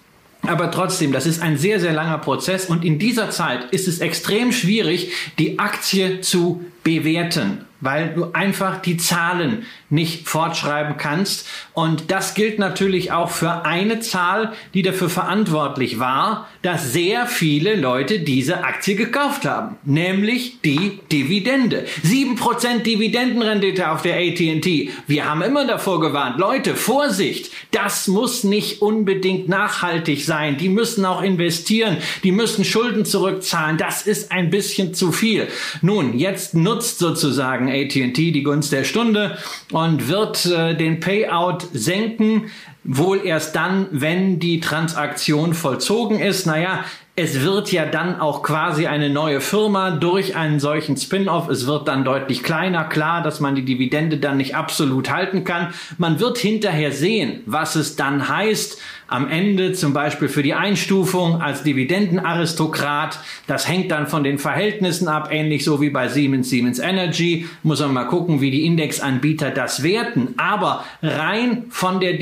Aber 0.49 0.71
trotzdem, 0.71 1.13
das 1.13 1.27
ist 1.27 1.43
ein 1.43 1.59
sehr, 1.59 1.79
sehr 1.79 1.93
langer 1.93 2.17
Prozess 2.17 2.67
und 2.67 2.83
in 2.83 2.99
dieser 2.99 3.31
Zeit 3.31 3.71
ist 3.71 3.87
es 3.87 3.99
extrem 3.99 4.51
schwierig, 4.51 5.13
die 5.39 5.59
Aktie 5.59 6.23
zu 6.23 6.65
bewerten 6.83 7.68
weil 7.81 8.15
du 8.15 8.33
einfach 8.33 8.83
die 8.83 8.97
Zahlen 8.97 9.67
nicht 9.91 10.29
fortschreiben 10.29 10.97
kannst. 10.97 11.47
Und 11.75 12.11
das 12.11 12.35
gilt 12.35 12.59
natürlich 12.59 13.13
auch 13.13 13.31
für 13.31 13.65
eine 13.65 14.01
Zahl, 14.01 14.53
die 14.75 14.83
dafür 14.83 15.09
verantwortlich 15.09 15.99
war, 15.99 16.49
dass 16.63 16.93
sehr 16.93 17.27
viele 17.27 17.77
Leute 17.77 18.21
diese 18.21 18.65
Aktie 18.65 18.97
gekauft 18.97 19.45
haben, 19.45 19.77
nämlich 19.85 20.61
die 20.63 21.01
Dividende. 21.13 21.87
Sieben 22.03 22.37
Prozent 22.37 22.87
Dividendenrendite 22.87 23.91
auf 23.91 24.03
der 24.03 24.17
AT&T. 24.17 24.91
Wir 25.07 25.25
haben 25.25 25.43
immer 25.43 25.67
davor 25.67 26.01
gewarnt, 26.01 26.39
Leute, 26.39 26.75
Vorsicht, 26.75 27.51
das 27.71 28.09
muss 28.09 28.45
nicht 28.45 28.83
unbedingt 28.83 29.49
nachhaltig 29.49 30.25
sein. 30.25 30.57
Die 30.57 30.69
müssen 30.69 31.05
auch 31.05 31.23
investieren, 31.23 31.99
die 32.25 32.33
müssen 32.33 32.65
Schulden 32.65 33.05
zurückzahlen. 33.05 33.79
Das 33.79 34.03
ist 34.07 34.33
ein 34.33 34.51
bisschen 34.51 34.95
zu 34.95 35.13
viel. 35.13 35.49
Nun, 35.83 36.19
jetzt 36.19 36.55
nutzt 36.55 36.99
sozusagen 36.99 37.68
sagen 37.68 37.68
AT&T 37.69 38.33
die 38.33 38.43
Gunst 38.43 38.73
der 38.73 38.85
Stunde 38.85 39.39
und 39.73 40.09
wird 40.09 40.47
äh, 40.47 40.77
den 40.77 41.01
Payout 41.01 41.67
senken, 41.73 42.51
wohl 42.85 43.21
erst 43.25 43.57
dann, 43.57 43.87
wenn 43.91 44.39
die 44.39 44.61
Transaktion 44.61 45.55
vollzogen 45.55 46.21
ist. 46.21 46.47
Naja, 46.47 46.85
es 47.21 47.43
wird 47.43 47.73
ja 47.73 47.85
dann 47.85 48.21
auch 48.21 48.45
quasi 48.45 48.87
eine 48.87 49.11
neue 49.11 49.41
Firma 49.41 49.91
durch 49.91 50.37
einen 50.37 50.61
solchen 50.61 50.97
Spin-off. 50.97 51.49
Es 51.49 51.67
wird 51.67 51.89
dann 51.89 52.05
deutlich 52.05 52.45
kleiner. 52.45 52.85
Klar, 52.85 53.25
dass 53.25 53.41
man 53.41 53.57
die 53.57 53.65
Dividende 53.65 54.19
dann 54.19 54.37
nicht 54.37 54.55
absolut 54.55 55.11
halten 55.11 55.43
kann. 55.43 55.75
Man 55.99 56.21
wird 56.21 56.39
hinterher 56.39 56.93
sehen, 56.93 57.41
was 57.45 57.75
es 57.75 57.97
dann 57.97 58.29
heißt 58.29 58.81
am 59.09 59.29
Ende 59.29 59.73
zum 59.73 59.95
Beispiel 59.95 60.29
für 60.29 60.43
die 60.43 60.53
Einstufung 60.53 61.41
als 61.41 61.63
Dividendenaristokrat. 61.63 63.19
Das 63.47 63.67
hängt 63.67 63.91
dann 63.91 64.07
von 64.07 64.23
den 64.23 64.39
Verhältnissen 64.39 65.09
ab, 65.09 65.31
ähnlich 65.33 65.65
so 65.65 65.81
wie 65.81 65.89
bei 65.91 66.09
Siemens, 66.09 66.51
Siemens 66.51 66.79
Energy. 66.79 67.49
Muss 67.63 67.81
man 67.81 67.95
mal 67.95 68.05
gucken, 68.05 68.43
wie 68.43 68.51
die 68.51 68.67
Indexanbieter 68.67 69.51
das 69.51 69.83
werten. 69.83 70.35
Aber 70.37 70.85
rein 71.03 71.65
von 71.71 72.01
der 72.01 72.13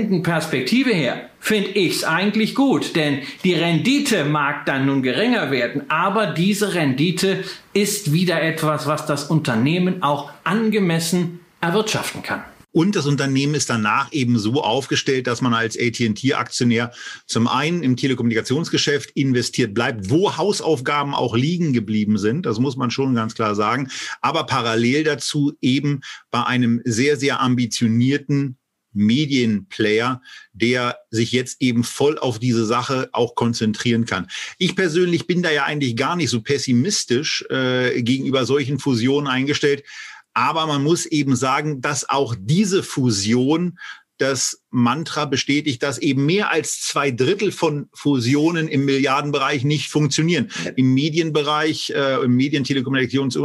Dividendenperspektive 0.00 0.90
her 0.90 1.28
finde 1.38 1.70
ich's 1.70 2.04
eigentlich 2.04 2.54
gut, 2.54 2.96
denn 2.96 3.20
die 3.44 3.54
Rendite 3.54 4.24
mag 4.24 4.66
dann 4.66 4.86
nun 4.86 5.02
geringer 5.02 5.50
werden, 5.50 5.82
aber 5.88 6.28
diese 6.28 6.74
Rendite 6.74 7.44
ist 7.72 8.12
wieder 8.12 8.42
etwas, 8.42 8.86
was 8.86 9.06
das 9.06 9.24
Unternehmen 9.24 10.02
auch 10.02 10.30
angemessen 10.44 11.40
erwirtschaften 11.60 12.22
kann. 12.22 12.42
Und 12.72 12.94
das 12.94 13.06
Unternehmen 13.06 13.54
ist 13.54 13.68
danach 13.68 14.12
eben 14.12 14.38
so 14.38 14.62
aufgestellt, 14.62 15.26
dass 15.26 15.40
man 15.40 15.54
als 15.54 15.76
AT&T-Aktionär 15.76 16.92
zum 17.26 17.48
einen 17.48 17.82
im 17.82 17.96
Telekommunikationsgeschäft 17.96 19.10
investiert 19.10 19.74
bleibt, 19.74 20.08
wo 20.08 20.36
Hausaufgaben 20.36 21.12
auch 21.12 21.34
liegen 21.34 21.72
geblieben 21.72 22.16
sind. 22.16 22.46
Das 22.46 22.60
muss 22.60 22.76
man 22.76 22.92
schon 22.92 23.16
ganz 23.16 23.34
klar 23.34 23.56
sagen. 23.56 23.88
Aber 24.20 24.44
parallel 24.44 25.02
dazu 25.02 25.52
eben 25.60 26.02
bei 26.30 26.44
einem 26.44 26.80
sehr, 26.84 27.16
sehr 27.16 27.40
ambitionierten 27.40 28.56
Medienplayer, 28.92 30.22
der 30.52 30.98
sich 31.10 31.32
jetzt 31.32 31.60
eben 31.60 31.84
voll 31.84 32.18
auf 32.18 32.38
diese 32.38 32.66
Sache 32.66 33.08
auch 33.12 33.34
konzentrieren 33.34 34.04
kann. 34.04 34.28
Ich 34.58 34.76
persönlich 34.76 35.26
bin 35.26 35.42
da 35.42 35.50
ja 35.50 35.64
eigentlich 35.64 35.96
gar 35.96 36.16
nicht 36.16 36.30
so 36.30 36.42
pessimistisch 36.42 37.44
äh, 37.50 38.02
gegenüber 38.02 38.44
solchen 38.44 38.78
Fusionen 38.78 39.28
eingestellt. 39.28 39.84
Aber 40.32 40.66
man 40.66 40.82
muss 40.82 41.06
eben 41.06 41.36
sagen, 41.36 41.80
dass 41.80 42.08
auch 42.08 42.36
diese 42.38 42.82
Fusion 42.82 43.78
das 44.18 44.59
Mantra 44.70 45.24
bestätigt, 45.24 45.82
dass 45.82 45.98
eben 45.98 46.26
mehr 46.26 46.50
als 46.50 46.80
zwei 46.80 47.10
Drittel 47.10 47.50
von 47.50 47.88
Fusionen 47.92 48.68
im 48.68 48.84
Milliardenbereich 48.84 49.64
nicht 49.64 49.88
funktionieren. 49.88 50.50
Im 50.76 50.94
Medienbereich, 50.94 51.90
äh, 51.90 52.24
im 52.24 52.36
Medien, 52.36 52.64
Telekommunikations 52.64 53.36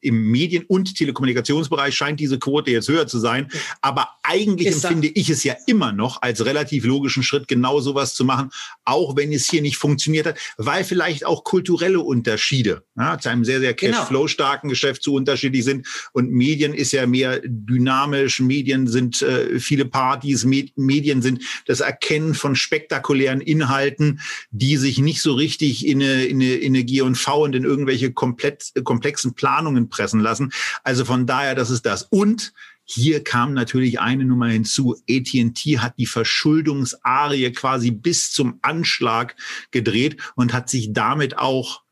im 0.00 0.30
Medien- 0.30 0.64
und 0.66 0.96
Telekommunikationsbereich 0.96 1.94
scheint 1.94 2.18
diese 2.18 2.38
Quote 2.38 2.70
jetzt 2.70 2.88
höher 2.88 3.06
zu 3.06 3.18
sein. 3.18 3.48
Aber 3.82 4.08
eigentlich 4.22 4.68
Ist 4.68 4.84
empfinde 4.84 5.08
ich 5.08 5.30
es 5.30 5.44
ja 5.44 5.54
immer 5.66 5.92
noch 5.92 6.22
als 6.22 6.44
relativ 6.44 6.84
logischen 6.84 7.22
Schritt, 7.22 7.46
genau 7.46 7.80
sowas 7.80 8.14
zu 8.14 8.24
machen, 8.24 8.50
auch 8.84 9.16
wenn 9.16 9.32
es 9.32 9.48
hier 9.48 9.62
nicht 9.62 9.76
funktioniert 9.76 10.26
hat, 10.26 10.38
weil 10.56 10.82
vielleicht 10.82 11.24
auch 11.24 11.44
kulturelle 11.44 12.00
Unterschiede 12.00 12.82
ja, 12.96 13.18
zu 13.18 13.28
einem 13.28 13.44
sehr, 13.44 13.60
sehr 13.60 13.74
genau. 13.74 13.98
Cashflow-starken 13.98 14.68
Geschäft 14.68 15.02
zu 15.02 15.14
unterschiedlich 15.14 15.64
sind. 15.64 15.86
Und 16.12 16.32
Medien 16.32 16.74
ist 16.74 16.92
ja 16.92 17.06
mehr 17.06 17.40
dynamisch. 17.44 18.40
Medien 18.40 18.88
sind 18.88 19.22
äh, 19.22 19.60
viele 19.60 19.84
Partys, 19.84 20.44
Medien 20.44 20.63
Medien 20.76 21.22
sind 21.22 21.42
das 21.66 21.80
Erkennen 21.80 22.34
von 22.34 22.56
spektakulären 22.56 23.40
Inhalten, 23.40 24.20
die 24.50 24.76
sich 24.76 24.98
nicht 24.98 25.22
so 25.22 25.34
richtig 25.34 25.86
in 25.86 26.02
eine, 26.02 26.24
in 26.24 26.40
eine, 26.40 26.54
in 26.54 26.74
eine 26.74 26.84
G&V 26.84 27.44
und 27.44 27.54
in 27.54 27.64
irgendwelche 27.64 28.12
komplett, 28.12 28.72
komplexen 28.84 29.34
Planungen 29.34 29.88
pressen 29.88 30.20
lassen. 30.20 30.52
Also 30.82 31.04
von 31.04 31.26
daher, 31.26 31.54
das 31.54 31.70
ist 31.70 31.86
das. 31.86 32.04
Und 32.04 32.52
hier 32.84 33.24
kam 33.24 33.54
natürlich 33.54 34.00
eine 34.00 34.24
Nummer 34.24 34.48
hinzu. 34.48 34.96
AT&T 35.08 35.78
hat 35.78 35.98
die 35.98 36.06
Verschuldungsarie 36.06 37.50
quasi 37.52 37.90
bis 37.90 38.30
zum 38.30 38.58
Anschlag 38.60 39.36
gedreht 39.70 40.20
und 40.34 40.52
hat 40.52 40.68
sich 40.68 40.92
damit 40.92 41.38
auch 41.38 41.82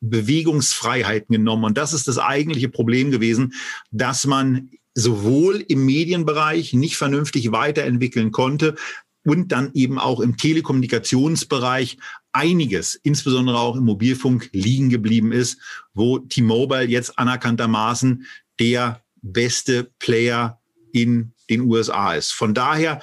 Bewegungsfreiheiten 0.00 1.32
genommen. 1.32 1.64
Und 1.64 1.78
das 1.78 1.92
ist 1.92 2.06
das 2.06 2.18
eigentliche 2.18 2.68
Problem 2.68 3.10
gewesen, 3.10 3.54
dass 3.90 4.26
man 4.26 4.70
sowohl 4.94 5.64
im 5.68 5.84
Medienbereich 5.84 6.72
nicht 6.74 6.96
vernünftig 6.96 7.52
weiterentwickeln 7.52 8.30
konnte 8.30 8.76
und 9.24 9.52
dann 9.52 9.70
eben 9.74 9.98
auch 9.98 10.20
im 10.20 10.36
Telekommunikationsbereich 10.36 11.98
einiges, 12.32 12.94
insbesondere 12.94 13.58
auch 13.58 13.76
im 13.76 13.84
Mobilfunk, 13.84 14.50
liegen 14.52 14.90
geblieben 14.90 15.32
ist, 15.32 15.58
wo 15.94 16.18
T-Mobile 16.18 16.84
jetzt 16.84 17.18
anerkanntermaßen 17.18 18.26
der 18.58 19.02
beste 19.22 19.90
Player 19.98 20.60
in 20.92 21.32
den 21.48 21.62
USA 21.62 22.14
ist. 22.14 22.32
Von 22.32 22.54
daher 22.54 23.00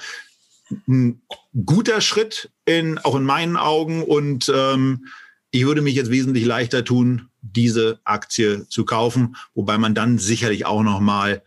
ein 0.88 1.22
guter 1.64 2.00
Schritt 2.00 2.50
in, 2.64 2.98
auch 2.98 3.16
in 3.16 3.24
meinen 3.24 3.56
Augen 3.56 4.02
und 4.02 4.50
ähm, 4.54 5.06
ich 5.50 5.64
würde 5.64 5.82
mich 5.82 5.96
jetzt 5.96 6.10
wesentlich 6.10 6.44
leichter 6.44 6.84
tun, 6.84 7.28
diese 7.42 8.00
Aktie 8.04 8.68
zu 8.68 8.84
kaufen, 8.84 9.36
wobei 9.54 9.78
man 9.78 9.94
dann 9.94 10.18
sicherlich 10.18 10.66
auch 10.66 10.82
noch 10.82 11.00
mal 11.00 11.42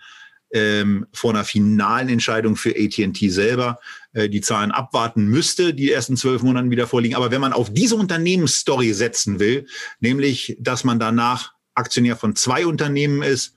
ähm, 0.53 1.07
vor 1.11 1.31
einer 1.31 1.43
finalen 1.43 2.09
Entscheidung 2.09 2.55
für 2.55 2.69
AT&T 2.69 3.29
selber 3.29 3.79
äh, 4.13 4.29
die 4.29 4.41
Zahlen 4.41 4.71
abwarten 4.71 5.25
müsste, 5.25 5.73
die 5.73 5.91
ersten 5.91 6.15
zwölf 6.15 6.43
Monaten 6.43 6.71
wieder 6.71 6.87
vorliegen. 6.87 7.15
Aber 7.15 7.31
wenn 7.31 7.41
man 7.41 7.53
auf 7.53 7.73
diese 7.73 7.95
Unternehmensstory 7.95 8.93
setzen 8.93 9.39
will, 9.39 9.67
nämlich, 9.99 10.55
dass 10.59 10.83
man 10.83 10.99
danach 10.99 11.53
Aktionär 11.73 12.15
von 12.15 12.35
zwei 12.35 12.67
Unternehmen 12.67 13.23
ist, 13.23 13.55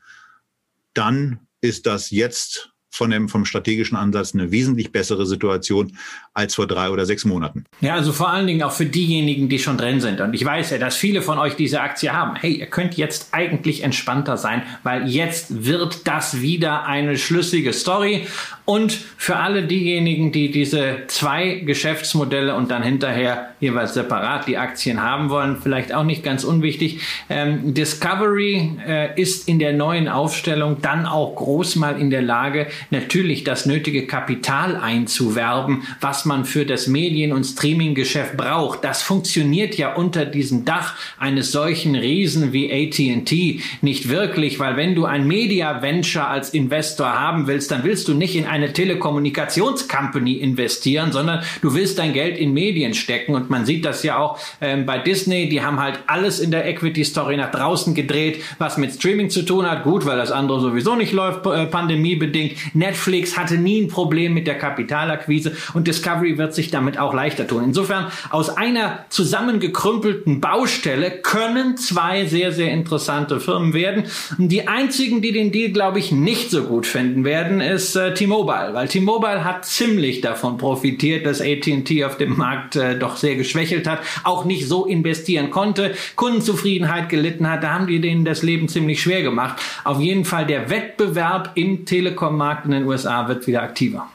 dann 0.95 1.41
ist 1.61 1.85
das 1.85 2.11
jetzt 2.11 2.73
von 2.89 3.11
dem, 3.11 3.29
vom 3.29 3.45
strategischen 3.45 3.97
Ansatz 3.97 4.33
eine 4.33 4.51
wesentlich 4.51 4.91
bessere 4.91 5.27
Situation 5.27 5.99
als 6.37 6.55
vor 6.55 6.67
drei 6.67 6.91
oder 6.91 7.07
sechs 7.07 7.25
Monaten. 7.25 7.65
Ja, 7.81 7.95
also 7.95 8.13
vor 8.13 8.29
allen 8.29 8.47
Dingen 8.47 8.63
auch 8.63 8.73
für 8.73 8.85
diejenigen, 8.85 9.49
die 9.49 9.59
schon 9.59 9.79
drin 9.79 10.01
sind. 10.01 10.21
Und 10.21 10.35
ich 10.35 10.45
weiß 10.45 10.71
ja, 10.71 10.79
dass 10.79 10.95
viele 10.95 11.23
von 11.23 11.39
euch 11.39 11.57
diese 11.57 11.81
Aktie 11.81 12.13
haben. 12.13 12.37
Hey, 12.37 12.53
ihr 12.53 12.67
könnt 12.67 12.97
jetzt 12.97 13.29
eigentlich 13.33 13.83
entspannter 13.83 14.37
sein, 14.37 14.63
weil 14.83 15.09
jetzt 15.09 15.65
wird 15.65 16.07
das 16.07 16.43
wieder 16.43 16.85
eine 16.85 17.17
schlüssige 17.17 17.73
Story. 17.73 18.27
Und 18.67 18.93
für 19.17 19.37
alle 19.37 19.63
diejenigen, 19.63 20.33
die 20.33 20.51
diese 20.51 21.05
zwei 21.07 21.63
Geschäftsmodelle 21.65 22.55
und 22.55 22.71
dann 22.71 22.83
hinterher 22.83 23.51
jeweils 23.61 23.95
separat 23.95 24.47
die 24.47 24.59
Aktien 24.59 25.03
haben 25.03 25.31
wollen, 25.31 25.57
vielleicht 25.63 25.95
auch 25.95 26.05
nicht 26.05 26.23
ganz 26.23 26.45
unwichtig. 26.45 27.01
Ähm, 27.31 27.73
Discovery 27.73 28.73
äh, 28.87 29.21
ist 29.21 29.49
in 29.49 29.59
der 29.59 29.73
neuen 29.73 30.09
Aufstellung 30.09 30.83
dann 30.83 31.07
auch 31.07 31.37
groß 31.37 31.77
mal 31.77 31.99
in 31.99 32.11
der 32.11 32.23
Lage, 32.23 32.67
natürlich 32.91 33.45
das 33.45 33.65
nötige 33.65 34.07
Kapital 34.07 34.77
einzuwerben, 34.77 35.85
was 36.01 36.26
man 36.27 36.45
für 36.45 36.67
das 36.67 36.87
Medien- 36.87 37.33
und 37.33 37.45
Streaming-Geschäft 37.45 38.37
braucht. 38.37 38.85
Das 38.85 39.03
funktioniert 39.03 39.77
ja 39.77 39.95
unter 39.95 40.27
diesem 40.27 40.65
Dach 40.65 40.95
eines 41.19 41.53
solchen 41.53 41.95
Riesen 41.95 42.53
wie 42.53 42.71
AT&T 42.71 43.61
nicht 43.81 44.09
wirklich, 44.09 44.59
weil 44.59 44.77
wenn 44.77 44.95
du 44.95 45.07
ein 45.07 45.27
Media 45.27 45.81
Venture 45.81 46.29
als 46.29 46.51
Investor 46.51 47.07
haben 47.19 47.47
willst, 47.47 47.71
dann 47.71 47.85
willst 47.85 48.09
du 48.09 48.15
nicht 48.15 48.37
in 48.37 48.45
eine 48.45 48.73
Telekommunikationscompany 48.73 50.35
investieren, 50.35 51.13
sondern 51.13 51.43
du 51.63 51.75
willst 51.75 51.99
dein 51.99 52.13
Geld 52.13 52.39
in 52.39 52.53
Medien 52.53 52.95
stecken 52.95 53.35
und 53.35 53.49
man 53.49 53.65
sieht 53.65 53.85
das 53.85 54.03
ja 54.03 54.19
auch 54.19 54.39
ähm, 54.61 54.87
bei 54.87 54.99
Disney, 54.99 55.49
die 55.49 55.63
haben 55.63 55.81
halt 55.81 56.01
alles 56.07 56.41
in 56.41 56.51
der 56.51 56.67
Equity 56.67 57.05
Story 57.05 57.37
nach 57.37 57.51
draußen 57.51 57.95
gedreht, 57.95 58.43
was 58.59 58.77
mit 58.77 58.93
Streaming 58.93 59.31
zu 59.31 59.43
tun 59.43 59.71
hat, 59.71 59.85
gut, 59.85 60.05
weil 60.05 60.17
das 60.17 60.33
andere 60.33 60.61
sowieso 60.61 60.97
nicht 60.97 61.13
läuft, 61.13 61.47
äh, 61.47 61.67
pandemiebedingt. 61.67 62.75
Netflix 62.75 63.37
hatte 63.37 63.57
nie 63.57 63.83
ein 63.83 63.89
Problem 63.89 64.35
mit 64.35 64.47
der 64.47 64.59
Kapitalakquise 64.59 65.57
und 65.75 65.87
Discovery 65.87 66.16
wird 66.23 66.55
sich 66.55 66.71
damit 66.71 66.99
auch 66.99 67.15
leichter 67.15 67.47
tun. 67.47 67.65
Insofern 67.65 68.07
aus 68.31 68.57
einer 68.57 69.05
zusammengekrümpelten 69.09 70.41
Baustelle 70.41 71.11
können 71.11 71.77
zwei 71.77 72.27
sehr, 72.27 72.53
sehr 72.53 72.73
interessante 72.73 73.41
Firmen 73.41 73.73
werden. 73.73 74.05
Die 74.39 74.69
einzigen, 74.69 75.23
die 75.23 75.33
den 75.33 75.53
Deal, 75.53 75.71
glaube 75.71 75.99
ich, 75.99 76.13
nicht 76.13 76.51
so 76.51 76.65
gut 76.65 76.87
finden 76.87 77.25
werden, 77.25 77.61
ist 77.61 77.97
äh, 77.97 78.15
T-Mobile, 78.15 78.71
weil 78.73 78.89
T-Mobile 78.89 79.45
hat 79.45 79.65
ziemlich 79.65 80.21
davon 80.21 80.57
profitiert, 80.59 81.27
dass 81.27 81.41
AT&T 81.41 82.05
auf 82.05 82.17
dem 82.17 82.37
Markt 82.37 82.77
äh, 82.77 82.99
doch 82.99 83.17
sehr 83.17 83.37
geschwächelt 83.37 83.87
hat, 83.87 84.01
auch 84.25 84.45
nicht 84.45 84.67
so 84.67 84.87
investieren 84.87 85.51
konnte, 85.51 85.95
Kundenzufriedenheit 86.17 87.09
gelitten 87.09 87.49
hat, 87.51 87.63
da 87.63 87.75
haben 87.75 87.87
die 87.87 88.01
denen 88.01 88.25
das 88.25 88.43
Leben 88.43 88.69
ziemlich 88.69 89.03
schwer 89.03 89.23
gemacht. 89.23 89.61
Auf 89.85 90.01
jeden 90.01 90.25
Fall 90.25 90.47
der 90.47 90.71
Wettbewerb 90.71 91.53
im 91.55 91.85
Telekom-Markt 91.85 92.67
in 92.67 92.73
den 92.73 92.85
USA 92.85 93.29
wird 93.29 93.47
wieder 93.47 93.63
aktiver. 93.63 94.09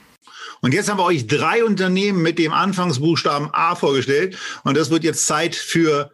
Und 0.62 0.74
jetzt 0.74 0.90
haben 0.90 1.00
wir 1.00 1.06
euch 1.06 1.28
drei 1.28 1.64
Unternehmen 1.64 2.22
mit 2.22 2.38
dem 2.38 2.54
Anfangsbuchstaben 2.54 3.50
A 3.52 3.76
vorgestellt. 3.76 4.38
Und 4.64 4.78
das 4.78 4.92
wird 4.92 5.04
jetzt 5.04 5.26
Zeit 5.26 5.56
für 5.56 6.12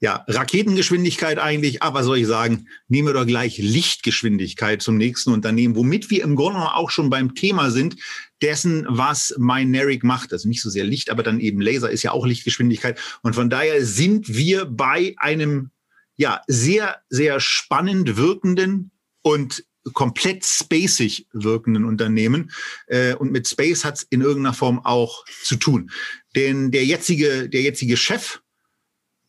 ja, 0.00 0.24
Raketengeschwindigkeit 0.28 1.38
eigentlich, 1.38 1.82
aber 1.82 2.02
soll 2.02 2.18
ich 2.18 2.26
sagen, 2.26 2.66
nehmen 2.88 3.08
wir 3.08 3.14
doch 3.14 3.26
gleich 3.26 3.56
Lichtgeschwindigkeit 3.58 4.82
zum 4.82 4.98
nächsten 4.98 5.32
Unternehmen, 5.32 5.76
womit 5.76 6.10
wir 6.10 6.24
im 6.24 6.36
Grunde 6.36 6.58
auch 6.58 6.90
schon 6.90 7.08
beim 7.08 7.34
Thema 7.34 7.70
sind, 7.70 7.96
dessen, 8.42 8.84
was 8.88 9.34
Myneric 9.38 10.04
macht. 10.04 10.32
Also 10.32 10.48
nicht 10.48 10.60
so 10.60 10.68
sehr 10.68 10.84
Licht, 10.84 11.08
aber 11.08 11.22
dann 11.22 11.40
eben 11.40 11.60
Laser 11.60 11.90
ist 11.90 12.02
ja 12.02 12.10
auch 12.10 12.26
Lichtgeschwindigkeit. 12.26 13.00
Und 13.22 13.34
von 13.34 13.48
daher 13.48 13.84
sind 13.84 14.28
wir 14.28 14.66
bei 14.66 15.14
einem 15.16 15.70
ja, 16.16 16.42
sehr, 16.48 17.00
sehr 17.08 17.40
spannend 17.40 18.16
wirkenden 18.16 18.90
und 19.22 19.64
komplett 19.92 20.44
spacig 20.44 21.26
wirkenden 21.32 21.84
Unternehmen. 21.84 22.50
Äh, 22.86 23.14
und 23.14 23.32
mit 23.32 23.46
Space 23.48 23.84
hat 23.84 23.98
es 23.98 24.02
in 24.04 24.20
irgendeiner 24.20 24.54
Form 24.54 24.84
auch 24.84 25.24
zu 25.42 25.56
tun. 25.56 25.90
Denn 26.34 26.70
der 26.70 26.84
jetzige, 26.84 27.48
der 27.48 27.62
jetzige 27.62 27.96
Chef, 27.96 28.40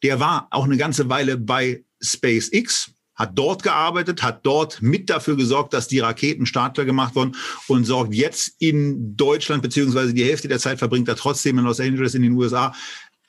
der 0.03 0.19
war 0.19 0.47
auch 0.51 0.65
eine 0.65 0.77
ganze 0.77 1.09
Weile 1.09 1.37
bei 1.37 1.83
SpaceX, 2.01 2.91
hat 3.15 3.37
dort 3.37 3.63
gearbeitet, 3.63 4.23
hat 4.23 4.45
dort 4.45 4.81
mit 4.81 5.09
dafür 5.09 5.37
gesorgt, 5.37 5.73
dass 5.73 5.87
die 5.87 5.99
Raketen 5.99 6.45
startklar 6.45 6.85
gemacht 6.85 7.15
wurden 7.15 7.35
und 7.67 7.85
sorgt 7.85 8.13
jetzt 8.13 8.55
in 8.59 9.15
Deutschland, 9.15 9.63
beziehungsweise 9.63 10.13
die 10.13 10.25
Hälfte 10.25 10.49
der 10.49 10.59
Zeit 10.59 10.79
verbringt 10.79 11.07
er 11.07 11.15
trotzdem 11.15 11.57
in 11.57 11.65
Los 11.65 11.79
Angeles 11.79 12.13
in 12.13 12.23
den 12.23 12.33
USA, 12.33 12.75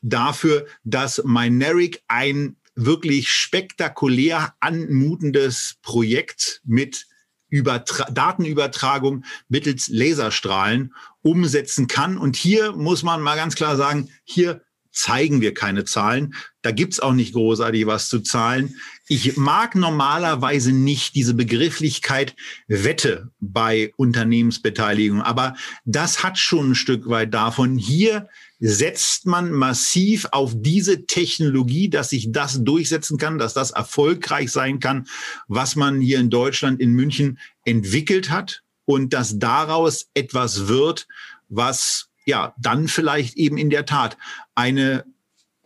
dafür, 0.03 0.67
dass 0.85 1.23
Mynaric 1.25 2.03
ein 2.09 2.57
wirklich 2.75 3.31
spektakulär 3.31 4.55
anmutendes 4.61 5.77
Projekt 5.83 6.61
mit 6.65 7.07
Übertra 7.49 8.11
Datenübertragung 8.11 9.25
mittels 9.49 9.89
Laserstrahlen 9.89 10.95
umsetzen 11.23 11.87
kann. 11.87 12.19
Und 12.19 12.37
hier 12.37 12.73
muss 12.73 13.03
man 13.03 13.21
mal 13.21 13.37
ganz 13.37 13.55
klar 13.55 13.77
sagen, 13.77 14.11
hier 14.25 14.63
zeigen 14.97 15.43
wir 15.43 15.53
keine 15.53 15.85
Zahlen. 15.85 16.35
Da 16.63 16.71
gibt's 16.71 17.01
auch 17.01 17.13
nicht 17.13 17.35
großartig 17.35 17.87
was 17.87 18.09
zu 18.09 18.21
zahlen. 18.21 18.77
Ich 19.09 19.37
mag 19.37 19.75
normalerweise 19.75 20.73
nicht 20.73 21.15
diese 21.15 21.35
Begrifflichkeit 21.35 22.35
Wette 22.67 23.31
bei 23.39 23.93
Unternehmensbeteiligung, 23.97 25.21
aber 25.21 25.55
das 25.85 26.25
hat 26.25 26.39
schon 26.39 26.71
ein 26.71 26.75
Stück 26.75 27.09
weit 27.09 27.35
davon. 27.35 27.77
Hier 27.77 28.29
setzt 28.59 29.27
man 29.27 29.53
massiv 29.53 30.27
auf 30.33 30.55
diese 30.57 31.05
Technologie, 31.07 31.90
dass 31.90 32.11
sich 32.11 32.33
das 32.33 32.64
durchsetzen 32.64 33.19
kann, 33.19 33.38
dass 33.38 33.55
das 33.55 33.71
erfolgreich 33.71 34.51
sein 34.51 34.81
kann, 34.81 35.07
was 35.47 35.77
man 35.77 36.01
hier 36.01 36.19
in 36.21 36.31
Deutschland, 36.31 36.81
in 36.81 36.92
München 36.92 37.38
entwickelt 37.64 38.31
hat 38.31 38.62
und 38.85 39.12
dass 39.12 39.38
daraus 39.38 40.09
etwas 40.14 40.66
wird, 40.69 41.07
was 41.49 42.09
ja 42.25 42.55
dann 42.59 42.88
vielleicht 42.88 43.37
eben 43.37 43.59
in 43.59 43.71
der 43.71 43.85
Tat 43.85 44.16
eine 44.55 45.05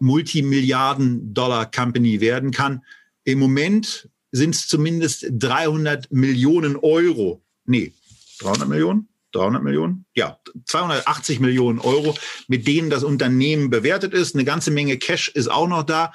Multimilliarden-Dollar-Company 0.01 2.21
werden 2.21 2.51
kann. 2.51 2.83
Im 3.25 3.39
Moment 3.39 4.09
sind 4.33 4.55
es 4.55 4.67
zumindest 4.67 5.27
300 5.31 6.11
Millionen 6.11 6.77
Euro. 6.77 7.43
Nee, 7.67 7.93
300 8.41 8.69
Millionen? 8.69 9.10
300 9.33 9.63
Millionen? 9.63 10.07
Ja, 10.15 10.39
280 10.65 11.41
Millionen 11.41 11.79
Euro, 11.79 12.15
mit 12.49 12.67
denen 12.67 12.91
das 12.91 13.05
Unternehmen 13.05 13.71
bewertet 13.71 14.15
ist. 14.15 14.35
Eine 14.35 14.45
ganze 14.45 14.71
Menge 14.71 14.99
Cash 14.99 15.29
ist 15.29 15.51
auch 15.51 15.69
noch 15.69 15.83
da, 15.83 16.13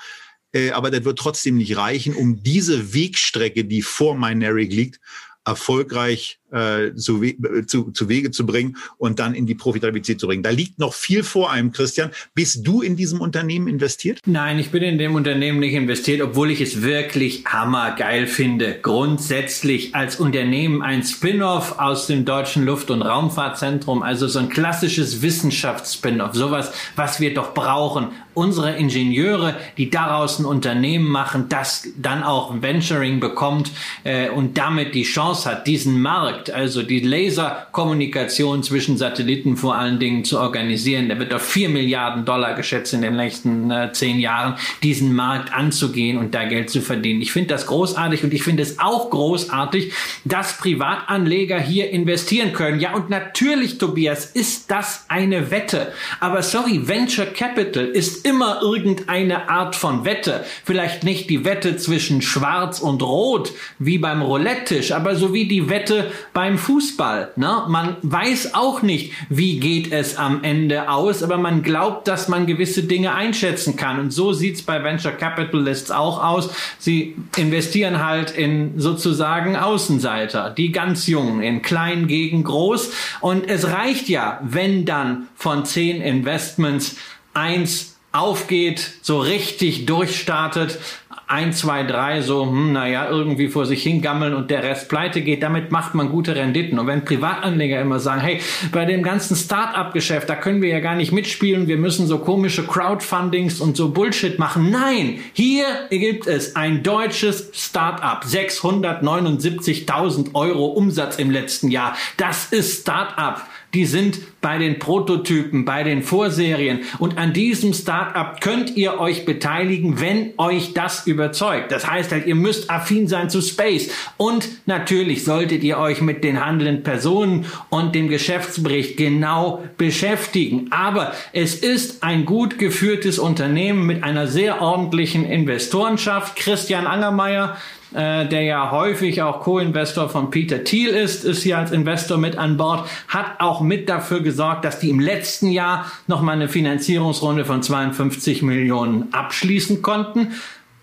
äh, 0.53 0.71
aber 0.71 0.91
das 0.91 1.03
wird 1.03 1.19
trotzdem 1.19 1.57
nicht 1.57 1.77
reichen, 1.77 2.15
um 2.15 2.43
diese 2.43 2.93
Wegstrecke, 2.93 3.65
die 3.65 3.81
vor 3.81 4.15
Mynaric 4.15 4.71
liegt, 4.71 4.99
erfolgreich 5.45 6.39
äh, 6.51 6.93
zu, 6.95 7.21
zu, 7.67 7.91
zu 7.91 8.09
Wege 8.09 8.31
zu 8.31 8.45
bringen 8.45 8.77
und 8.97 9.19
dann 9.19 9.33
in 9.33 9.45
die 9.45 9.55
Profitabilität 9.55 10.19
zu 10.19 10.27
bringen. 10.27 10.43
Da 10.43 10.51
liegt 10.51 10.79
noch 10.79 10.93
viel 10.93 11.23
vor 11.23 11.51
einem, 11.51 11.71
Christian. 11.71 12.11
Bist 12.33 12.65
du 12.65 12.81
in 12.81 12.95
diesem 12.95 13.21
Unternehmen 13.21 13.67
investiert? 13.67 14.19
Nein, 14.25 14.59
ich 14.59 14.69
bin 14.69 14.83
in 14.83 14.97
dem 14.97 15.15
Unternehmen 15.15 15.59
nicht 15.59 15.73
investiert, 15.73 16.21
obwohl 16.21 16.51
ich 16.51 16.61
es 16.61 16.81
wirklich 16.81 17.45
hammergeil 17.45 18.27
finde. 18.27 18.77
Grundsätzlich 18.81 19.95
als 19.95 20.19
Unternehmen 20.19 20.81
ein 20.81 21.03
Spin-off 21.03 21.79
aus 21.79 22.07
dem 22.07 22.25
Deutschen 22.25 22.65
Luft- 22.65 22.91
und 22.91 23.01
Raumfahrtzentrum, 23.01 24.03
also 24.03 24.27
so 24.27 24.39
ein 24.39 24.49
klassisches 24.49 25.21
Wissenschafts-Spin-off, 25.21 26.35
sowas, 26.35 26.71
was 26.95 27.19
wir 27.19 27.33
doch 27.33 27.53
brauchen. 27.53 28.09
Unsere 28.33 28.75
Ingenieure, 28.75 29.55
die 29.77 29.89
daraus 29.89 30.39
ein 30.39 30.45
Unternehmen 30.45 31.07
machen, 31.07 31.45
das 31.47 31.87
dann 31.97 32.21
auch 32.21 32.61
Venturing 32.61 33.21
bekommt 33.21 33.71
äh, 34.03 34.29
und 34.29 34.57
damit 34.57 34.93
die 34.93 35.03
Chance 35.03 35.49
hat, 35.49 35.67
diesen 35.67 36.01
Markt 36.01 36.44
Markt, 36.45 36.51
also 36.51 36.83
die 36.83 36.99
Laserkommunikation 36.99 38.63
zwischen 38.63 38.97
Satelliten 38.97 39.57
vor 39.57 39.75
allen 39.75 39.99
Dingen 39.99 40.23
zu 40.23 40.39
organisieren. 40.39 41.07
Der 41.07 41.19
wird 41.19 41.33
auf 41.33 41.41
vier 41.41 41.69
Milliarden 41.69 42.25
Dollar 42.25 42.53
geschätzt 42.53 42.93
in 42.93 43.01
den 43.01 43.15
nächsten 43.15 43.71
äh, 43.71 43.91
zehn 43.91 44.19
Jahren, 44.19 44.55
diesen 44.83 45.13
Markt 45.13 45.53
anzugehen 45.53 46.17
und 46.17 46.33
da 46.33 46.45
Geld 46.45 46.69
zu 46.69 46.81
verdienen. 46.81 47.21
Ich 47.21 47.31
finde 47.31 47.49
das 47.49 47.67
großartig 47.67 48.23
und 48.23 48.33
ich 48.33 48.43
finde 48.43 48.63
es 48.63 48.79
auch 48.79 49.09
großartig, 49.09 49.93
dass 50.23 50.57
Privatanleger 50.57 51.59
hier 51.59 51.89
investieren 51.89 52.53
können. 52.53 52.79
Ja, 52.79 52.93
und 52.93 53.09
natürlich, 53.09 53.77
Tobias, 53.77 54.25
ist 54.25 54.71
das 54.71 55.05
eine 55.07 55.51
Wette. 55.51 55.93
Aber 56.19 56.41
sorry, 56.41 56.87
Venture 56.87 57.25
Capital 57.25 57.85
ist 57.85 58.25
immer 58.25 58.59
irgendeine 58.61 59.49
Art 59.49 59.75
von 59.75 60.05
Wette. 60.05 60.43
Vielleicht 60.63 61.03
nicht 61.03 61.29
die 61.29 61.45
Wette 61.45 61.77
zwischen 61.77 62.21
Schwarz 62.21 62.79
und 62.79 63.01
Rot 63.01 63.51
wie 63.79 63.97
beim 63.97 64.21
Roulette-Tisch, 64.21 64.91
aber 64.91 65.15
so 65.15 65.33
wie 65.33 65.47
die 65.47 65.69
Wette 65.69 66.11
beim 66.35 66.57
Fußball. 66.57 67.31
Ne? 67.37 67.63
Man 67.69 67.95
weiß 68.01 68.55
auch 68.55 68.81
nicht, 68.81 69.13
wie 69.29 69.57
geht 69.57 69.93
es 69.93 70.17
am 70.17 70.43
Ende 70.43 70.89
aus, 70.89 71.23
aber 71.23 71.37
man 71.37 71.63
glaubt, 71.63 72.09
dass 72.09 72.27
man 72.27 72.45
gewisse 72.45 72.83
Dinge 72.83 73.15
einschätzen 73.15 73.77
kann. 73.77 73.99
Und 73.99 74.11
so 74.11 74.33
sieht's 74.33 74.61
bei 74.61 74.83
Venture 74.83 75.13
Capitalists 75.13 75.91
auch 75.91 76.21
aus. 76.21 76.49
Sie 76.77 77.15
investieren 77.37 78.05
halt 78.05 78.31
in 78.31 78.73
sozusagen 78.77 79.55
Außenseiter, 79.55 80.49
die 80.49 80.73
ganz 80.73 81.07
jungen, 81.07 81.41
in 81.41 81.61
klein 81.61 82.05
gegen 82.07 82.43
groß. 82.43 82.91
Und 83.21 83.49
es 83.49 83.71
reicht 83.71 84.09
ja, 84.09 84.41
wenn 84.43 84.83
dann 84.83 85.29
von 85.37 85.63
zehn 85.63 86.01
Investments 86.01 86.97
eins 87.33 87.95
aufgeht, 88.11 88.91
so 89.01 89.19
richtig 89.19 89.85
durchstartet, 89.85 90.79
ein, 91.27 91.53
zwei, 91.53 91.83
drei 91.83 92.21
so, 92.21 92.45
hm, 92.45 92.73
naja, 92.73 93.09
irgendwie 93.09 93.47
vor 93.47 93.65
sich 93.65 93.81
hingammeln 93.81 94.33
und 94.33 94.51
der 94.51 94.63
Rest 94.63 94.89
pleite 94.89 95.21
geht, 95.21 95.41
damit 95.41 95.71
macht 95.71 95.95
man 95.95 96.09
gute 96.09 96.35
Renditen. 96.35 96.77
Und 96.77 96.87
wenn 96.87 97.03
Privatanleger 97.03 97.81
immer 97.81 97.99
sagen, 97.99 98.21
hey, 98.21 98.41
bei 98.71 98.85
dem 98.85 99.01
ganzen 99.01 99.35
Start-up-Geschäft, 99.35 100.29
da 100.29 100.35
können 100.35 100.61
wir 100.61 100.69
ja 100.69 100.79
gar 100.79 100.95
nicht 100.95 101.11
mitspielen, 101.11 101.67
wir 101.67 101.77
müssen 101.77 102.05
so 102.05 102.19
komische 102.19 102.65
Crowdfundings 102.65 103.59
und 103.59 103.75
so 103.75 103.89
Bullshit 103.89 104.37
machen. 104.37 104.69
Nein, 104.69 105.19
hier 105.33 105.65
gibt 105.89 106.27
es 106.27 106.55
ein 106.55 106.83
deutsches 106.83 107.49
Start-up, 107.53 108.25
679.000 108.25 110.35
Euro 110.35 110.67
Umsatz 110.67 111.17
im 111.17 111.31
letzten 111.31 111.71
Jahr. 111.71 111.95
Das 112.17 112.51
ist 112.51 112.81
Start-up 112.81 113.47
die 113.73 113.85
sind 113.85 114.19
bei 114.41 114.57
den 114.57 114.79
Prototypen, 114.79 115.65
bei 115.65 115.83
den 115.83 116.03
Vorserien. 116.03 116.81
Und 116.99 117.17
an 117.17 117.33
diesem 117.33 117.73
Startup 117.73 118.39
könnt 118.39 118.77
ihr 118.77 118.99
euch 118.99 119.25
beteiligen, 119.25 119.99
wenn 119.99 120.33
euch 120.37 120.73
das 120.73 121.07
überzeugt. 121.07 121.71
Das 121.71 121.89
heißt 121.89 122.11
halt, 122.11 122.27
ihr 122.27 122.35
müsst 122.35 122.69
affin 122.69 123.07
sein 123.07 123.29
zu 123.29 123.41
Space. 123.41 123.89
Und 124.17 124.47
natürlich 124.65 125.23
solltet 125.23 125.63
ihr 125.63 125.77
euch 125.77 126.01
mit 126.01 126.23
den 126.23 126.45
handelnden 126.45 126.83
Personen 126.83 127.45
und 127.69 127.95
dem 127.95 128.07
Geschäftsbericht 128.07 128.97
genau 128.97 129.63
beschäftigen. 129.77 130.67
Aber 130.71 131.13
es 131.33 131.55
ist 131.55 132.03
ein 132.03 132.25
gut 132.25 132.59
geführtes 132.59 133.19
Unternehmen 133.19 133.85
mit 133.85 134.03
einer 134.03 134.27
sehr 134.27 134.61
ordentlichen 134.61 135.25
Investorenschaft. 135.25 136.35
Christian 136.35 136.87
Angermeier, 136.87 137.57
äh, 137.93 138.27
der 138.27 138.41
ja 138.41 138.71
häufig 138.71 139.21
auch 139.21 139.41
Co-Investor 139.41 140.09
von 140.09 140.29
Peter 140.29 140.63
Thiel 140.63 140.89
ist, 140.89 141.23
ist 141.23 141.43
hier 141.43 141.57
als 141.57 141.71
Investor 141.71 142.17
mit 142.17 142.37
an 142.37 142.57
Bord, 142.57 142.89
hat 143.07 143.39
auch 143.39 143.61
mit 143.65 143.89
dafür 143.89 144.21
gesorgt, 144.21 144.63
dass 144.63 144.79
die 144.79 144.89
im 144.89 144.99
letzten 144.99 145.47
Jahr 145.47 145.91
nochmal 146.07 146.35
eine 146.35 146.47
Finanzierungsrunde 146.47 147.45
von 147.45 147.61
52 147.61 148.41
Millionen 148.41 149.13
abschließen 149.13 149.81
konnten. 149.81 150.33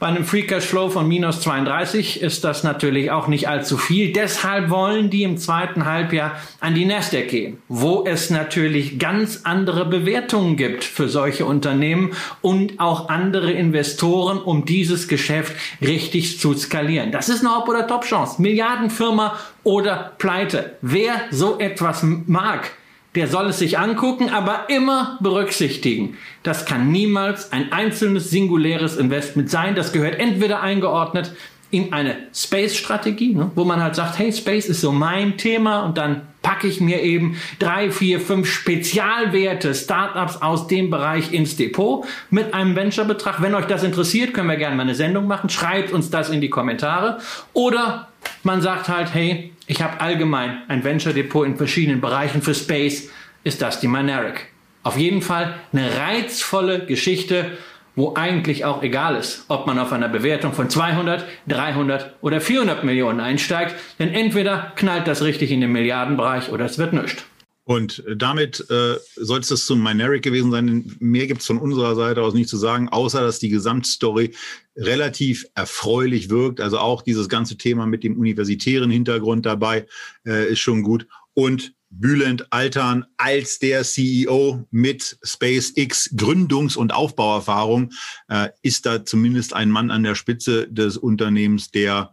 Bei 0.03 0.09
einem 0.09 0.25
Free 0.25 0.43
Cash 0.43 0.65
Flow 0.65 0.91
von 0.91 1.07
minus 1.07 1.43
32 1.43 2.23
ist 2.23 2.43
das 2.43 2.65
natürlich 2.65 3.13
auch 3.13 3.29
nicht 3.29 3.49
allzu 3.49 3.79
viel. 3.79 4.13
Deshalb 4.13 4.69
wollen 4.69 5.11
die 5.11 5.23
im 5.23 5.37
zweiten 5.37 5.85
Halbjahr 5.85 6.33
an 6.59 6.75
die 6.75 6.87
Nasdaq 6.87 7.29
gehen, 7.29 7.59
wo 7.69 8.05
es 8.05 8.29
natürlich 8.29 8.99
ganz 8.99 9.43
andere 9.45 9.85
Bewertungen 9.85 10.57
gibt 10.57 10.83
für 10.83 11.09
solche 11.09 11.45
Unternehmen 11.45 12.15
und 12.41 12.81
auch 12.81 13.11
andere 13.11 13.53
Investoren, 13.53 14.39
um 14.39 14.65
dieses 14.65 15.07
Geschäft 15.07 15.55
richtig 15.81 16.41
zu 16.41 16.53
skalieren. 16.55 17.13
Das 17.13 17.29
ist 17.29 17.47
eine 17.47 17.55
Hop- 17.55 17.69
oder 17.69 17.87
Top-Chance. 17.87 18.43
Milliardenfirma 18.43 19.39
oder 19.63 20.15
Pleite. 20.19 20.79
Wer 20.83 21.15
so 21.31 21.61
etwas 21.61 22.03
mag, 22.03 22.73
der 23.15 23.29
soll 23.29 23.47
es 23.49 23.59
sich 23.59 23.79
angucken, 23.79 24.31
aber 24.31 24.67
immer 24.69 25.19
berücksichtigen. 25.21 26.17
Das 26.43 26.65
kann 26.65 26.91
niemals 26.91 27.53
ein 27.53 27.73
einzelnes 27.73 28.31
singuläres 28.31 28.97
Investment 28.97 29.51
sein. 29.51 29.75
Das 29.75 29.93
gehört 29.93 30.19
entweder 30.19 30.63
eingeordnet 30.63 31.33
in 31.71 31.93
eine 31.93 32.17
Space-Strategie, 32.35 33.35
ne, 33.35 33.51
wo 33.55 33.65
man 33.65 33.83
halt 33.83 33.95
sagt, 33.95 34.19
hey, 34.19 34.31
Space 34.31 34.67
ist 34.67 34.83
so 34.83 34.93
mein 34.93 35.39
Thema 35.39 35.81
und 35.85 35.97
dann 35.97 36.23
packe 36.43 36.67
ich 36.67 36.81
mir 36.81 37.03
eben 37.03 37.37
drei, 37.59 37.91
vier, 37.91 38.21
fünf 38.21 38.51
Spezialwerte, 38.51 39.75
Startups 39.75 40.43
aus 40.43 40.67
dem 40.67 40.91
Bereich 40.91 41.33
ins 41.33 41.57
Depot 41.57 42.05
mit 42.31 42.53
einem 42.53 42.77
Venture-Betrag. 42.77 43.41
Wenn 43.41 43.55
euch 43.55 43.65
das 43.67 43.85
interessiert, 43.85 44.35
können 44.35 44.49
wir 44.49 44.57
gerne 44.57 44.77
mal 44.77 44.83
eine 44.83 44.95
Sendung 44.95 45.27
machen. 45.27 45.49
Schreibt 45.49 45.93
uns 45.93 46.11
das 46.11 46.29
in 46.29 46.43
die 46.43 46.51
Kommentare. 46.51 47.19
Oder 47.55 48.09
man 48.43 48.61
sagt 48.61 48.89
halt, 48.89 49.15
hey, 49.15 49.52
ich 49.73 49.81
habe 49.81 50.03
allgemein 50.03 50.59
ein 50.69 50.85
Venture 50.85 51.15
Depot 51.15 51.47
in 51.47 51.57
verschiedenen 51.57 52.03
Bereichen 52.03 52.43
für 52.43 52.55
Space, 52.55 53.09
ist 53.43 53.63
das 53.63 53.81
die 53.81 53.89
Mynaric. 53.89 54.49
Auf 54.83 54.99
jeden 54.99 55.23
Fall 55.23 55.55
eine 55.73 55.89
reizvolle 55.97 56.85
Geschichte, 56.85 57.53
wo 57.97 58.15
eigentlich 58.15 58.67
auch 58.67 58.83
egal 58.83 59.17
ist, 59.17 59.47
ob 59.49 59.67
man 59.67 59.79
auf 59.79 59.91
einer 59.91 60.11
Bewertung 60.11 60.53
von 60.53 60.69
200, 60.69 61.25
300 61.49 62.17
oder 62.21 62.43
400 62.43 62.85
Millionen 62.85 63.21
einsteigt, 63.21 63.75
denn 63.99 64.13
entweder 64.13 64.73
knallt 64.77 65.07
das 65.07 65.23
richtig 65.23 65.51
in 65.51 65.63
den 65.63 65.73
Milliardenbereich 65.73 66.53
oder 66.53 66.67
es 66.67 66.77
wird 66.77 66.93
nichts. 66.93 67.25
Und 67.73 68.05
damit 68.17 68.69
äh, 68.69 68.99
soll 69.17 69.41
es 69.41 69.49
das 69.49 69.65
zum 69.65 69.83
Mineric 69.83 70.23
gewesen 70.23 70.51
sein. 70.51 70.95
Mehr 70.99 71.27
gibt 71.27 71.41
es 71.41 71.47
von 71.47 71.57
unserer 71.57 71.95
Seite 71.95 72.23
aus 72.23 72.35
nicht 72.35 72.51
zu 72.51 72.59
sagen, 72.59 72.91
außer 72.91 73.23
dass 73.23 73.39
die 73.39 73.49
Gesamtstory 73.49 74.35
relativ 74.77 75.47
erfreulich 75.55 76.29
wirkt. 76.29 76.61
Also 76.61 76.79
auch 76.79 77.01
dieses 77.01 77.31
ganze 77.31 77.57
Thema 77.57 77.87
mit 77.87 78.05
dem 78.05 78.19
universitären 78.19 78.91
Hintergrund 78.91 79.47
dabei 79.47 79.87
äh, 80.27 80.53
ist 80.53 80.59
schon 80.59 80.83
gut. 80.83 81.07
Und 81.33 81.73
Bülent 81.89 82.53
Altan 82.53 83.07
als 83.17 83.59
der 83.59 83.85
CEO 83.85 84.67
mit 84.71 85.17
SpaceX 85.23 86.11
Gründungs- 86.15 86.77
und 86.77 86.93
Aufbauerfahrung 86.93 87.93
äh, 88.29 88.51
ist 88.61 88.85
da 88.85 89.03
zumindest 89.03 89.55
ein 89.55 89.71
Mann 89.71 89.91
an 89.91 90.03
der 90.03 90.15
Spitze 90.15 90.69
des 90.69 90.99
Unternehmens, 90.99 91.71
der 91.71 92.13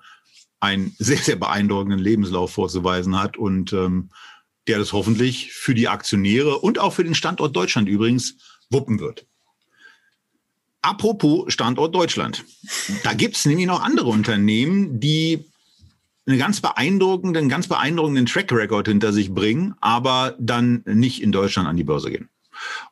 einen 0.61 0.95
sehr, 0.99 1.17
sehr 1.17 1.35
beeindruckenden 1.35 1.99
Lebenslauf 1.99 2.53
vorzuweisen 2.53 3.19
hat 3.19 3.35
und 3.35 3.73
ähm, 3.73 4.09
der 4.69 4.79
das 4.79 4.93
hoffentlich 4.93 5.51
für 5.51 5.73
die 5.73 5.87
Aktionäre 5.87 6.59
und 6.59 6.79
auch 6.79 6.93
für 6.93 7.03
den 7.03 7.15
Standort 7.15 7.55
Deutschland 7.55 7.89
übrigens 7.89 8.35
wuppen 8.69 8.99
wird. 8.99 9.25
Apropos 10.81 11.51
Standort 11.51 11.93
Deutschland. 11.93 12.45
Da 13.03 13.13
gibt 13.13 13.35
es 13.35 13.45
nämlich 13.45 13.65
noch 13.65 13.81
andere 13.81 14.07
Unternehmen, 14.07 14.99
die 14.99 15.45
einen 16.25 16.37
ganz 16.37 16.61
beeindruckenden, 16.61 17.49
ganz 17.49 17.67
beeindruckenden 17.67 18.27
Track 18.27 18.51
Record 18.51 18.87
hinter 18.87 19.11
sich 19.11 19.33
bringen, 19.33 19.73
aber 19.81 20.35
dann 20.39 20.83
nicht 20.85 21.21
in 21.21 21.31
Deutschland 21.31 21.67
an 21.67 21.75
die 21.75 21.83
Börse 21.83 22.11
gehen. 22.11 22.29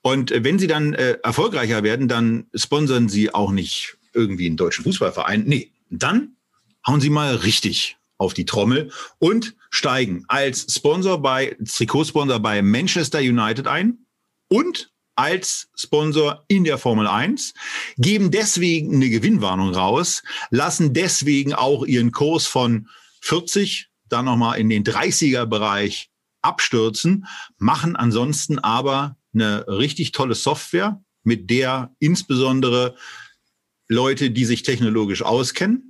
Und 0.02 0.32
wenn 0.36 0.60
sie 0.60 0.68
dann 0.68 0.94
äh, 0.94 1.18
erfolgreicher 1.24 1.84
werden, 1.84 2.08
dann 2.08 2.48
sponsern 2.56 3.08
sie 3.10 3.34
auch 3.34 3.52
nicht 3.52 3.98
irgendwie 4.14 4.48
einen 4.48 4.58
deutschen 4.58 4.84
Fußballverein. 4.84 5.44
Nee, 5.46 5.72
dann 5.90 6.36
hauen 6.86 7.02
sie 7.02 7.10
mal 7.10 7.36
richtig 7.36 7.97
auf 8.18 8.34
die 8.34 8.46
Trommel 8.46 8.92
und 9.20 9.56
steigen 9.70 10.26
als 10.28 10.74
Sponsor 10.74 11.22
bei, 11.22 11.56
Trikotsponsor 11.66 12.40
bei 12.40 12.62
Manchester 12.62 13.20
United 13.20 13.68
ein 13.68 14.06
und 14.50 14.92
als 15.16 15.70
Sponsor 15.76 16.46
in 16.48 16.64
der 16.64 16.78
Formel 16.78 17.08
1, 17.08 17.54
geben 17.98 18.30
deswegen 18.30 18.96
eine 18.96 19.10
Gewinnwarnung 19.10 19.74
raus, 19.74 20.22
lassen 20.52 20.94
deswegen 20.94 21.54
auch 21.54 21.86
ihren 21.86 22.12
Kurs 22.12 22.46
von 22.46 22.88
40 23.22 23.90
dann 24.10 24.26
nochmal 24.26 24.60
in 24.60 24.70
den 24.70 24.84
30er 24.84 25.46
Bereich 25.46 26.12
abstürzen, 26.42 27.26
machen 27.58 27.96
ansonsten 27.96 28.60
aber 28.60 29.18
eine 29.34 29.68
richtig 29.68 30.12
tolle 30.12 30.36
Software, 30.36 31.02
mit 31.24 31.50
der 31.50 31.94
insbesondere 32.00 32.96
Leute, 33.90 34.32
die 34.32 34.46
sich 34.46 34.64
technologisch 34.64 35.24
auskennen, 35.24 35.87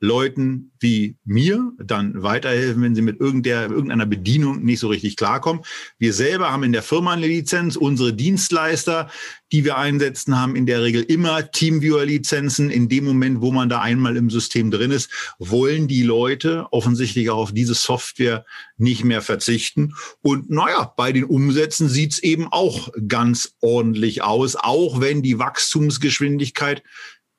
Leuten 0.00 0.70
wie 0.80 1.16
mir 1.24 1.72
dann 1.82 2.22
weiterhelfen, 2.22 2.82
wenn 2.82 2.94
sie 2.94 3.02
mit 3.02 3.20
irgendeiner 3.20 4.06
Bedienung 4.06 4.62
nicht 4.64 4.78
so 4.78 4.88
richtig 4.88 5.16
klarkommen. 5.16 5.62
Wir 5.98 6.12
selber 6.12 6.52
haben 6.52 6.62
in 6.62 6.72
der 6.72 6.82
Firma 6.82 7.12
eine 7.12 7.26
Lizenz. 7.26 7.74
Unsere 7.74 8.12
Dienstleister, 8.12 9.10
die 9.50 9.64
wir 9.64 9.76
einsetzen, 9.76 10.38
haben 10.38 10.54
in 10.54 10.66
der 10.66 10.82
Regel 10.82 11.02
immer 11.02 11.50
Teamviewer-Lizenzen. 11.50 12.70
In 12.70 12.88
dem 12.88 13.06
Moment, 13.06 13.40
wo 13.40 13.50
man 13.50 13.68
da 13.68 13.80
einmal 13.80 14.16
im 14.16 14.30
System 14.30 14.70
drin 14.70 14.92
ist, 14.92 15.10
wollen 15.38 15.88
die 15.88 16.04
Leute 16.04 16.66
offensichtlich 16.70 17.30
auch 17.30 17.38
auf 17.38 17.52
diese 17.52 17.74
Software 17.74 18.44
nicht 18.76 19.02
mehr 19.02 19.22
verzichten. 19.22 19.94
Und 20.22 20.48
naja, 20.48 20.92
bei 20.96 21.12
den 21.12 21.24
Umsätzen 21.24 21.88
sieht's 21.88 22.20
eben 22.20 22.46
auch 22.46 22.90
ganz 23.08 23.56
ordentlich 23.60 24.22
aus, 24.22 24.54
auch 24.54 25.00
wenn 25.00 25.22
die 25.22 25.40
Wachstumsgeschwindigkeit 25.40 26.84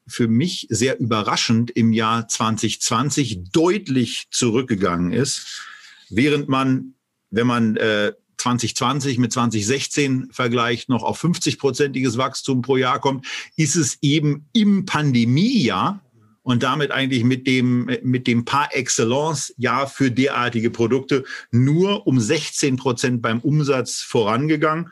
für 0.10 0.28
mich 0.28 0.68
sehr 0.70 1.00
überraschend 1.00 1.72
im 1.72 1.94
Jahr 1.94 2.28
2020 2.28 3.52
deutlich 3.52 4.28
zurückgegangen 4.32 5.12
ist, 5.12 5.62
während 6.10 6.50
man, 6.50 6.96
wenn 7.30 7.48
man 7.48 7.78
äh, 7.78 8.14
2020 8.38 9.18
mit 9.18 9.34
2016 9.34 10.30
vergleicht, 10.32 10.90
noch 10.90 11.04
auf 11.04 11.24
50-prozentiges 11.24 12.18
Wachstum 12.18 12.62
pro 12.62 12.78
Jahr 12.78 13.00
kommt, 13.00 13.26
ist 13.56 13.76
es 13.76 13.98
eben 14.02 14.48
im 14.54 14.86
Pandemiejahr 14.86 16.02
und 16.42 16.64
damit 16.64 16.92
eigentlich 16.92 17.24
mit 17.24 17.46
dem, 17.46 17.90
mit 18.02 18.26
dem 18.26 18.46
Par 18.46 18.70
Excellence 18.72 19.54
Jahr 19.58 19.88
für 19.88 20.10
derartige 20.10 20.72
Produkte 20.72 21.24
nur 21.52 22.08
um 22.08 22.20
16 22.20 22.78
Prozent 22.78 23.22
beim 23.22 23.40
Umsatz 23.40 24.02
vorangegangen 24.02 24.90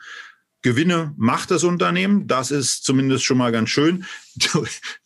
Gewinne 0.68 1.14
macht 1.16 1.50
das 1.50 1.64
Unternehmen. 1.64 2.26
Das 2.26 2.50
ist 2.50 2.84
zumindest 2.84 3.24
schon 3.24 3.38
mal 3.38 3.52
ganz 3.52 3.70
schön. 3.70 4.04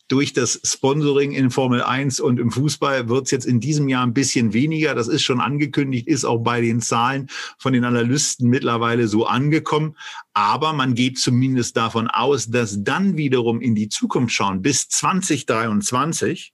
Durch 0.09 0.33
das 0.33 0.59
Sponsoring 0.65 1.31
in 1.31 1.51
Formel 1.51 1.81
1 1.81 2.19
und 2.19 2.37
im 2.37 2.51
Fußball 2.51 3.07
wird 3.07 3.25
es 3.25 3.31
jetzt 3.31 3.45
in 3.45 3.61
diesem 3.61 3.87
Jahr 3.87 4.05
ein 4.05 4.13
bisschen 4.13 4.51
weniger. 4.51 4.93
Das 4.93 5.07
ist 5.07 5.23
schon 5.23 5.39
angekündigt, 5.39 6.09
ist 6.09 6.25
auch 6.25 6.39
bei 6.39 6.59
den 6.59 6.81
Zahlen 6.81 7.29
von 7.57 7.71
den 7.71 7.85
Analysten 7.85 8.49
mittlerweile 8.49 9.07
so 9.07 9.25
angekommen. 9.25 9.95
Aber 10.33 10.73
man 10.73 10.95
geht 10.95 11.17
zumindest 11.17 11.77
davon 11.77 12.09
aus, 12.09 12.47
dass 12.47 12.83
dann 12.83 13.15
wiederum 13.15 13.61
in 13.61 13.73
die 13.73 13.87
Zukunft 13.87 14.35
schauen, 14.35 14.61
bis 14.61 14.89
2023 14.89 16.53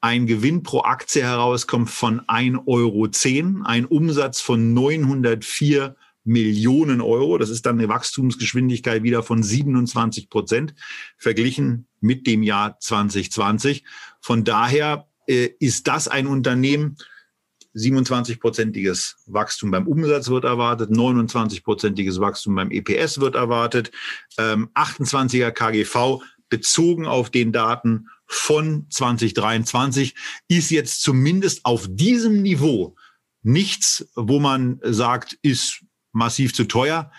ein 0.00 0.26
Gewinn 0.26 0.62
pro 0.62 0.82
Aktie 0.82 1.24
herauskommt 1.24 1.90
von 1.90 2.20
1,10 2.20 2.66
Euro, 2.68 3.64
ein 3.64 3.84
Umsatz 3.84 4.40
von 4.40 4.72
904 4.74 5.96
Millionen 6.24 7.00
Euro. 7.00 7.38
Das 7.38 7.50
ist 7.50 7.66
dann 7.66 7.78
eine 7.78 7.88
Wachstumsgeschwindigkeit 7.88 9.02
wieder 9.02 9.22
von 9.22 9.42
27 9.42 10.28
Prozent 10.28 10.74
verglichen 11.16 11.86
mit 12.00 12.26
dem 12.26 12.42
Jahr 12.42 12.78
2020. 12.78 13.84
Von 14.20 14.44
daher 14.44 15.08
äh, 15.26 15.50
ist 15.58 15.86
das 15.88 16.08
ein 16.08 16.26
Unternehmen, 16.26 16.96
27-prozentiges 17.74 19.14
Wachstum 19.26 19.70
beim 19.70 19.86
Umsatz 19.86 20.28
wird 20.28 20.44
erwartet, 20.44 20.90
29-prozentiges 20.90 22.20
Wachstum 22.20 22.56
beim 22.56 22.70
EPS 22.70 23.20
wird 23.20 23.36
erwartet, 23.36 23.92
ähm, 24.38 24.70
28er 24.74 25.52
KGV 25.52 26.20
bezogen 26.48 27.06
auf 27.06 27.30
den 27.30 27.52
Daten 27.52 28.08
von 28.26 28.86
2023 28.90 30.14
ist 30.48 30.70
jetzt 30.70 31.02
zumindest 31.02 31.64
auf 31.64 31.86
diesem 31.88 32.42
Niveau 32.42 32.96
nichts, 33.42 34.08
wo 34.14 34.38
man 34.38 34.80
sagt, 34.82 35.38
ist 35.42 35.84
massiv 36.12 36.54
zu 36.54 36.64
teuer. 36.64 37.10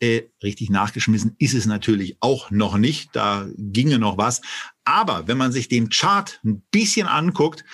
Äh, 0.00 0.22
richtig 0.42 0.70
nachgeschmissen 0.70 1.34
ist 1.38 1.54
es 1.54 1.66
natürlich 1.66 2.16
auch 2.20 2.50
noch 2.50 2.78
nicht. 2.78 3.10
Da 3.14 3.48
ginge 3.56 3.98
noch 3.98 4.16
was. 4.16 4.40
Aber 4.84 5.26
wenn 5.26 5.38
man 5.38 5.52
sich 5.52 5.68
den 5.68 5.88
Chart 5.90 6.40
ein 6.44 6.62
bisschen 6.70 7.08
anguckt, 7.08 7.64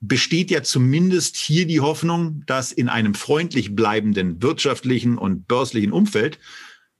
besteht 0.00 0.50
ja 0.50 0.62
zumindest 0.62 1.36
hier 1.36 1.66
die 1.66 1.80
Hoffnung, 1.80 2.42
dass 2.46 2.72
in 2.72 2.88
einem 2.88 3.14
freundlich 3.14 3.74
bleibenden 3.74 4.42
wirtschaftlichen 4.42 5.18
und 5.18 5.46
börslichen 5.48 5.92
Umfeld, 5.92 6.38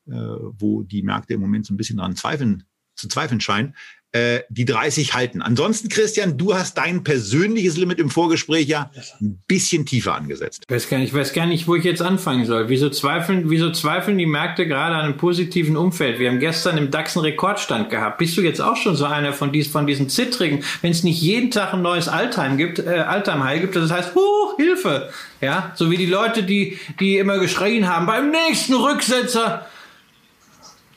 äh, 0.07 0.13
wo 0.13 0.83
die 0.83 1.03
Märkte 1.03 1.35
im 1.35 1.41
Moment 1.41 1.67
so 1.67 1.75
ein 1.75 1.77
bisschen 1.77 1.99
daran 1.99 2.17
zweifeln, 2.17 2.65
zu 2.97 3.09
zweifeln 3.09 3.41
scheinen, 3.41 3.75
äh, 4.13 4.41
die 4.49 4.65
30 4.65 5.15
halten. 5.15 5.43
Ansonsten, 5.43 5.89
Christian, 5.89 6.39
du 6.39 6.55
hast 6.55 6.79
dein 6.79 7.05
persönliches 7.05 7.77
Limit 7.77 7.99
im 7.99 8.09
Vorgespräch 8.09 8.67
ja 8.67 8.91
ein 9.21 9.43
bisschen 9.47 9.85
tiefer 9.85 10.15
angesetzt. 10.15 10.65
Ich 10.67 10.75
weiß 10.75 10.89
gar 10.89 10.99
nicht, 10.99 11.09
ich 11.09 11.15
weiß 11.15 11.33
gar 11.35 11.47
nicht, 11.47 11.69
wo 11.69 11.75
ich 11.75 11.85
jetzt 11.85 12.01
anfangen 12.01 12.47
soll. 12.47 12.69
Wieso 12.71 12.89
zweifeln, 12.89 13.51
wieso 13.51 13.71
zweifeln 13.71 14.17
die 14.17 14.27
Märkte 14.27 14.67
gerade 14.67 14.97
an 14.97 15.05
einem 15.05 15.17
positiven 15.19 15.77
Umfeld? 15.77 16.19
Wir 16.19 16.31
haben 16.31 16.41
gestern 16.41 16.79
im 16.79 16.91
DAX 16.91 17.17
einen 17.17 17.27
Rekordstand 17.27 17.91
gehabt. 17.91 18.19
Bist 18.19 18.37
du 18.37 18.41
jetzt 18.41 18.61
auch 18.61 18.77
schon 18.77 18.97
so 18.97 19.05
einer 19.05 19.33
von, 19.35 19.53
dies, 19.53 19.69
von 19.69 19.87
diesen 19.87 20.09
zittrigen, 20.09 20.65
wenn 20.81 20.91
es 20.91 21.05
nicht 21.05 21.21
jeden 21.21 21.51
Tag 21.51 21.75
ein 21.75 21.83
neues 21.83 22.09
Altheim 22.09 22.57
gibt, 22.57 22.79
äh, 22.79 22.89
Altheim 22.89 23.61
gibt, 23.61 23.77
das 23.77 23.91
heißt, 23.91 24.15
huh, 24.15 24.57
Hilfe! 24.57 25.11
Ja, 25.41 25.73
so 25.77 25.91
wie 25.91 25.97
die 25.97 26.07
Leute, 26.07 26.43
die, 26.43 26.79
die 26.99 27.19
immer 27.19 27.39
geschrien 27.39 27.89
haben, 27.89 28.07
beim 28.07 28.31
nächsten 28.31 28.75
Rücksetzer, 28.75 29.67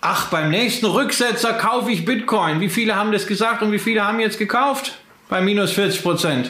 Ach, 0.03 0.29
beim 0.31 0.49
nächsten 0.49 0.87
Rücksetzer 0.87 1.53
kaufe 1.53 1.91
ich 1.91 2.05
Bitcoin. 2.05 2.59
Wie 2.59 2.69
viele 2.69 2.95
haben 2.95 3.11
das 3.11 3.27
gesagt 3.27 3.61
und 3.61 3.71
wie 3.71 3.77
viele 3.77 4.03
haben 4.03 4.19
jetzt 4.19 4.39
gekauft? 4.39 4.93
Bei 5.29 5.41
minus 5.41 5.73
40 5.73 6.01
Prozent 6.01 6.49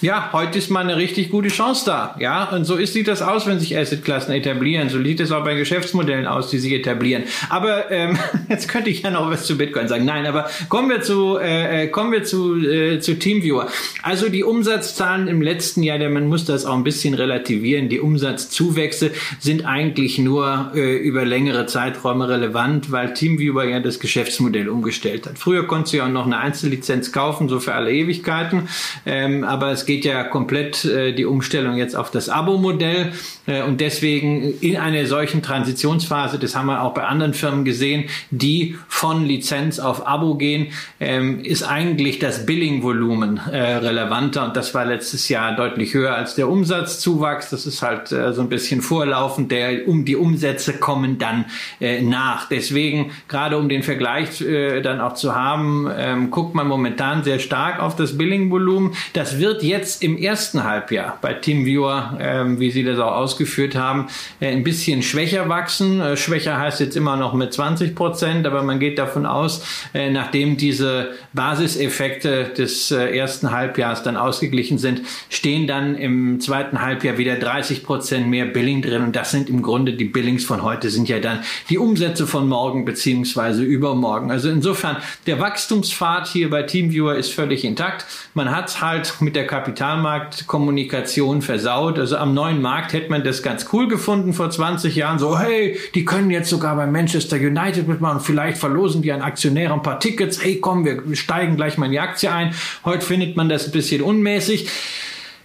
ja, 0.00 0.30
heute 0.32 0.58
ist 0.58 0.70
mal 0.70 0.80
eine 0.80 0.96
richtig 0.96 1.30
gute 1.30 1.48
Chance 1.48 1.84
da. 1.84 2.16
Ja, 2.18 2.44
und 2.44 2.64
so 2.64 2.76
ist, 2.76 2.94
sieht 2.94 3.06
das 3.06 3.20
aus, 3.20 3.46
wenn 3.46 3.60
sich 3.60 3.76
Assetklassen 3.76 4.32
etablieren. 4.32 4.88
So 4.88 5.02
sieht 5.02 5.20
es 5.20 5.30
auch 5.30 5.44
bei 5.44 5.54
Geschäftsmodellen 5.54 6.26
aus, 6.26 6.48
die 6.48 6.58
sich 6.58 6.72
etablieren. 6.72 7.24
Aber 7.50 7.90
ähm, 7.90 8.16
jetzt 8.48 8.68
könnte 8.68 8.88
ich 8.88 9.02
ja 9.02 9.10
noch 9.10 9.30
was 9.30 9.44
zu 9.44 9.58
Bitcoin 9.58 9.88
sagen. 9.88 10.06
Nein, 10.06 10.26
aber 10.26 10.48
kommen 10.68 10.88
wir 10.88 11.02
zu 11.02 11.38
äh, 11.38 11.84
äh, 11.84 11.88
kommen 11.88 12.12
wir 12.12 12.24
zu 12.24 12.56
äh, 12.56 13.00
zu 13.00 13.18
Teamviewer. 13.18 13.68
Also 14.02 14.30
die 14.30 14.42
Umsatzzahlen 14.42 15.28
im 15.28 15.42
letzten 15.42 15.82
Jahr, 15.82 15.98
man 16.08 16.28
muss 16.28 16.46
das 16.46 16.64
auch 16.64 16.74
ein 16.74 16.84
bisschen 16.84 17.12
relativieren. 17.12 17.90
Die 17.90 18.00
Umsatzzuwächse 18.00 19.10
sind 19.38 19.66
eigentlich 19.66 20.18
nur 20.18 20.72
äh, 20.74 20.96
über 20.96 21.26
längere 21.26 21.66
Zeiträume 21.66 22.28
relevant, 22.28 22.90
weil 22.90 23.12
Teamviewer 23.12 23.64
ja 23.64 23.80
das 23.80 24.00
Geschäftsmodell 24.00 24.68
umgestellt 24.68 25.26
hat. 25.26 25.38
Früher 25.38 25.66
konntest 25.66 25.92
du 25.92 25.98
ja 25.98 26.06
auch 26.06 26.10
noch 26.10 26.26
eine 26.26 26.38
Einzellizenz 26.38 27.12
kaufen, 27.12 27.48
so 27.50 27.60
für 27.60 27.74
alle 27.74 27.92
Ewigkeiten. 27.92 28.68
Ähm, 29.04 29.44
aber 29.44 29.72
es 29.72 29.89
geht 29.90 30.04
ja 30.04 30.22
komplett 30.22 30.84
äh, 30.84 31.12
die 31.12 31.24
Umstellung 31.24 31.76
jetzt 31.76 31.96
auf 31.96 32.12
das 32.12 32.28
Abo-Modell 32.28 33.12
äh, 33.48 33.62
und 33.62 33.80
deswegen 33.80 34.60
in 34.60 34.76
einer 34.76 35.04
solchen 35.06 35.42
Transitionsphase, 35.42 36.38
das 36.38 36.54
haben 36.54 36.66
wir 36.66 36.82
auch 36.82 36.94
bei 36.94 37.02
anderen 37.02 37.34
Firmen 37.34 37.64
gesehen, 37.64 38.04
die 38.30 38.76
von 38.86 39.26
Lizenz 39.26 39.80
auf 39.80 40.06
Abo 40.06 40.36
gehen, 40.36 40.68
ähm, 41.00 41.40
ist 41.40 41.64
eigentlich 41.64 42.20
das 42.20 42.46
Billing-Volumen 42.46 43.38
äh, 43.50 43.56
relevanter 43.78 44.44
und 44.44 44.56
das 44.56 44.74
war 44.74 44.84
letztes 44.84 45.28
Jahr 45.28 45.56
deutlich 45.56 45.92
höher 45.92 46.14
als 46.14 46.36
der 46.36 46.48
Umsatzzuwachs. 46.48 47.50
Das 47.50 47.66
ist 47.66 47.82
halt 47.82 48.12
äh, 48.12 48.32
so 48.32 48.42
ein 48.42 48.48
bisschen 48.48 48.82
vorlaufend, 48.82 49.50
der 49.50 49.88
um 49.88 50.04
die 50.04 50.14
Umsätze 50.14 50.74
kommen 50.74 51.18
dann 51.18 51.46
äh, 51.80 52.00
nach. 52.00 52.48
Deswegen 52.48 53.10
gerade 53.26 53.58
um 53.58 53.68
den 53.68 53.82
Vergleich 53.82 54.40
äh, 54.40 54.82
dann 54.82 55.00
auch 55.00 55.14
zu 55.14 55.34
haben, 55.34 55.90
ähm, 55.96 56.30
guckt 56.30 56.54
man 56.54 56.68
momentan 56.68 57.24
sehr 57.24 57.40
stark 57.40 57.82
auf 57.82 57.96
das 57.96 58.16
Billing-Volumen. 58.16 58.92
Das 59.14 59.40
wird 59.40 59.64
jetzt 59.64 59.79
jetzt 59.80 60.02
im 60.02 60.18
ersten 60.18 60.62
Halbjahr 60.62 61.18
bei 61.22 61.32
TeamViewer, 61.32 62.18
ähm, 62.20 62.60
wie 62.60 62.70
Sie 62.70 62.84
das 62.84 62.98
auch 62.98 63.12
ausgeführt 63.12 63.74
haben, 63.74 64.08
äh, 64.38 64.48
ein 64.48 64.62
bisschen 64.62 65.02
schwächer 65.02 65.48
wachsen. 65.48 66.00
Äh, 66.00 66.16
schwächer 66.18 66.58
heißt 66.58 66.80
jetzt 66.80 66.96
immer 66.96 67.16
noch 67.16 67.32
mit 67.32 67.54
20 67.54 67.94
Prozent, 67.94 68.46
aber 68.46 68.62
man 68.62 68.78
geht 68.78 68.98
davon 68.98 69.24
aus, 69.24 69.64
äh, 69.94 70.10
nachdem 70.10 70.58
diese 70.58 71.12
Basiseffekte 71.32 72.50
des 72.56 72.90
äh, 72.90 73.16
ersten 73.16 73.52
Halbjahres 73.52 74.02
dann 74.02 74.18
ausgeglichen 74.18 74.76
sind, 74.76 75.00
stehen 75.30 75.66
dann 75.66 75.94
im 75.94 76.40
zweiten 76.40 76.82
Halbjahr 76.82 77.16
wieder 77.16 77.36
30 77.36 77.82
Prozent 77.82 78.28
mehr 78.28 78.44
Billing 78.44 78.82
drin. 78.82 79.02
Und 79.02 79.16
das 79.16 79.30
sind 79.30 79.48
im 79.48 79.62
Grunde 79.62 79.94
die 79.94 80.04
Billings 80.04 80.44
von 80.44 80.62
heute, 80.62 80.90
sind 80.90 81.08
ja 81.08 81.20
dann 81.20 81.40
die 81.70 81.78
Umsätze 81.78 82.26
von 82.26 82.46
morgen 82.46 82.84
beziehungsweise 82.84 83.62
übermorgen. 83.64 84.30
Also 84.30 84.50
insofern, 84.50 84.98
der 85.26 85.40
Wachstumspfad 85.40 86.28
hier 86.28 86.50
bei 86.50 86.64
TeamViewer 86.64 87.14
ist 87.14 87.32
völlig 87.32 87.64
intakt. 87.64 88.04
Man 88.34 88.50
hat 88.50 88.82
halt 88.82 89.14
mit 89.20 89.36
der 89.36 89.46
Kapital 89.46 89.69
Kapitalmarktkommunikation 89.74 91.42
versaut. 91.42 91.98
Also 91.98 92.16
am 92.16 92.34
neuen 92.34 92.60
Markt 92.60 92.92
hätte 92.92 93.10
man 93.10 93.24
das 93.24 93.42
ganz 93.42 93.66
cool 93.72 93.88
gefunden 93.88 94.32
vor 94.32 94.50
20 94.50 94.94
Jahren. 94.96 95.18
So, 95.18 95.38
hey, 95.38 95.78
die 95.94 96.04
können 96.04 96.30
jetzt 96.30 96.50
sogar 96.50 96.76
bei 96.76 96.86
Manchester 96.86 97.36
United 97.36 97.88
mitmachen. 97.88 98.20
Vielleicht 98.20 98.58
verlosen 98.58 99.02
die 99.02 99.12
an 99.12 99.22
Aktionäre 99.22 99.72
ein 99.72 99.82
paar 99.82 100.00
Tickets. 100.00 100.42
Hey, 100.42 100.60
komm, 100.60 100.84
wir 100.84 101.02
steigen 101.16 101.56
gleich 101.56 101.78
mal 101.78 101.86
in 101.86 101.92
die 101.92 102.00
Aktie 102.00 102.30
ein. 102.30 102.54
Heute 102.84 103.04
findet 103.04 103.36
man 103.36 103.48
das 103.48 103.66
ein 103.66 103.72
bisschen 103.72 104.02
unmäßig 104.02 104.68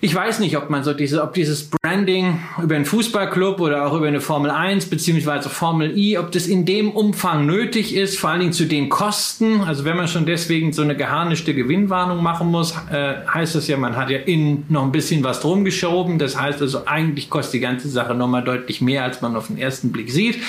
ich 0.02 0.14
weiß 0.14 0.40
nicht, 0.40 0.58
ob 0.58 0.70
man 0.70 0.84
so 0.84 0.94
diese, 0.94 1.24
ob 1.24 1.34
dieses 1.34 1.70
Branding 1.70 2.40
über 2.62 2.76
einen 2.76 2.86
Fußballclub 2.86 3.62
oder 3.62 3.88
auch 3.88 3.94
über 3.94 4.08
eine 4.08 4.20
Formel 4.20 4.52
1 4.52 4.88
beziehungsweise 4.88 5.50
Formel 5.50 5.98
I, 5.98 6.18
ob 6.18 6.32
das 6.32 6.48
in 6.48 6.66
dem 6.66 6.92
Umfang 6.92 7.46
nötig 7.46 7.96
ist, 7.96 8.20
vor 8.20 8.30
allen 8.30 8.42
Dingen 8.42 8.54
zu 8.54 8.66
den 8.66 8.90
Kosten. 8.90 9.62
Also 9.62 9.86
wenn 9.86 9.96
man 9.96 10.08
schon 10.08 10.26
deswegen 10.26 10.74
so 10.74 10.82
eine 10.82 10.96
geharnischte 10.96 11.54
Gewinnwarnung 11.54 12.22
machen 12.22 12.52
muss, 12.52 12.74
äh, 12.92 13.16
heißt 13.34 13.56
das 13.56 13.68
ja, 13.68 13.78
man 13.78 13.96
hat 13.96 14.10
ja 14.10 14.20
innen 14.20 14.66
noch 14.68 14.84
ein 14.84 14.92
bisschen 14.92 15.24
was 15.24 15.40
drum 15.40 15.64
geschoben. 15.64 16.20
Das 16.20 16.40
heißt 16.40 16.62
also, 16.62 16.86
eigentlich 16.86 17.30
kostet 17.30 17.56
die 17.56 17.60
ganze 17.62 17.88
Sache 17.88 18.14
nochmal 18.14 18.44
deutlich 18.44 18.82
mehr, 18.82 19.04
als 19.04 19.22
man 19.22 19.36
auf 19.36 19.48
den 19.48 19.58
ersten 19.58 19.92
Blick 19.92 20.12
sieht. 20.12 20.40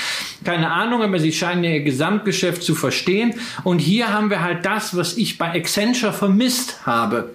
Keine 0.44 0.72
Ahnung, 0.72 1.02
aber 1.02 1.20
sie 1.20 1.32
scheinen 1.32 1.62
ja 1.62 1.70
ihr 1.70 1.82
Gesamtgeschäft 1.82 2.62
zu 2.62 2.74
verstehen. 2.74 3.34
Und 3.62 3.78
hier 3.78 4.12
haben 4.12 4.28
wir 4.28 4.42
halt 4.42 4.66
das, 4.66 4.96
was 4.96 5.16
ich 5.16 5.38
bei 5.38 5.52
Accenture 5.54 6.12
vermisst 6.12 6.84
habe. 6.84 7.30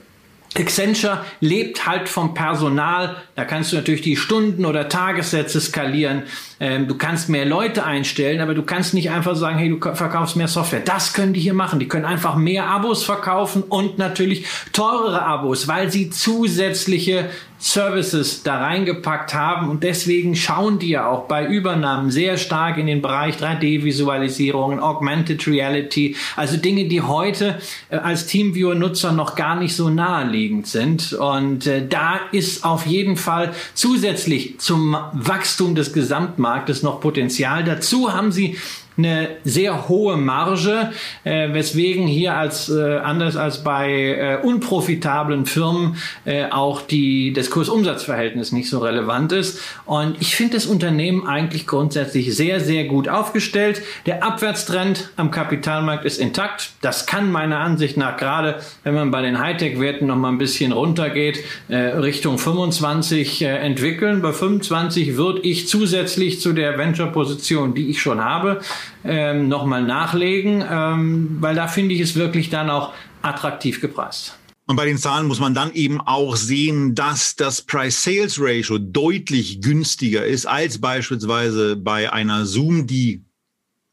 Accenture 0.58 1.26
lebt 1.40 1.86
halt 1.86 2.10
vom 2.10 2.34
Personal. 2.34 3.16
Da 3.36 3.46
kannst 3.46 3.72
du 3.72 3.78
natürlich 3.78 4.02
die 4.02 4.18
Stunden 4.18 4.66
oder 4.66 4.90
Tagessätze 4.90 5.62
skalieren. 5.62 6.24
Ähm, 6.62 6.88
du 6.88 6.96
kannst 6.96 7.28
mehr 7.28 7.46
Leute 7.46 7.84
einstellen, 7.84 8.40
aber 8.40 8.54
du 8.54 8.62
kannst 8.62 8.94
nicht 8.94 9.10
einfach 9.10 9.36
sagen, 9.36 9.58
hey, 9.58 9.70
du 9.70 9.80
verkaufst 9.80 10.36
mehr 10.36 10.48
Software. 10.48 10.82
Das 10.82 11.14
können 11.14 11.34
die 11.34 11.40
hier 11.40 11.56
machen. 11.56 11.80
Die 11.80 11.88
können 11.88 12.06
einfach 12.06 12.36
mehr 12.36 12.68
Abos 12.68 13.04
verkaufen 13.04 13.64
und 13.64 13.98
natürlich 13.98 14.46
teurere 14.72 15.24
Abos, 15.24 15.68
weil 15.68 15.92
sie 15.92 16.12
zusätzliche 16.12 17.30
Services 17.62 18.42
da 18.42 18.58
reingepackt 18.58 19.36
haben 19.36 19.70
und 19.70 19.84
deswegen 19.84 20.36
schauen 20.36 20.80
die 20.80 20.90
ja 20.90 21.08
auch 21.08 21.28
bei 21.28 21.46
Übernahmen 21.46 22.10
sehr 22.10 22.38
stark 22.38 22.80
in 22.80 22.88
den 22.88 23.04
Bereich 23.04 23.36
3D-Visualisierungen, 23.36 24.80
Augmented 24.80 25.46
Reality, 25.48 26.16
also 26.36 26.58
Dinge, 26.58 26.88
die 26.88 27.02
heute 27.02 27.62
äh, 27.90 27.98
als 27.98 28.26
Teamviewer-Nutzer 28.26 29.12
noch 29.12 29.36
gar 29.36 29.56
nicht 29.58 29.76
so 29.76 29.90
naheliegend 29.90 30.66
sind. 30.66 31.14
Und 31.14 31.68
äh, 31.68 31.88
da 31.88 32.20
ist 32.32 32.66
auf 32.66 32.88
jeden 32.88 33.16
Fall 33.16 33.54
zusätzlich 33.76 34.60
zum 34.60 34.98
Wachstum 35.14 35.76
des 35.76 35.94
Gesamtmarktes 35.94 36.51
noch 36.84 37.00
Potenzial. 37.00 37.64
Dazu 37.64 38.14
haben 38.14 38.32
sie 38.32 38.58
eine 39.06 39.30
sehr 39.44 39.90
hohe 39.90 40.18
Marge, 40.18 40.92
äh, 41.24 41.54
weswegen 41.54 42.08
hier 42.08 42.36
als 42.38 42.70
äh, 42.70 42.98
anders 42.98 43.36
als 43.36 43.64
bei 43.64 43.90
äh, 43.90 44.38
unprofitablen 44.46 45.46
Firmen 45.46 45.98
äh, 46.26 46.46
auch 46.50 46.82
die 46.82 47.34
das 47.34 47.50
Kursumsatzverhältnis 47.50 48.52
nicht 48.52 48.70
so 48.70 48.80
relevant 48.80 49.32
ist. 49.32 49.60
Und 49.86 50.22
ich 50.22 50.36
finde 50.36 50.56
das 50.56 50.66
Unternehmen 50.66 51.28
eigentlich 51.28 51.68
grundsätzlich 51.68 52.36
sehr 52.36 52.60
sehr 52.60 52.86
gut 52.86 53.10
aufgestellt. 53.10 53.82
Der 54.06 54.24
Abwärtstrend 54.24 55.10
am 55.16 55.32
Kapitalmarkt 55.32 56.06
ist 56.06 56.20
intakt. 56.20 56.72
Das 56.82 57.06
kann 57.06 57.32
meiner 57.32 57.60
Ansicht 57.60 57.98
nach 57.98 58.18
gerade, 58.18 58.60
wenn 58.84 58.94
man 58.94 59.12
bei 59.12 59.22
den 59.22 59.40
Hightech-Werten 59.40 60.08
noch 60.08 60.16
mal 60.16 60.30
ein 60.30 60.38
bisschen 60.38 60.72
runtergeht, 60.72 61.44
äh, 61.68 61.76
Richtung 61.76 62.38
25 62.38 63.42
äh, 63.42 63.48
entwickeln. 63.58 64.22
Bei 64.22 64.32
25 64.32 65.18
würde 65.18 65.42
ich 65.42 65.68
zusätzlich 65.68 66.40
zu 66.40 66.54
der 66.54 66.78
Venture-Position, 66.78 67.74
die 67.74 67.90
ich 67.90 68.02
schon 68.02 68.24
habe, 68.24 68.62
ähm, 69.04 69.48
nochmal 69.48 69.84
nachlegen, 69.84 70.64
ähm, 70.70 71.38
weil 71.40 71.56
da 71.56 71.68
finde 71.68 71.96
ich 71.96 72.02
es 72.02 72.16
wirklich 72.16 72.50
dann 72.50 72.70
auch 72.70 72.94
attraktiv 73.22 73.82
gepreist. 73.82 74.38
Und 74.68 74.76
bei 74.78 74.86
den 74.86 74.98
Zahlen 74.98 75.28
muss 75.28 75.40
man 75.40 75.54
dann 75.54 75.74
eben 75.74 76.00
auch 76.00 76.36
sehen, 76.36 76.96
dass 76.96 77.36
das 77.36 77.62
Price-Sales-Ratio 77.62 78.78
deutlich 78.78 79.62
günstiger 79.62 80.26
ist 80.26 80.46
als 80.46 80.80
beispielsweise 80.80 81.76
bei 81.76 82.14
einer 82.14 82.46
Zoom, 82.46 82.88
die 82.88 83.26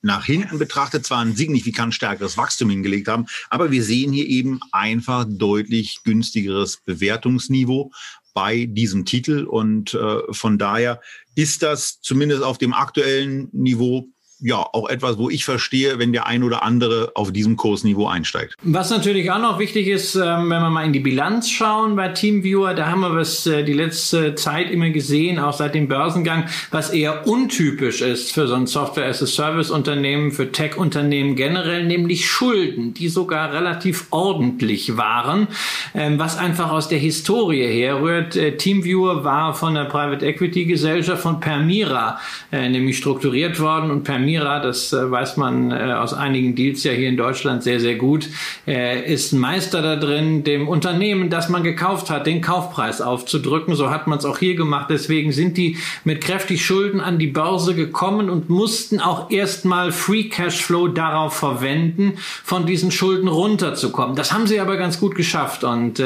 nach 0.03 0.25
hinten 0.25 0.59
betrachtet 0.59 1.05
zwar 1.05 1.21
ein 1.21 1.35
signifikant 1.35 1.95
stärkeres 1.95 2.37
Wachstum 2.37 2.71
hingelegt 2.71 3.09
haben, 3.09 3.27
aber 3.51 3.73
wir 3.73 3.83
sehen 3.83 4.13
hier 4.13 4.27
eben 4.27 4.61
einfach 4.71 5.27
deutlich 5.29 6.01
günstigeres 6.05 6.77
Bewertungsniveau 6.85 7.91
bei 8.33 8.67
diesem 8.67 9.05
Titel 9.05 9.45
und 9.45 9.95
äh, 9.95 10.19
von 10.31 10.59
daher 10.59 11.01
ist 11.35 11.65
das 11.65 12.01
zumindest 12.01 12.45
auf 12.45 12.59
dem 12.59 12.73
aktuellen 12.73 13.49
Niveau 13.53 14.07
ja 14.41 14.57
auch 14.57 14.89
etwas, 14.89 15.19
wo 15.19 15.31
ich 15.31 15.45
verstehe, 15.45 15.99
wenn 15.99 16.13
der 16.13 16.27
ein 16.27 16.43
oder 16.43 16.63
andere 16.63 17.13
auf 17.15 17.33
diesem 17.33 17.57
Kursniveau 17.57 18.07
einsteigt. 18.07 18.55
Was 18.63 18.91
natürlich 18.91 19.31
auch 19.31 19.41
noch 19.41 19.59
wichtig 19.59 19.89
ist, 19.89 20.15
ähm, 20.15 20.51
wenn 20.51 20.61
wir 20.63 20.71
mal 20.71 20.85
in 20.85 20.93
die 20.93 21.01
Bilanz 21.01 21.51
schauen 21.51 21.97
bei 21.97 22.09
Teamviewer, 22.09 22.75
da 22.75 22.87
haben 22.89 23.01
wir 23.01 23.15
was 23.15 23.47
äh, 23.47 23.65
die 23.65 23.73
letzte 23.73 24.35
Zeit 24.35 24.71
immer 24.71 24.91
gesehen, 24.91 25.39
auch 25.39 25.53
seit 25.53 25.75
dem 25.75 25.89
Börsengang, 25.89 26.45
was 26.71 26.91
eher 26.91 27.27
untypisch 27.27 28.01
ist 28.01 28.33
für 28.33 28.47
so 28.47 28.55
ein 28.55 28.67
Software-as-a-Service-Unternehmen, 28.67 30.31
für 30.31 30.53
Tech-Unternehmen 30.53 31.35
generell, 31.37 31.85
nämlich 31.85 32.29
Schulden, 32.29 32.95
die 32.95 33.09
sogar 33.09 33.53
relativ 33.53 34.07
ordentlich 34.11 34.97
waren, 34.97 35.49
ähm, 35.95 36.19
was 36.19 36.39
einfach 36.39 36.71
aus 36.71 36.89
der 36.89 36.99
Historie 36.99 37.67
herrührt. 37.67 38.37
Äh, 38.37 38.57
Teamviewer 38.57 39.25
war 39.25 39.55
von 39.55 39.75
der 39.75 39.85
Private 39.85 40.25
Equity 40.25 40.65
Gesellschaft 40.65 41.23
von 41.23 41.41
Permira 41.41 42.19
äh, 42.53 42.69
nämlich 42.69 42.99
strukturiert 42.99 43.61
worden 43.61 43.91
und 43.91 44.05
Permira 44.05 44.28
Mira, 44.29 44.61
das 44.61 44.93
äh, 44.93 45.11
weiß 45.11 45.39
man 45.39 45.71
äh, 45.71 45.95
aus 45.95 46.13
einigen 46.13 46.55
Deals 46.55 46.85
ja 46.85 46.93
hier 46.93 47.09
in 47.09 47.17
Deutschland 47.17 47.63
sehr, 47.63 47.81
sehr 47.81 47.95
gut, 47.95 48.29
äh, 48.67 49.11
ist 49.11 49.33
ein 49.33 49.39
Meister 49.39 49.81
da 49.81 49.97
drin, 49.97 50.45
dem 50.45 50.69
Unternehmen, 50.69 51.31
das 51.31 51.49
man 51.49 51.63
gekauft 51.63 52.11
hat, 52.11 52.27
den 52.27 52.43
Kaufpreis 52.43 53.01
aufzudrücken. 53.01 53.75
So 53.75 53.89
hat 53.89 54.07
man 54.07 54.19
es 54.19 54.27
auch 54.27 54.37
hier 54.37 54.55
gemacht. 54.55 54.89
Deswegen 54.91 55.33
sind 55.33 55.57
die 55.57 55.79
mit 56.05 56.21
kräftig 56.21 56.63
Schulden 56.63 57.01
an 57.01 57.19
die 57.19 57.29
Börse 57.29 57.75
gekommen 57.75 58.29
und 58.29 58.51
mussten 58.51 59.01
auch 59.01 59.31
erstmal 59.31 59.93
Free 59.93 60.25
Cashflow 60.25 60.89
darauf 60.89 61.35
verwenden, 61.35 62.19
von 62.45 62.67
diesen 62.67 62.91
Schulden 62.91 63.29
runterzukommen. 63.29 64.15
Das 64.15 64.31
haben 64.31 64.47
sie 64.47 64.61
aber 64.61 64.77
ganz 64.77 65.01
gut 65.01 65.15
geschafft. 65.15 65.65
Und 65.65 66.03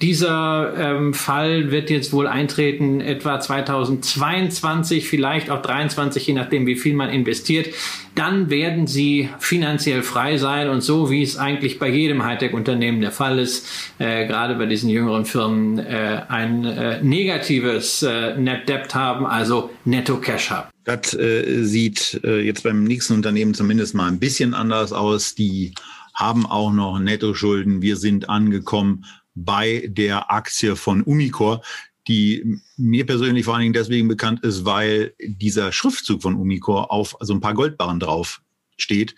dieser 0.00 0.72
ähm, 0.78 1.14
Fall 1.14 1.72
wird 1.72 1.90
jetzt 1.90 2.12
wohl 2.12 2.28
eintreten, 2.28 3.00
etwa 3.00 3.40
2022, 3.40 5.08
vielleicht 5.08 5.50
auch 5.50 5.62
23, 5.62 6.24
je 6.28 6.34
nachdem, 6.34 6.66
wie 6.66 6.76
viel 6.76 6.94
man 6.94 7.10
investiert 7.10 7.55
investiert, 7.56 7.74
dann 8.14 8.48
werden 8.48 8.86
sie 8.86 9.28
finanziell 9.38 10.02
frei 10.02 10.38
sein 10.38 10.68
und 10.68 10.80
so 10.80 11.10
wie 11.10 11.22
es 11.22 11.36
eigentlich 11.36 11.78
bei 11.78 11.88
jedem 11.88 12.24
Hightech-Unternehmen 12.24 13.00
der 13.00 13.12
Fall 13.12 13.38
ist, 13.38 13.66
äh, 13.98 14.26
gerade 14.26 14.54
bei 14.54 14.66
diesen 14.66 14.88
jüngeren 14.88 15.26
Firmen 15.26 15.78
äh, 15.78 16.22
ein 16.28 16.64
äh, 16.64 17.02
negatives 17.02 18.02
äh, 18.02 18.36
Net 18.36 18.68
Debt 18.68 18.94
haben, 18.94 19.26
also 19.26 19.70
Netto 19.84 20.16
Cash 20.16 20.50
haben. 20.50 20.70
Das 20.84 21.14
äh, 21.14 21.64
sieht 21.64 22.20
äh, 22.24 22.40
jetzt 22.40 22.62
beim 22.62 22.84
nächsten 22.84 23.14
Unternehmen 23.14 23.54
zumindest 23.54 23.94
mal 23.94 24.08
ein 24.08 24.18
bisschen 24.18 24.54
anders 24.54 24.92
aus. 24.92 25.34
Die 25.34 25.74
haben 26.14 26.46
auch 26.46 26.72
noch 26.72 26.98
Netto-Schulden. 26.98 27.82
Wir 27.82 27.96
sind 27.96 28.30
angekommen 28.30 29.04
bei 29.34 29.86
der 29.88 30.30
Aktie 30.30 30.76
von 30.76 31.02
Umicore 31.02 31.60
die 32.08 32.60
mir 32.76 33.06
persönlich 33.06 33.44
vor 33.44 33.54
allen 33.54 33.62
Dingen 33.62 33.72
deswegen 33.74 34.08
bekannt 34.08 34.44
ist, 34.44 34.64
weil 34.64 35.14
dieser 35.20 35.72
Schriftzug 35.72 36.22
von 36.22 36.36
Umicore 36.36 36.90
auf 36.90 37.16
so 37.20 37.34
ein 37.34 37.40
paar 37.40 37.54
Goldbarren 37.54 38.00
drauf 38.00 38.40
steht 38.76 39.14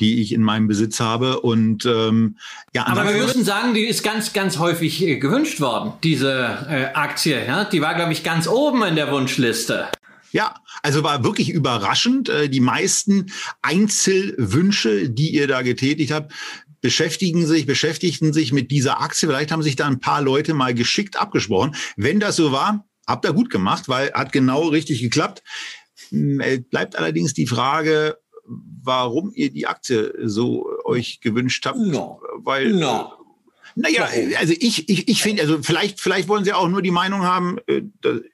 die 0.00 0.20
ich 0.20 0.32
in 0.32 0.42
meinem 0.42 0.68
Besitz 0.68 1.00
habe 1.00 1.40
und 1.40 1.86
ähm, 1.86 2.36
ja. 2.74 2.86
Aber 2.86 3.04
wir 3.04 3.22
müssen 3.22 3.44
sagen, 3.44 3.74
die 3.74 3.86
ist 3.86 4.02
ganz, 4.02 4.32
ganz 4.32 4.58
häufig 4.58 5.02
äh, 5.02 5.16
gewünscht 5.16 5.60
worden, 5.60 5.92
diese 6.02 6.32
äh, 6.68 6.94
Aktie. 6.94 7.46
Ja, 7.46 7.64
die 7.64 7.80
war 7.80 7.94
glaube 7.94 8.12
ich 8.12 8.22
ganz 8.22 8.46
oben 8.46 8.82
in 8.82 8.96
der 8.96 9.10
Wunschliste. 9.10 9.88
Ja, 10.32 10.54
also 10.82 11.02
war 11.02 11.24
wirklich 11.24 11.50
überraschend. 11.50 12.28
Äh, 12.28 12.50
die 12.50 12.60
meisten 12.60 13.32
Einzelwünsche, 13.62 15.08
die 15.08 15.34
ihr 15.34 15.48
da 15.48 15.62
getätigt 15.62 16.12
habt, 16.12 16.32
beschäftigen 16.86 17.48
sich, 17.48 17.66
beschäftigten 17.66 18.32
sich 18.32 18.52
mit 18.52 18.70
dieser 18.70 19.00
Aktie. 19.00 19.28
Vielleicht 19.28 19.50
haben 19.50 19.64
sich 19.64 19.74
da 19.74 19.88
ein 19.88 19.98
paar 19.98 20.22
Leute 20.22 20.54
mal 20.54 20.72
geschickt 20.72 21.16
abgesprochen. 21.16 21.74
Wenn 21.96 22.20
das 22.20 22.36
so 22.36 22.52
war, 22.52 22.86
habt 23.08 23.24
ihr 23.24 23.32
gut 23.32 23.50
gemacht, 23.50 23.88
weil 23.88 24.12
hat 24.12 24.30
genau 24.30 24.68
richtig 24.68 25.02
geklappt. 25.02 25.42
Hm, 26.10 26.64
bleibt 26.70 26.94
allerdings 26.94 27.34
die 27.34 27.48
Frage, 27.48 28.18
warum 28.44 29.32
ihr 29.34 29.52
die 29.52 29.66
Aktie 29.66 30.14
so 30.22 30.70
euch 30.84 31.20
gewünscht 31.20 31.66
habt. 31.66 31.76
No. 31.76 32.20
Weil, 32.36 32.70
no. 32.72 33.10
Naja, 33.74 34.08
also 34.38 34.54
ich, 34.56 34.88
ich, 34.88 35.08
ich 35.08 35.22
finde, 35.22 35.42
also 35.42 35.60
vielleicht, 35.60 36.00
vielleicht 36.00 36.28
wollen 36.28 36.44
sie 36.44 36.52
auch 36.52 36.68
nur 36.68 36.82
die 36.82 36.92
Meinung 36.92 37.24
haben, 37.24 37.58
äh, 37.66 37.82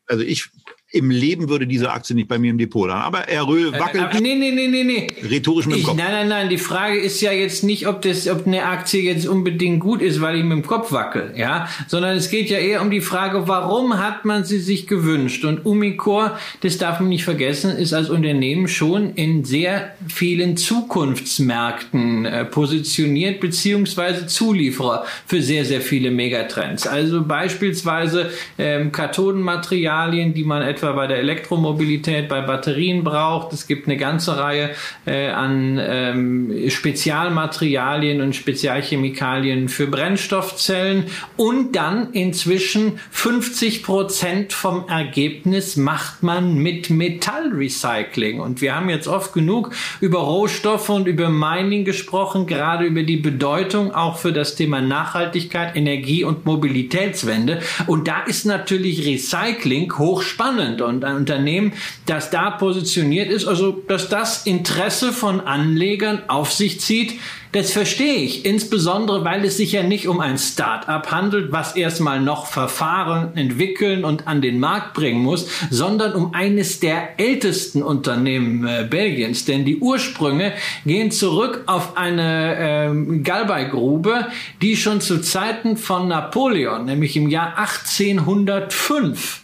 also 0.04 0.22
ich 0.22 0.50
im 0.92 1.10
Leben 1.10 1.48
würde 1.48 1.66
diese 1.66 1.90
Aktie 1.90 2.14
nicht 2.14 2.28
bei 2.28 2.38
mir 2.38 2.50
im 2.50 2.58
Depot 2.58 2.88
sein. 2.88 2.98
Aber 2.98 3.20
Herr 3.26 3.48
Röhl 3.48 3.72
wackelt. 3.72 4.14
Äh, 4.14 4.20
nee, 4.20 4.34
nee, 4.34 4.50
nee, 4.50 4.68
nee, 4.68 4.84
nee. 4.84 5.06
Rhetorisch 5.26 5.66
mit 5.66 5.78
dem 5.78 5.84
Kopf. 5.84 5.96
Nein, 5.96 6.12
nein, 6.12 6.28
nein. 6.28 6.48
Die 6.50 6.58
Frage 6.58 6.98
ist 6.98 7.22
ja 7.22 7.32
jetzt 7.32 7.64
nicht, 7.64 7.88
ob 7.88 8.02
das, 8.02 8.28
ob 8.28 8.46
eine 8.46 8.64
Aktie 8.64 9.00
jetzt 9.00 9.26
unbedingt 9.26 9.80
gut 9.80 10.02
ist, 10.02 10.20
weil 10.20 10.36
ich 10.36 10.42
mit 10.42 10.52
dem 10.52 10.66
Kopf 10.66 10.92
wackel, 10.92 11.32
ja. 11.34 11.66
Sondern 11.88 12.14
es 12.14 12.28
geht 12.28 12.50
ja 12.50 12.58
eher 12.58 12.82
um 12.82 12.90
die 12.90 13.00
Frage, 13.00 13.48
warum 13.48 13.98
hat 13.98 14.26
man 14.26 14.44
sie 14.44 14.58
sich 14.58 14.86
gewünscht? 14.86 15.46
Und 15.46 15.64
Umicore, 15.64 16.32
das 16.60 16.76
darf 16.76 17.00
man 17.00 17.08
nicht 17.08 17.24
vergessen, 17.24 17.70
ist 17.70 17.94
als 17.94 18.10
Unternehmen 18.10 18.68
schon 18.68 19.14
in 19.14 19.44
sehr 19.44 19.94
vielen 20.08 20.58
Zukunftsmärkten 20.58 22.26
äh, 22.26 22.44
positioniert, 22.44 23.40
beziehungsweise 23.40 24.26
Zulieferer 24.26 25.06
für 25.26 25.40
sehr, 25.40 25.64
sehr 25.64 25.80
viele 25.80 26.10
Megatrends. 26.10 26.86
Also 26.86 27.22
beispielsweise 27.22 28.30
ähm, 28.58 28.92
Kathodenmaterialien, 28.92 30.34
die 30.34 30.44
man 30.44 30.60
etwa 30.60 30.81
etwa 30.82 30.92
bei 30.92 31.06
der 31.06 31.18
Elektromobilität, 31.18 32.28
bei 32.28 32.40
Batterien 32.40 33.04
braucht. 33.04 33.52
Es 33.52 33.66
gibt 33.68 33.86
eine 33.86 33.96
ganze 33.96 34.36
Reihe 34.36 34.70
äh, 35.06 35.28
an 35.28 35.78
ähm, 35.80 36.68
Spezialmaterialien 36.68 38.20
und 38.20 38.34
Spezialchemikalien 38.34 39.68
für 39.68 39.86
Brennstoffzellen 39.86 41.04
und 41.36 41.76
dann 41.76 42.12
inzwischen 42.12 42.98
50 43.10 43.84
Prozent 43.84 44.52
vom 44.52 44.88
Ergebnis 44.88 45.76
macht 45.76 46.24
man 46.24 46.54
mit 46.54 46.90
Metallrecycling. 46.90 48.40
Und 48.40 48.60
wir 48.60 48.74
haben 48.74 48.90
jetzt 48.90 49.06
oft 49.06 49.32
genug 49.32 49.70
über 50.00 50.18
Rohstoffe 50.18 50.88
und 50.88 51.06
über 51.06 51.28
Mining 51.28 51.84
gesprochen, 51.84 52.46
gerade 52.46 52.86
über 52.86 53.04
die 53.04 53.18
Bedeutung 53.18 53.94
auch 53.94 54.18
für 54.18 54.32
das 54.32 54.56
Thema 54.56 54.80
Nachhaltigkeit, 54.80 55.76
Energie 55.76 56.24
und 56.24 56.44
Mobilitätswende. 56.44 57.60
Und 57.86 58.08
da 58.08 58.22
ist 58.24 58.46
natürlich 58.46 59.06
Recycling 59.06 59.96
hochspannend 59.96 60.71
sind 60.72 60.82
und 60.82 61.04
ein 61.04 61.16
Unternehmen, 61.16 61.72
das 62.06 62.30
da 62.30 62.50
positioniert 62.50 63.30
ist, 63.30 63.46
also 63.46 63.72
dass 63.88 64.08
das 64.08 64.46
Interesse 64.46 65.12
von 65.12 65.40
Anlegern 65.40 66.22
auf 66.28 66.52
sich 66.52 66.80
zieht, 66.80 67.18
das 67.52 67.70
verstehe 67.70 68.14
ich, 68.14 68.46
insbesondere 68.46 69.26
weil 69.26 69.44
es 69.44 69.58
sich 69.58 69.72
ja 69.72 69.82
nicht 69.82 70.08
um 70.08 70.20
ein 70.20 70.38
Start-up 70.38 71.10
handelt, 71.10 71.52
was 71.52 71.76
erstmal 71.76 72.18
noch 72.18 72.46
Verfahren 72.46 73.36
entwickeln 73.36 74.06
und 74.06 74.26
an 74.26 74.40
den 74.40 74.58
Markt 74.58 74.94
bringen 74.94 75.22
muss, 75.22 75.46
sondern 75.68 76.14
um 76.14 76.32
eines 76.32 76.80
der 76.80 77.20
ältesten 77.20 77.82
Unternehmen 77.82 78.66
äh, 78.66 78.86
Belgiens. 78.88 79.44
Denn 79.44 79.66
die 79.66 79.76
Ursprünge 79.80 80.54
gehen 80.86 81.10
zurück 81.10 81.64
auf 81.66 81.98
eine 81.98 82.88
äh, 82.88 83.18
Galbeigrube, 83.18 84.28
die 84.62 84.74
schon 84.74 85.02
zu 85.02 85.20
Zeiten 85.20 85.76
von 85.76 86.08
Napoleon, 86.08 86.86
nämlich 86.86 87.18
im 87.18 87.28
Jahr 87.28 87.58
1805, 87.58 89.41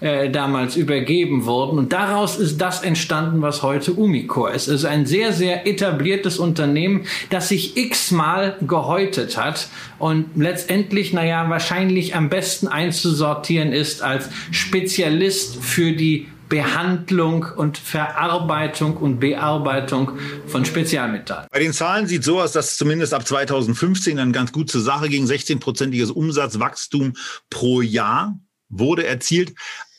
äh, 0.00 0.30
damals 0.30 0.76
übergeben 0.76 1.44
worden. 1.46 1.78
Und 1.78 1.92
daraus 1.92 2.38
ist 2.38 2.60
das 2.60 2.82
entstanden, 2.82 3.42
was 3.42 3.62
heute 3.62 3.92
Umicore 3.92 4.52
ist. 4.52 4.68
Es 4.68 4.80
ist 4.80 4.84
ein 4.84 5.06
sehr, 5.06 5.32
sehr 5.32 5.66
etabliertes 5.66 6.38
Unternehmen, 6.38 7.06
das 7.30 7.48
sich 7.48 7.76
x-mal 7.76 8.56
gehäutet 8.60 9.36
hat 9.36 9.68
und 9.98 10.26
letztendlich, 10.36 11.12
naja, 11.12 11.48
wahrscheinlich 11.50 12.14
am 12.14 12.28
besten 12.28 12.68
einzusortieren 12.68 13.72
ist 13.72 14.02
als 14.02 14.28
Spezialist 14.50 15.56
für 15.56 15.92
die 15.92 16.28
Behandlung 16.48 17.46
und 17.56 17.76
Verarbeitung 17.76 18.96
und 18.96 19.20
Bearbeitung 19.20 20.12
von 20.46 20.64
Spezialmetallen. 20.64 21.46
Bei 21.50 21.58
den 21.58 21.72
Zahlen 21.72 22.06
sieht 22.06 22.24
so 22.24 22.40
aus, 22.40 22.52
dass 22.52 22.76
zumindest 22.76 23.12
ab 23.12 23.26
2015 23.26 24.16
dann 24.16 24.32
ganz 24.32 24.52
gut 24.52 24.70
zur 24.70 24.80
Sache 24.80 25.08
ging. 25.08 25.26
16-prozentiges 25.26 26.10
Umsatzwachstum 26.10 27.14
pro 27.50 27.82
Jahr 27.82 28.38
wurde 28.68 29.06
erzielt. 29.06 29.54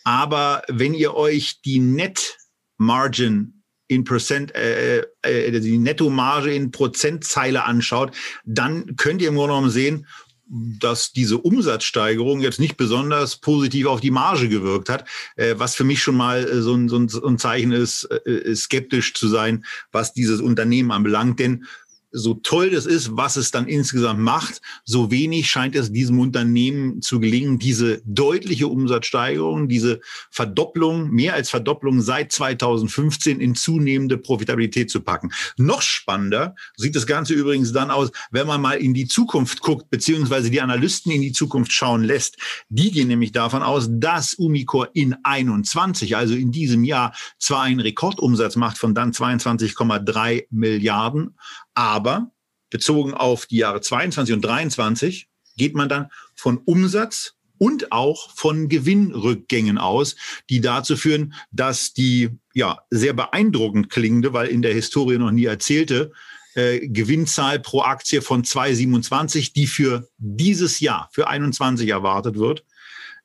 Aber 0.10 0.64
wenn 0.68 0.96
ihr 0.96 1.14
euch 1.14 1.62
die 1.62 1.78
Net 1.78 2.36
Margin 2.80 3.62
in 3.88 4.06
Prozent, 4.06 4.56
äh, 4.56 5.04
äh, 5.22 5.60
die 5.60 5.78
Nettomarge 5.78 6.52
in 6.52 6.72
Prozentzeile 6.72 7.64
anschaut, 7.64 8.16
dann 8.44 8.96
könnt 8.96 9.22
ihr 9.22 9.28
im 9.28 9.36
Grunde 9.36 9.54
genommen 9.54 9.70
sehen, 9.70 10.08
dass 10.48 11.12
diese 11.12 11.38
Umsatzsteigerung 11.38 12.42
jetzt 12.42 12.60
nicht 12.60 12.76
besonders 12.76 13.36
positiv 13.36 13.86
auf 13.86 14.02
die 14.02 14.10
Marge 14.10 14.50
gewirkt 14.50 14.90
hat, 14.90 15.08
äh, 15.36 15.54
was 15.60 15.76
für 15.76 15.84
mich 15.84 16.02
schon 16.02 16.18
mal 16.18 16.44
äh, 16.44 16.60
so, 16.64 16.74
ein, 16.74 16.90
so, 16.90 16.98
ein, 16.98 17.38
Zeichen 17.38 17.72
ist, 17.72 18.06
äh, 18.06 18.56
skeptisch 18.56 19.14
zu 19.14 19.28
sein, 19.28 19.64
was 19.92 20.14
dieses 20.14 20.42
Unternehmen 20.42 20.90
anbelangt. 20.90 21.40
Denn 21.40 21.68
so 22.12 22.34
toll 22.36 22.72
das 22.72 22.86
ist, 22.86 23.16
was 23.16 23.36
es 23.36 23.52
dann 23.52 23.68
insgesamt 23.68 24.20
macht, 24.20 24.62
so 24.84 25.12
wenig 25.12 25.50
scheint 25.50 25.76
es 25.76 25.92
diesem 25.92 26.20
Unternehmen 26.20 27.02
zu 27.02 27.20
gelingen, 27.20 27.60
diese 27.60 28.02
deutliche 28.06 28.68
Umsatzsteigerung, 28.68 29.68
diese 29.68 30.02
Verdopplung, 30.32 31.10
mehr 31.10 31.34
als 31.36 31.50
Verdopplung 31.50 32.02
seit 32.02 32.32
2015 32.32 33.40
in 33.40 33.56
zunehmende 33.56 34.18
Profitabilität 34.18 34.90
zu 34.90 35.02
packen. 35.02 35.32
Noch 35.58 35.82
spannender 35.82 36.56
sieht 36.76 36.96
das 36.96 37.06
Ganze 37.06 37.34
übrigens 37.34 37.74
dann 37.74 37.92
aus, 37.92 38.12
wenn 38.32 38.48
man 38.48 38.62
mal 38.62 38.78
in 38.78 38.94
die 38.94 39.08
Zukunft 39.08 39.62
guckt, 39.62 39.90
beziehungsweise 39.90 40.50
die 40.50 40.62
Analysten 40.62 41.12
in 41.12 41.22
die 41.22 41.32
Zukunft 41.32 41.72
schauen 41.72 42.04
lässt. 42.04 42.38
Die 42.70 42.92
gehen 42.92 43.08
nämlich 43.08 43.32
davon 43.32 43.62
aus, 43.62 43.88
dass 43.90 44.34
Umicore 44.34 44.90
in 44.94 45.16
21, 45.24 46.16
also 46.16 46.34
in 46.34 46.52
diesem 46.52 46.84
Jahr, 46.84 47.14
zwar 47.38 47.64
einen 47.64 47.80
Rekordumsatz 47.80 48.56
macht 48.56 48.78
von 48.78 48.96
dann 48.96 49.12
22,3 49.12 50.46
Milliarden, 50.50 51.36
aber 51.74 52.32
bezogen 52.70 53.14
auf 53.14 53.46
die 53.46 53.58
Jahre 53.58 53.82
22 53.82 54.34
und 54.34 54.42
23 54.42 55.28
geht 55.58 55.76
man 55.76 55.90
dann 55.90 56.10
von 56.36 56.58
Umsatz 56.58 57.36
und 57.58 57.92
auch 57.92 58.32
von 58.32 58.70
Gewinnrückgängen 58.70 59.78
aus, 59.78 60.16
die 60.50 60.62
dazu 60.62 60.96
führen, 60.96 61.34
dass 61.52 61.94
die 61.94 62.30
ja 62.54 62.80
sehr 62.90 63.14
beeindruckend 63.14 63.90
klingende, 63.90 64.34
weil 64.34 64.48
in 64.48 64.62
der 64.62 64.74
Historie 64.74 65.18
noch 65.18 65.32
nie 65.32 65.46
erzählte, 65.46 66.12
äh, 66.56 66.88
Gewinnzahl 66.88 67.60
pro 67.60 67.82
Aktie 67.82 68.22
von 68.22 68.44
2,27, 68.44 69.54
die 69.54 69.68
für 69.68 70.08
dieses 70.18 70.80
Jahr, 70.80 71.10
für 71.12 71.28
21 71.28 71.90
erwartet 71.90 72.38
wird, 72.38 72.66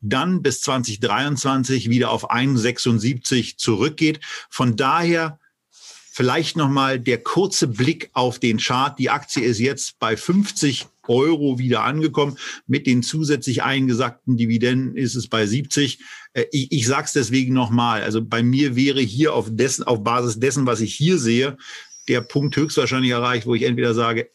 dann 0.01 0.43
bis 0.43 0.61
2023 0.61 1.89
wieder 1.89 2.11
auf 2.11 2.31
1,76 2.31 3.57
zurückgeht. 3.57 4.21
Von 4.51 4.77
daher 4.77 5.39
Vielleicht 6.17 6.57
nochmal 6.57 7.01
der 7.01 7.19
kurze 7.19 7.67
Blick 7.67 8.09
auf 8.13 8.39
den 8.39 8.59
Chart. 8.59 8.97
Die 9.01 9.11
Aktie 9.11 9.43
ist 9.43 9.59
jetzt 9.59 9.99
bei 9.99 10.17
50 10.17 10.87
Euro 11.09 11.59
wieder 11.59 11.83
angekommen. 11.83 12.39
Mit 12.69 12.87
den 12.87 13.03
zusätzlich 13.03 13.65
eingesagten 13.65 14.37
Dividenden 14.37 14.97
ist 14.97 15.17
es 15.17 15.27
bei 15.27 15.45
70. 15.45 15.99
Äh, 16.33 16.45
ich, 16.53 16.71
ich 16.71 16.87
sage 16.87 17.07
es 17.07 17.15
deswegen 17.15 17.53
nochmal. 17.53 18.05
Also 18.05 18.25
bei 18.25 18.45
mir 18.45 18.77
wäre 18.77 19.01
hier 19.01 19.35
auf, 19.35 19.49
dessen, 19.51 19.83
auf 19.83 20.05
Basis 20.05 20.39
dessen, 20.39 20.67
was 20.67 20.81
ich 20.83 20.95
hier 20.95 21.19
sehe, 21.19 21.57
der 22.07 22.21
Punkt 22.21 22.57
höchstwahrscheinlich 22.57 23.11
erreicht, 23.11 23.47
wo 23.47 23.57
ich 23.57 23.65
entweder 23.65 23.93
sage 23.93 24.31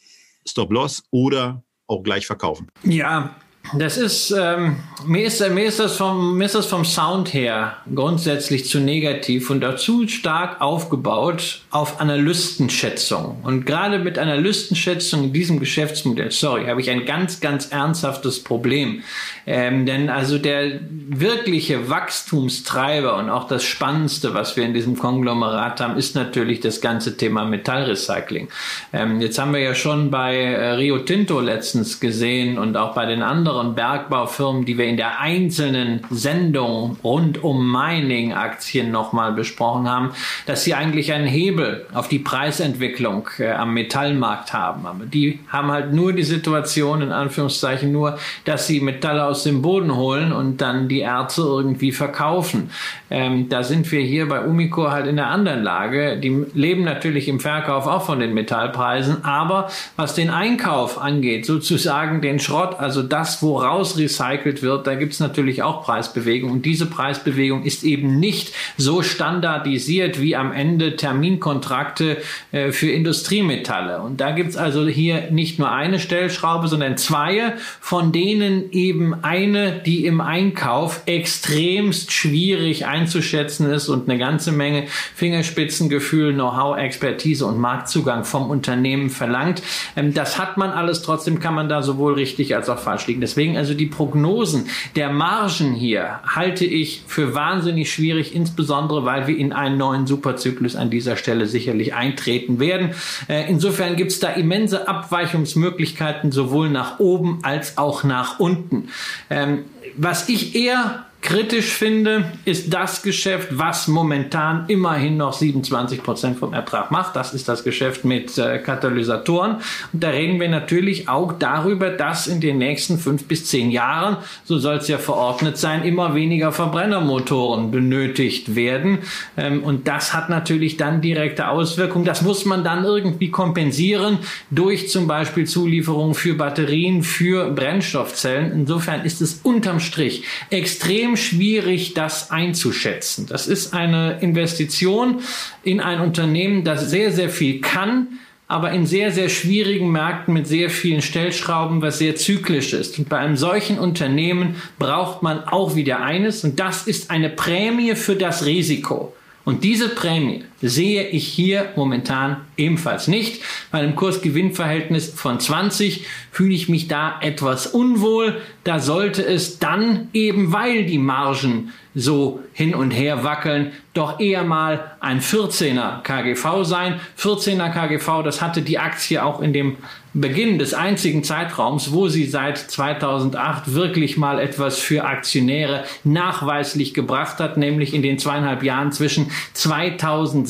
Stop 0.45 0.73
Loss 0.73 1.03
oder 1.11 1.63
auch 1.88 2.03
gleich 2.03 2.27
verkaufen. 2.27 2.67
Ja, 2.84 3.38
das 3.74 3.97
ist, 3.97 4.32
ähm, 4.32 4.78
mir 5.05 5.26
ist, 5.26 5.47
mir 5.49 5.65
ist 5.65 5.80
das 5.80 5.95
vom, 5.95 6.38
mir 6.38 6.45
ist 6.45 6.55
das 6.55 6.65
vom 6.65 6.86
Sound 6.86 7.34
her 7.34 7.78
grundsätzlich 7.93 8.67
zu 8.67 8.80
negativ 8.80 9.49
und 9.49 9.61
dazu 9.61 10.07
stark 10.07 10.61
aufgebaut 10.61 11.61
auf 11.70 12.01
Analystenschätzung. 12.01 13.41
Und 13.43 13.65
gerade 13.65 13.99
mit 13.99 14.17
Analystenschätzung 14.17 15.26
in 15.26 15.34
diesem 15.34 15.59
Geschäftsmodell, 15.59 16.32
sorry, 16.32 16.65
habe 16.65 16.82
ich 16.82 16.89
ein 16.89 17.05
ganz, 17.05 17.39
ganz 17.41 17.67
ernsthaftes 17.67 18.43
Problem. 18.43 19.03
Ähm, 19.45 19.86
denn 19.86 20.09
also 20.09 20.38
der 20.38 20.80
wirkliche 20.89 21.89
Wachstumstreiber 21.89 23.17
und 23.17 23.30
auch 23.30 23.47
das 23.47 23.63
Spannendste, 23.63 24.34
was 24.34 24.57
wir 24.57 24.65
in 24.65 24.74
diesem 24.74 24.97
Konglomerat 24.97 25.82
haben, 25.82 25.97
ist 25.97 26.15
natürlich 26.15 26.59
das 26.59 26.82
ganze 26.82 27.17
Thema 27.17 27.45
Metallrecycling. 27.45 28.47
Ähm, 28.93 29.22
jetzt 29.22 29.38
haben 29.39 29.53
wir 29.53 29.61
ja 29.61 29.76
schon 29.76 30.11
bei 30.11 30.36
äh, 30.36 30.72
Rio 30.72 30.99
Tinto 30.99 31.39
letztens 31.39 31.99
gesehen 31.99 32.57
und 32.57 32.78
auch 32.78 32.93
bei 32.93 33.05
den 33.05 33.22
anderen 33.22 33.59
anderen 33.60 33.76
Bergbaufirmen, 33.76 34.66
die 34.66 34.78
wir 34.78 34.86
in 34.86 34.97
der 34.97 35.20
einzelnen 35.20 36.01
Sendung 36.10 36.97
rund 37.03 37.43
um 37.43 37.72
Mining-Aktien 37.72 38.91
nochmal 38.91 39.34
besprochen 39.34 39.89
haben, 39.89 40.12
dass 40.45 40.64
sie 40.64 40.74
eigentlich 40.74 41.14
einen 41.14 41.28
Hebel 41.28 41.86
auf 41.93 42.07
die 42.07 42.20
Preisentwicklung 42.20 43.30
äh, 43.39 43.51
am 43.51 43.74
Metallmarkt 43.74 44.53
haben. 44.53 44.86
Aber 44.86 45.05
die 45.05 45.39
haben 45.49 45.72
halt 45.72 45.93
nur 45.93 46.14
die 46.14 46.24
Situation, 46.24 47.01
in 47.01 47.12
Anführungszeichen 47.12 47.91
nur, 47.91 48.18
dass 48.45 48.68
sie 48.68 48.80
Metalle 48.80 49.26
aus 49.26 49.43
dem 49.43 49.62
Boden 49.62 49.95
holen 49.95 50.32
und 50.32 50.62
dann 50.62 50.88
die 50.88 51.01
Erze 51.01 51.41
irgendwie 51.41 51.91
verkaufen. 51.91 52.72
Ähm, 53.10 53.49
da 53.49 53.64
sind 53.64 53.91
wir 53.91 54.01
hier 54.01 54.28
bei 54.28 54.41
Umico 54.41 54.91
halt 54.91 55.07
in 55.07 55.16
der 55.16 55.28
anderen 55.28 55.64
Lage. 55.64 56.18
Die 56.18 56.45
leben 56.53 56.84
natürlich 56.84 57.28
im 57.28 57.39
Verkauf 57.39 57.88
auch 57.88 58.03
von 58.05 58.20
den 58.20 58.34
Metallpreisen, 58.34 59.24
aber 59.24 59.70
was 59.95 60.14
den 60.14 60.30
Einkauf 60.30 60.99
angeht, 61.01 61.45
sozusagen 61.45 62.22
den 62.22 62.39
Schrott, 62.39 62.80
also 62.80 63.03
das, 63.03 63.41
woraus 63.50 63.97
recycelt 63.97 64.62
wird, 64.62 64.86
da 64.86 64.95
gibt 64.95 65.14
es 65.14 65.20
natürlich 65.20 65.64
auch 65.64 65.84
Preisbewegung. 65.84 66.52
Und 66.52 66.66
diese 66.66 66.86
Preisbewegung 66.86 67.64
ist 67.64 67.84
eben 67.84 68.20
nicht 68.20 68.54
so 68.78 69.02
standardisiert 69.02 70.22
wie 70.22 70.36
am 70.36 70.52
Ende 70.52 70.95
Terminkontrakte 70.95 72.18
äh, 72.52 72.72
für 72.72 72.91
Industriemetalle. 72.91 74.02
Und 74.02 74.22
da 74.22 74.32
gibt 74.32 74.52
es 74.52 74.58
also 74.58 74.88
hier 74.88 75.32
nicht 75.32 75.58
nur 75.58 75.72
eine 75.72 76.00
Stellschraube, 76.00 76.68
sondern 76.68 76.97
zwei, 76.97 77.54
von 77.82 78.12
denen 78.12 78.72
eben 78.72 79.24
eine, 79.24 79.80
die 79.80 80.06
im 80.06 80.22
Einkauf 80.22 81.02
extremst 81.06 82.12
schwierig 82.12 82.86
einzuschätzen 82.86 83.70
ist 83.72 83.89
und 83.89 84.08
eine 84.08 84.20
ganze 84.20 84.52
Menge 84.52 84.86
Fingerspitzengefühl, 85.16 86.34
Know-how, 86.34 86.78
Expertise 86.78 87.45
und 87.45 87.58
Marktzugang 87.58 88.24
vom 88.24 88.50
Unternehmen 88.50 89.10
verlangt. 89.10 89.64
Ähm, 89.95 90.14
das 90.14 90.38
hat 90.38 90.58
man 90.58 90.70
alles, 90.70 91.02
trotzdem 91.02 91.39
kann 91.39 91.56
man 91.56 91.68
da 91.68 91.82
sowohl 91.82 92.14
richtig 92.14 92.56
als 92.56 92.70
auch 92.70 92.80
falsch 92.80 93.08
liegen. 93.08 93.22
Deswegen 93.22 93.38
also 93.57 93.73
die 93.73 93.85
Prognosen 93.85 94.67
der 94.95 95.11
Margen 95.11 95.73
hier 95.73 96.19
halte 96.25 96.65
ich 96.65 97.03
für 97.07 97.33
wahnsinnig 97.33 97.91
schwierig, 97.91 98.35
insbesondere 98.35 99.05
weil 99.05 99.27
wir 99.27 99.37
in 99.37 99.53
einen 99.53 99.77
neuen 99.77 100.07
Superzyklus 100.07 100.75
an 100.75 100.89
dieser 100.89 101.15
Stelle 101.15 101.45
sicherlich 101.45 101.93
eintreten 101.93 102.59
werden. 102.59 102.91
Äh, 103.27 103.49
insofern 103.49 103.95
gibt 103.95 104.11
es 104.11 104.19
da 104.19 104.29
immense 104.29 104.87
Abweichungsmöglichkeiten 104.87 106.31
sowohl 106.31 106.69
nach 106.69 106.99
oben 106.99 107.39
als 107.43 107.77
auch 107.77 108.03
nach 108.03 108.39
unten. 108.39 108.89
Ähm, 109.29 109.65
was 109.95 110.29
ich 110.29 110.55
eher 110.55 111.05
kritisch 111.22 111.74
finde, 111.74 112.32
ist 112.45 112.74
das 112.74 113.03
Geschäft, 113.03 113.49
was 113.51 113.88
momentan 113.88 114.65
immerhin 114.67 115.17
noch 115.17 115.34
27 115.34 116.01
Prozent 116.01 116.39
vom 116.39 116.53
Ertrag 116.53 116.91
macht. 116.91 117.15
Das 117.15 117.34
ist 117.34 117.49
das 117.49 117.63
Geschäft 117.63 118.05
mit 118.05 118.38
äh, 118.38 118.57
Katalysatoren. 118.59 119.57
Und 119.91 120.03
da 120.03 120.09
reden 120.09 120.39
wir 120.39 120.47
natürlich 120.47 121.09
auch 121.09 121.34
darüber, 121.34 121.89
dass 121.89 122.28
in 122.28 122.39
den 122.39 122.57
nächsten 122.57 122.97
fünf 122.97 123.26
bis 123.26 123.45
zehn 123.45 123.70
Jahren, 123.70 124.17
so 124.45 124.59
soll 124.59 124.78
es 124.78 124.88
ja 124.88 124.97
verordnet 124.97 125.57
sein, 125.57 125.84
immer 125.84 126.15
weniger 126.15 126.53
Verbrennermotoren 126.53 127.70
benötigt 127.70 128.55
werden. 128.55 128.99
Ähm, 129.36 129.63
und 129.63 129.88
das 129.89 130.13
hat 130.13 130.30
natürlich 130.30 130.78
dann 130.78 131.01
direkte 131.01 131.49
Auswirkungen. 131.49 132.05
Das 132.05 132.22
muss 132.22 132.45
man 132.45 132.63
dann 132.63 132.86
irgendwie 132.86 133.30
kompensieren 133.30 134.20
durch 134.51 134.89
zum 134.89 135.07
Beispiel 135.07 135.45
Zulieferungen 135.45 136.15
für 136.15 136.34
Batterien, 136.36 137.03
für 137.03 137.51
Brennstoffzellen. 137.51 138.53
Insofern 138.53 139.03
ist 139.03 139.22
es 139.22 139.41
unterm 139.43 139.82
Strich 139.82 140.24
extrem 140.49 141.09
extrem 141.10 141.18
schwierig, 141.18 141.93
das 141.93 142.32
einzuschätzen. 142.32 143.28
Das 143.28 143.47
ist 143.47 143.74
eine 143.74 144.20
Investition 144.22 145.22
in 145.64 145.80
ein 145.80 146.01
Unternehmen, 146.01 146.64
das 146.64 146.89
sehr, 146.89 147.12
sehr 147.12 147.30
viel 147.30 147.62
kann, 147.62 148.20
aber 148.47 148.72
in 148.72 148.86
sehr, 148.86 149.12
sehr 149.12 149.30
schwierigen 149.30 149.91
Märkten 149.91 150.34
mit 150.34 150.47
sehr 150.47 150.70
vielen 150.70 151.01
Stellschrauben, 151.01 151.82
was 151.82 151.99
sehr 151.99 152.16
zyklisch 152.16 152.74
ist. 152.74 152.97
Und 152.97 153.10
bei 153.10 153.18
einem 153.18 153.38
solchen 153.38 153.78
Unternehmen 153.78 154.55
braucht 154.80 155.22
man 155.22 155.43
auch 155.43 155.76
wieder 155.76 156.01
eines, 156.01 156.43
und 156.43 156.60
das 156.60 156.88
ist 156.88 157.12
eine 157.12 157.30
Prämie 157.30 157.95
für 157.95 158.16
das 158.16 158.45
Risiko. 158.45 159.14
Und 159.45 159.64
diese 159.64 159.89
Prämie 159.89 160.43
sehe 160.62 161.07
ich 161.07 161.28
hier 161.28 161.70
momentan 161.76 162.38
ebenfalls 162.57 163.07
nicht. 163.07 163.41
Bei 163.72 163.80
einem 163.80 163.95
Kursgewinnverhältnis 163.95 165.10
von 165.10 165.39
20 165.39 166.05
fühle 166.32 166.53
ich 166.53 166.70
mich 166.70 166.88
da 166.88 167.20
etwas 167.22 167.68
unwohl. 167.68 168.41
Da 168.64 168.80
sollte 168.80 169.24
es 169.26 169.60
dann 169.60 170.10
eben, 170.14 170.51
weil 170.51 170.86
die 170.86 170.97
Margen 170.97 171.72
so 171.95 172.41
hin 172.53 172.76
und 172.76 172.91
her 172.91 173.24
wackeln, 173.24 173.72
doch 173.93 174.20
eher 174.20 174.43
mal 174.43 174.91
ein 174.99 175.22
14er 175.22 176.01
KGV 176.03 176.64
sein. 176.64 176.99
14er 177.18 177.72
KGV, 177.72 178.24
das 178.24 178.41
hatte 178.41 178.62
die 178.62 178.80
Aktie 178.80 179.24
auch 179.24 179.41
in 179.41 179.53
dem 179.53 179.78
Beginn 180.14 180.57
des 180.57 180.74
einzigen 180.74 181.24
Zeitraums, 181.24 181.91
wo 181.91 182.07
sie 182.07 182.26
seit 182.26 182.57
2008 182.57 183.76
wirklich 183.76 184.18
mal 184.18 184.39
etwas 184.39 184.80
für 184.80 185.03
Aktionäre 185.03 185.84
nachweislich 186.03 186.95
gebracht 186.95 187.39
hat, 187.39 187.57
nämlich 187.57 187.93
in 187.93 188.01
den 188.01 188.18
zweieinhalb 188.18 188.64
Jahren 188.64 188.91
zwischen 188.91 189.30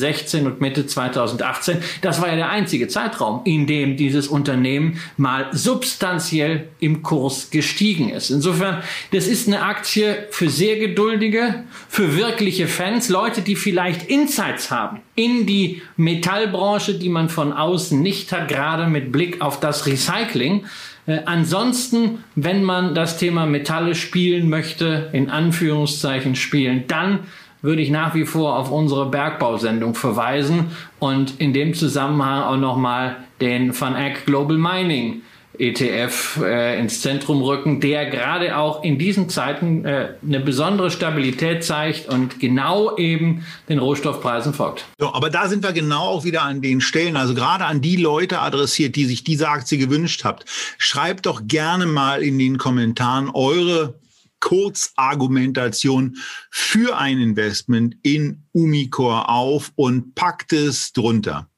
2016 0.00 0.46
und 0.46 0.60
Mitte 0.60 0.86
2018. 0.86 1.78
Das 2.00 2.20
war 2.20 2.28
ja 2.28 2.36
der 2.36 2.50
einzige 2.50 2.88
Zeitraum, 2.88 3.42
in 3.44 3.66
dem 3.66 3.96
dieses 3.96 4.28
Unternehmen 4.28 4.98
mal 5.16 5.48
substanziell 5.52 6.68
im 6.80 7.02
Kurs 7.02 7.50
gestiegen 7.50 8.10
ist. 8.10 8.30
Insofern, 8.30 8.82
das 9.12 9.26
ist 9.26 9.46
eine 9.46 9.62
Aktie 9.62 10.26
für 10.30 10.48
sehr 10.48 10.78
geduldige, 10.78 11.64
für 11.88 12.16
wirkliche 12.16 12.66
Fans, 12.66 13.08
Leute, 13.08 13.42
die 13.42 13.56
vielleicht 13.56 14.08
Insights 14.08 14.70
haben 14.70 15.00
in 15.14 15.46
die 15.46 15.82
Metallbranche, 15.96 16.94
die 16.94 17.10
man 17.10 17.28
von 17.28 17.52
außen 17.52 18.00
nicht 18.00 18.32
hat, 18.32 18.48
gerade 18.48 18.86
mit 18.86 19.12
Blick 19.12 19.42
auf 19.42 19.60
das 19.60 19.86
Recycling. 19.86 20.64
Äh, 21.06 21.20
ansonsten, 21.26 22.24
wenn 22.36 22.64
man 22.64 22.94
das 22.94 23.18
Thema 23.18 23.44
Metalle 23.44 23.94
spielen 23.94 24.48
möchte, 24.48 25.10
in 25.12 25.28
Anführungszeichen 25.28 26.36
spielen, 26.36 26.84
dann 26.88 27.20
würde 27.62 27.82
ich 27.82 27.90
nach 27.90 28.14
wie 28.14 28.24
vor 28.24 28.58
auf 28.58 28.70
unsere 28.70 29.06
Bergbausendung 29.06 29.94
verweisen 29.94 30.72
und 30.98 31.40
in 31.40 31.52
dem 31.52 31.74
Zusammenhang 31.74 32.42
auch 32.42 32.56
nochmal 32.56 33.16
den 33.40 33.78
Van 33.78 33.96
Eck 33.96 34.26
Global 34.26 34.56
Mining 34.56 35.22
ETF 35.60 36.40
äh, 36.42 36.80
ins 36.80 37.02
Zentrum 37.02 37.42
rücken, 37.42 37.80
der 37.80 38.06
gerade 38.06 38.56
auch 38.56 38.82
in 38.82 38.98
diesen 38.98 39.28
Zeiten 39.28 39.84
äh, 39.84 40.14
eine 40.26 40.40
besondere 40.40 40.90
Stabilität 40.90 41.62
zeigt 41.64 42.08
und 42.08 42.40
genau 42.40 42.96
eben 42.96 43.44
den 43.68 43.78
Rohstoffpreisen 43.78 44.54
folgt. 44.54 44.86
So, 44.98 45.12
aber 45.12 45.28
da 45.28 45.48
sind 45.48 45.62
wir 45.62 45.72
genau 45.72 46.04
auch 46.04 46.24
wieder 46.24 46.42
an 46.42 46.62
den 46.62 46.80
Stellen, 46.80 47.16
also 47.16 47.34
gerade 47.34 47.66
an 47.66 47.82
die 47.82 47.96
Leute 47.96 48.40
adressiert, 48.40 48.96
die 48.96 49.04
sich 49.04 49.22
diese 49.22 49.48
Aktie 49.48 49.76
gewünscht 49.76 50.24
habt. 50.24 50.44
Schreibt 50.78 51.26
doch 51.26 51.42
gerne 51.46 51.84
mal 51.84 52.22
in 52.22 52.38
den 52.38 52.56
Kommentaren 52.56 53.28
eure 53.28 53.94
Kurzargumentation 54.40 56.16
für 56.50 56.98
ein 56.98 57.18
Investment 57.18 57.96
in 58.02 58.42
Umicore 58.52 59.28
auf 59.28 59.72
und 59.76 60.14
packt 60.14 60.52
es 60.52 60.92
drunter. 60.92 61.48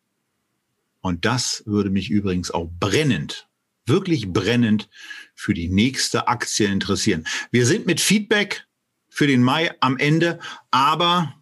Und 1.01 1.25
das 1.25 1.63
würde 1.67 1.91
mich 1.91 2.11
übrigens 2.11 2.51
auch 2.51 2.69
brennend 2.79 3.49
wirklich 3.87 4.29
brennend 4.33 4.89
für 5.35 5.55
die 5.55 5.69
nächste 5.69 6.29
Aktie 6.29 6.67
interessieren. 6.67 7.25
Wir 7.51 7.67
sind 7.67 7.87
mit 7.87 8.01
Feedback 8.01 8.67
für 9.09 9.27
den 9.27 9.43
Mai 9.43 9.75
am 9.81 9.99
Ende, 9.99 10.39
aber 10.71 11.35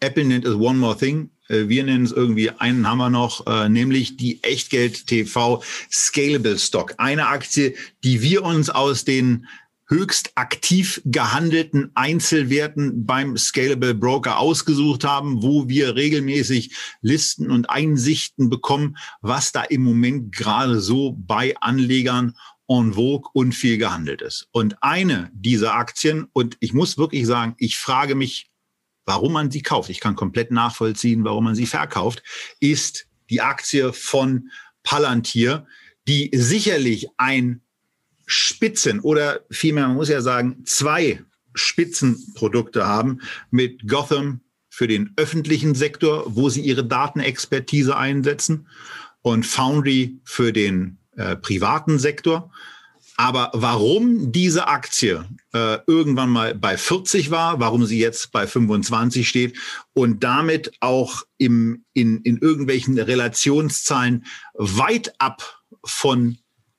Apple 0.00 0.24
nennt 0.24 0.44
es 0.44 0.54
One 0.54 0.78
More 0.78 0.96
Thing. 0.96 1.30
Äh, 1.48 1.68
wir 1.68 1.84
nennen 1.84 2.04
es 2.04 2.12
irgendwie, 2.12 2.50
einen 2.50 2.86
haben 2.86 2.98
wir 2.98 3.10
noch, 3.10 3.46
äh, 3.46 3.68
nämlich 3.68 4.16
die 4.16 4.42
Echtgeld 4.42 5.06
TV 5.06 5.62
Scalable 5.90 6.58
Stock. 6.58 6.94
Eine 6.98 7.28
Aktie, 7.28 7.74
die 8.04 8.22
wir 8.22 8.42
uns 8.42 8.70
aus 8.70 9.04
den 9.04 9.46
höchst 9.88 10.32
aktiv 10.34 11.00
gehandelten 11.04 11.90
Einzelwerten 11.94 13.06
beim 13.06 13.36
Scalable 13.36 13.94
Broker 13.94 14.38
ausgesucht 14.38 15.04
haben, 15.04 15.42
wo 15.42 15.68
wir 15.68 15.94
regelmäßig 15.94 16.74
Listen 17.02 17.50
und 17.50 17.70
Einsichten 17.70 18.50
bekommen, 18.50 18.96
was 19.20 19.52
da 19.52 19.62
im 19.62 19.82
Moment 19.82 20.34
gerade 20.34 20.80
so 20.80 21.16
bei 21.18 21.54
Anlegern 21.60 22.36
en 22.68 22.94
vogue 22.94 23.30
und 23.32 23.54
viel 23.54 23.78
gehandelt 23.78 24.22
ist. 24.22 24.48
Und 24.50 24.82
eine 24.82 25.30
dieser 25.32 25.74
Aktien, 25.74 26.26
und 26.32 26.56
ich 26.60 26.72
muss 26.72 26.98
wirklich 26.98 27.26
sagen, 27.26 27.54
ich 27.58 27.78
frage 27.78 28.16
mich, 28.16 28.50
warum 29.04 29.32
man 29.32 29.52
sie 29.52 29.62
kauft. 29.62 29.88
Ich 29.88 30.00
kann 30.00 30.16
komplett 30.16 30.50
nachvollziehen, 30.50 31.24
warum 31.24 31.44
man 31.44 31.54
sie 31.54 31.66
verkauft, 31.66 32.24
ist 32.58 33.06
die 33.30 33.40
Aktie 33.40 33.92
von 33.92 34.50
Palantir, 34.82 35.66
die 36.08 36.30
sicherlich 36.34 37.08
ein 37.16 37.62
Spitzen 38.26 39.00
oder 39.00 39.40
vielmehr, 39.50 39.86
man 39.86 39.96
muss 39.96 40.08
ja 40.08 40.20
sagen, 40.20 40.64
zwei 40.64 41.22
Spitzenprodukte 41.54 42.86
haben 42.86 43.20
mit 43.50 43.88
Gotham 43.88 44.40
für 44.68 44.88
den 44.88 45.12
öffentlichen 45.16 45.74
Sektor, 45.74 46.24
wo 46.26 46.50
sie 46.50 46.60
ihre 46.60 46.84
Datenexpertise 46.84 47.96
einsetzen 47.96 48.68
und 49.22 49.46
Foundry 49.46 50.18
für 50.24 50.52
den 50.52 50.98
äh, 51.16 51.36
privaten 51.36 51.98
Sektor. 51.98 52.50
Aber 53.16 53.50
warum 53.54 54.30
diese 54.30 54.68
Aktie 54.68 55.24
äh, 55.54 55.78
irgendwann 55.86 56.28
mal 56.28 56.54
bei 56.54 56.76
40 56.76 57.30
war, 57.30 57.58
warum 57.58 57.86
sie 57.86 57.98
jetzt 57.98 58.30
bei 58.30 58.46
25 58.46 59.26
steht 59.26 59.56
und 59.94 60.22
damit 60.22 60.72
auch 60.80 61.22
im, 61.38 61.84
in, 61.94 62.20
in 62.20 62.36
irgendwelchen 62.36 62.98
Relationszahlen 62.98 64.26
weit 64.52 65.14
ab 65.18 65.62
von 65.82 66.36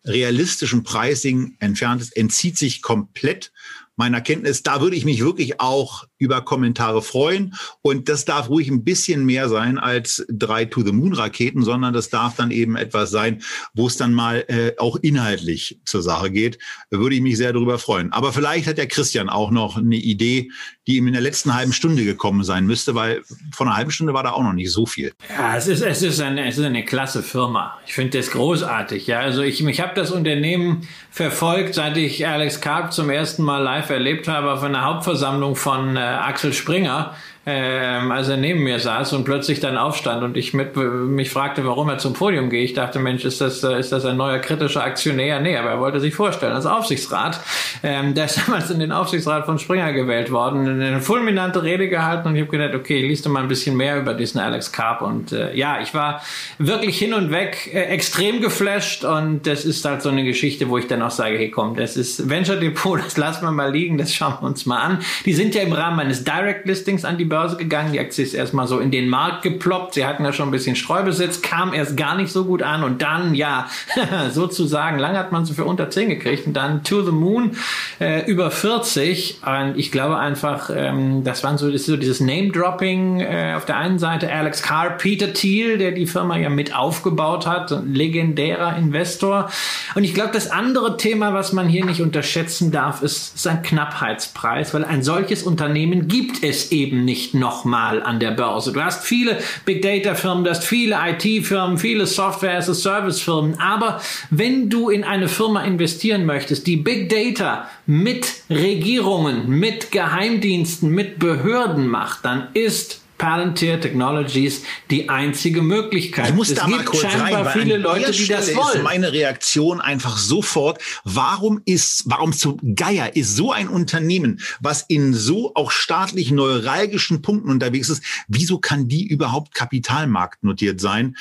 realistischen 0.07 0.83
Pricing 0.83 1.55
entfernt 1.59 2.01
ist, 2.01 2.15
entzieht 2.15 2.57
sich 2.57 2.81
komplett 2.81 3.51
meiner 3.95 4.21
Kenntnis. 4.21 4.63
Da 4.63 4.81
würde 4.81 4.95
ich 4.95 5.05
mich 5.05 5.21
wirklich 5.21 5.59
auch 5.59 6.06
über 6.17 6.41
Kommentare 6.41 7.01
freuen. 7.01 7.55
Und 7.81 8.09
das 8.09 8.25
darf 8.25 8.49
ruhig 8.49 8.69
ein 8.69 8.83
bisschen 8.83 9.25
mehr 9.25 9.49
sein 9.49 9.77
als 9.77 10.25
drei 10.29 10.65
To-the-Moon-Raketen, 10.65 11.63
sondern 11.63 11.93
das 11.93 12.09
darf 12.09 12.35
dann 12.35 12.51
eben 12.51 12.75
etwas 12.75 13.11
sein, 13.11 13.41
wo 13.73 13.87
es 13.87 13.97
dann 13.97 14.13
mal 14.13 14.45
äh, 14.47 14.73
auch 14.77 14.97
inhaltlich 14.97 15.79
zur 15.85 16.01
Sache 16.01 16.31
geht. 16.31 16.59
Würde 16.89 17.15
ich 17.15 17.21
mich 17.21 17.37
sehr 17.37 17.53
darüber 17.53 17.79
freuen. 17.79 18.11
Aber 18.11 18.33
vielleicht 18.33 18.67
hat 18.67 18.77
der 18.77 18.87
Christian 18.87 19.29
auch 19.29 19.51
noch 19.51 19.77
eine 19.77 19.95
Idee, 19.95 20.49
die 20.87 20.97
ihm 20.97 21.07
in 21.07 21.13
der 21.13 21.21
letzten 21.21 21.53
halben 21.53 21.73
Stunde 21.73 22.05
gekommen 22.05 22.43
sein 22.43 22.65
müsste, 22.65 22.95
weil 22.95 23.21
von 23.53 23.67
einer 23.67 23.75
halben 23.75 23.91
Stunde 23.91 24.13
war 24.13 24.23
da 24.23 24.31
auch 24.31 24.43
noch 24.43 24.53
nicht 24.53 24.71
so 24.71 24.85
viel. 24.85 25.13
Ja, 25.37 25.57
es 25.57 25.67
ist, 25.67 25.81
es 25.81 26.01
ist, 26.01 26.21
eine, 26.21 26.47
es 26.47 26.57
ist 26.57 26.63
eine 26.63 26.85
klasse 26.85 27.21
Firma. 27.21 27.77
Ich 27.85 27.93
finde 27.93 28.17
das 28.17 28.31
großartig. 28.31 29.05
Ja, 29.07 29.19
also 29.19 29.41
ich, 29.41 29.63
ich 29.63 29.81
habe 29.81 29.93
das 29.95 30.11
Unternehmen 30.11 30.87
verfolgt, 31.11 31.75
seit 31.75 31.97
ich 31.97 32.25
Alex 32.25 32.61
Karp 32.61 32.93
zum 32.93 33.09
ersten 33.09 33.43
Mal 33.43 33.61
live 33.61 33.89
erlebt 33.89 34.27
habe 34.27 34.51
auf 34.53 34.63
einer 34.63 34.85
Hauptversammlung 34.85 35.55
von 35.55 35.97
äh, 35.97 35.99
Axel 36.07 36.53
Springer 36.53 37.11
ähm, 37.49 38.11
als 38.11 38.27
er 38.27 38.35
neben 38.35 38.61
mir 38.61 38.77
saß 38.77 39.13
und 39.13 39.23
plötzlich 39.23 39.61
dann 39.61 39.77
aufstand 39.77 40.21
und 40.21 40.35
ich 40.35 40.53
mit, 40.53 40.75
mich 40.75 41.29
fragte, 41.29 41.65
warum 41.65 41.87
er 41.87 41.97
zum 41.97 42.11
Podium 42.11 42.49
geht. 42.49 42.65
Ich 42.65 42.73
dachte, 42.73 42.99
Mensch, 42.99 43.23
ist 43.23 43.39
das, 43.39 43.63
äh, 43.63 43.79
ist 43.79 43.93
das 43.93 44.03
ein 44.03 44.17
neuer 44.17 44.39
kritischer 44.39 44.83
Aktionär? 44.83 45.39
Nee, 45.39 45.55
aber 45.55 45.69
er 45.69 45.79
wollte 45.79 46.01
sich 46.01 46.13
vorstellen 46.13 46.51
als 46.51 46.65
Aufsichtsrat. 46.65 47.39
Ähm, 47.83 48.13
der 48.15 48.25
ist 48.25 48.37
damals 48.45 48.69
in 48.69 48.79
den 48.79 48.91
Aufsichtsrat 48.91 49.45
von 49.45 49.59
Springer 49.59 49.93
gewählt 49.93 50.29
worden, 50.29 50.67
eine 50.67 50.99
fulminante 50.99 51.63
Rede 51.63 51.87
gehalten 51.87 52.27
und 52.27 52.35
ich 52.35 52.41
habe 52.41 52.51
gedacht, 52.51 52.75
okay, 52.75 53.01
liest 53.07 53.25
du 53.25 53.29
mal 53.29 53.43
ein 53.43 53.47
bisschen 53.47 53.77
mehr 53.77 53.97
über 53.97 54.13
diesen 54.13 54.41
Alex 54.41 54.73
Karp 54.73 55.01
und 55.01 55.31
äh, 55.31 55.55
ja, 55.55 55.79
ich 55.79 55.93
war 55.93 56.21
wirklich 56.57 56.99
hin 56.99 57.13
und 57.13 57.31
weg 57.31 57.69
äh, 57.73 57.83
extrem 57.83 58.41
geflasht 58.41 59.05
und 59.05 59.47
das 59.47 59.63
ist 59.63 59.85
halt 59.85 60.01
so 60.01 60.09
eine 60.09 60.25
Geschichte, 60.25 60.67
wo 60.67 60.79
ich 60.79 60.87
dann 60.87 61.01
auch 61.01 61.11
sage, 61.11 61.37
hey 61.37 61.49
komm, 61.49 61.77
das 61.77 61.95
ist 61.95 62.29
Venture 62.29 62.57
Depot, 62.57 62.99
das 63.05 63.15
lassen 63.15 63.45
wir 63.45 63.51
mal 63.51 63.71
liegen, 63.71 63.97
das 63.97 64.13
schauen 64.13 64.35
wir 64.41 64.47
uns 64.47 64.65
mal 64.65 64.81
an. 64.81 64.99
Die 65.23 65.31
sind 65.31 65.55
ja 65.55 65.61
im 65.61 65.71
Rahmen 65.71 66.01
eines 66.01 66.25
Direct 66.25 66.67
Listings 66.67 67.05
an 67.05 67.17
die 67.17 67.23
Börse 67.23 67.36
Börse 67.37 67.55
gegangen. 67.55 67.93
Die 67.93 67.99
Aktie 67.99 68.23
ist 68.23 68.33
erstmal 68.33 68.65
so 68.65 68.79
in 68.79 68.89
den 68.89 69.09
Markt 69.09 69.43
geploppt. 69.43 69.93
Sie 69.93 70.07
hatten 70.07 70.25
ja 70.25 70.33
schon 70.33 70.47
ein 70.47 70.51
bisschen 70.51 70.75
Streubesitz, 70.75 71.43
kam 71.43 71.71
erst 71.71 71.95
gar 71.95 72.15
nicht 72.15 72.31
so 72.31 72.45
gut 72.45 72.63
an 72.63 72.83
und 72.83 73.03
dann, 73.03 73.35
ja, 73.35 73.69
sozusagen, 74.31 74.97
lange 74.97 75.19
hat 75.19 75.31
man 75.31 75.45
sie 75.45 75.53
für 75.53 75.65
unter 75.65 75.91
10 75.91 76.09
gekriegt 76.09 76.47
und 76.47 76.53
dann 76.53 76.83
to 76.83 77.03
the 77.03 77.11
moon 77.11 77.51
äh, 77.99 78.25
über 78.25 78.49
40. 78.49 79.41
Und 79.45 79.77
ich 79.77 79.91
glaube 79.91 80.17
einfach, 80.17 80.71
ähm, 80.75 81.23
das 81.23 81.43
waren 81.43 81.59
so, 81.59 81.69
das 81.69 81.85
so 81.85 81.95
dieses 81.95 82.21
Name-Dropping 82.21 83.19
äh, 83.19 83.53
auf 83.55 83.65
der 83.65 83.77
einen 83.77 83.99
Seite. 83.99 84.31
Alex 84.31 84.63
Carr, 84.63 84.97
Peter 84.97 85.31
Thiel, 85.31 85.77
der 85.77 85.91
die 85.91 86.07
Firma 86.07 86.37
ja 86.37 86.49
mit 86.49 86.75
aufgebaut 86.75 87.45
hat, 87.45 87.71
legendärer 87.85 88.77
Investor. 88.77 89.51
Und 89.93 90.05
ich 90.05 90.15
glaube, 90.15 90.31
das 90.33 90.49
andere 90.49 90.97
Thema, 90.97 91.35
was 91.35 91.53
man 91.53 91.67
hier 91.69 91.85
nicht 91.85 92.01
unterschätzen 92.01 92.71
darf, 92.71 93.03
ist 93.03 93.37
sein 93.37 93.61
Knappheitspreis, 93.61 94.73
weil 94.73 94.85
ein 94.85 95.03
solches 95.03 95.43
Unternehmen 95.43 96.07
gibt 96.07 96.43
es 96.43 96.71
eben 96.71 97.05
nicht 97.05 97.26
nicht 97.27 97.33
nochmal 97.33 98.03
an 98.03 98.19
der 98.19 98.31
Börse. 98.31 98.71
Du 98.71 98.81
hast 98.81 99.05
viele 99.05 99.37
Big 99.65 99.81
Data 99.81 100.15
Firmen, 100.15 100.43
du 100.43 100.49
hast 100.49 100.63
viele 100.63 100.97
IT 101.07 101.45
Firmen, 101.45 101.77
viele 101.77 102.05
Software 102.05 102.57
as 102.57 102.69
a 102.69 102.73
Service 102.73 103.21
Firmen. 103.21 103.59
Aber 103.59 104.01
wenn 104.29 104.69
du 104.69 104.89
in 104.89 105.03
eine 105.03 105.27
Firma 105.27 105.63
investieren 105.63 106.25
möchtest, 106.25 106.67
die 106.67 106.77
Big 106.77 107.09
Data 107.09 107.67
mit 107.85 108.27
Regierungen, 108.49 109.49
mit 109.49 109.91
Geheimdiensten, 109.91 110.89
mit 110.89 111.19
Behörden 111.19 111.87
macht, 111.87 112.25
dann 112.25 112.49
ist 112.53 113.01
Palantir 113.17 113.81
Technologies 113.81 114.63
die 114.91 115.09
einzige 115.09 115.61
Möglichkeit. 115.61 116.29
Ich 116.29 116.35
muss 116.35 116.49
es 116.49 116.55
da 116.55 116.67
mal 116.67 116.83
kurz 116.83 117.03
rein, 117.03 117.47
viele 117.53 117.77
Leute, 117.77 118.11
die 118.11 118.27
das 118.27 118.55
wollen. 118.55 118.77
Ist 118.77 118.83
meine 118.83 119.11
Reaktion 119.11 119.81
einfach 119.81 120.17
sofort. 120.17 120.81
Warum 121.03 121.61
ist, 121.65 122.03
warum 122.05 122.33
zu 122.33 122.57
Geier 122.75 123.15
ist 123.15 123.35
so 123.35 123.51
ein 123.51 123.67
Unternehmen, 123.69 124.39
was 124.59 124.83
in 124.83 125.13
so 125.13 125.51
auch 125.55 125.71
staatlich 125.71 126.31
neuralgischen 126.31 127.21
Punkten 127.21 127.49
unterwegs 127.49 127.89
ist, 127.89 128.03
wieso 128.27 128.59
kann 128.59 128.87
die 128.87 129.07
überhaupt 129.07 129.53
kapitalmarktnotiert 129.53 130.79
sein? 130.79 131.15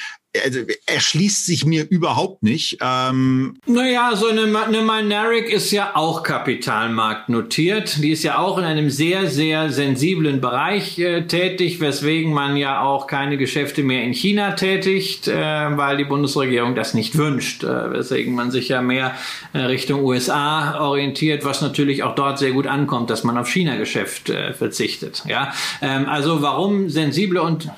Also 0.45 0.61
erschließt 0.87 1.47
sich 1.47 1.64
mir 1.64 1.87
überhaupt 1.89 2.43
nicht. 2.43 2.78
Ähm 2.80 3.59
naja, 3.66 4.12
so 4.14 4.28
eine, 4.28 4.43
eine 4.43 4.82
Mineric 4.82 5.51
ist 5.51 5.70
ja 5.70 5.95
auch 5.95 6.22
Kapitalmarkt 6.22 7.28
notiert. 7.28 8.03
Die 8.03 8.11
ist 8.11 8.22
ja 8.22 8.39
auch 8.39 8.59
in 8.59 8.64
einem 8.64 8.91
sehr, 8.91 9.28
sehr 9.28 9.70
sensiblen 9.70 10.41
Bereich 10.41 10.99
äh, 10.99 11.26
tätig, 11.26 11.80
weswegen 11.80 12.32
man 12.32 12.57
ja 12.57 12.82
auch 12.82 13.07
keine 13.07 13.37
Geschäfte 13.37 13.82
mehr 13.82 14.03
in 14.03 14.12
China 14.12 14.53
tätigt, 14.53 15.28
äh, 15.28 15.34
weil 15.34 15.97
die 15.97 16.05
Bundesregierung 16.05 16.74
das 16.74 16.95
nicht 16.95 17.16
wünscht. 17.16 17.64
Äh, 17.64 17.93
weswegen 17.93 18.34
man 18.34 18.51
sich 18.51 18.68
ja 18.68 18.82
mehr 18.82 19.14
äh, 19.53 19.59
Richtung 19.59 20.05
USA 20.05 20.80
orientiert, 20.80 21.45
was 21.45 21.61
natürlich 21.61 22.03
auch 22.03 22.14
dort 22.14 22.39
sehr 22.39 22.53
gut 22.53 22.66
ankommt, 22.66 23.11
dass 23.11 23.24
man 23.24 23.39
auf 23.39 23.49
China-Geschäft 23.49 24.30
äh, 24.30 24.53
verzichtet. 24.53 25.22
Ja, 25.26 25.53
ähm, 25.82 26.07
also 26.09 26.43
warum 26.43 26.89
sensible 26.89 27.41
und 27.41 27.68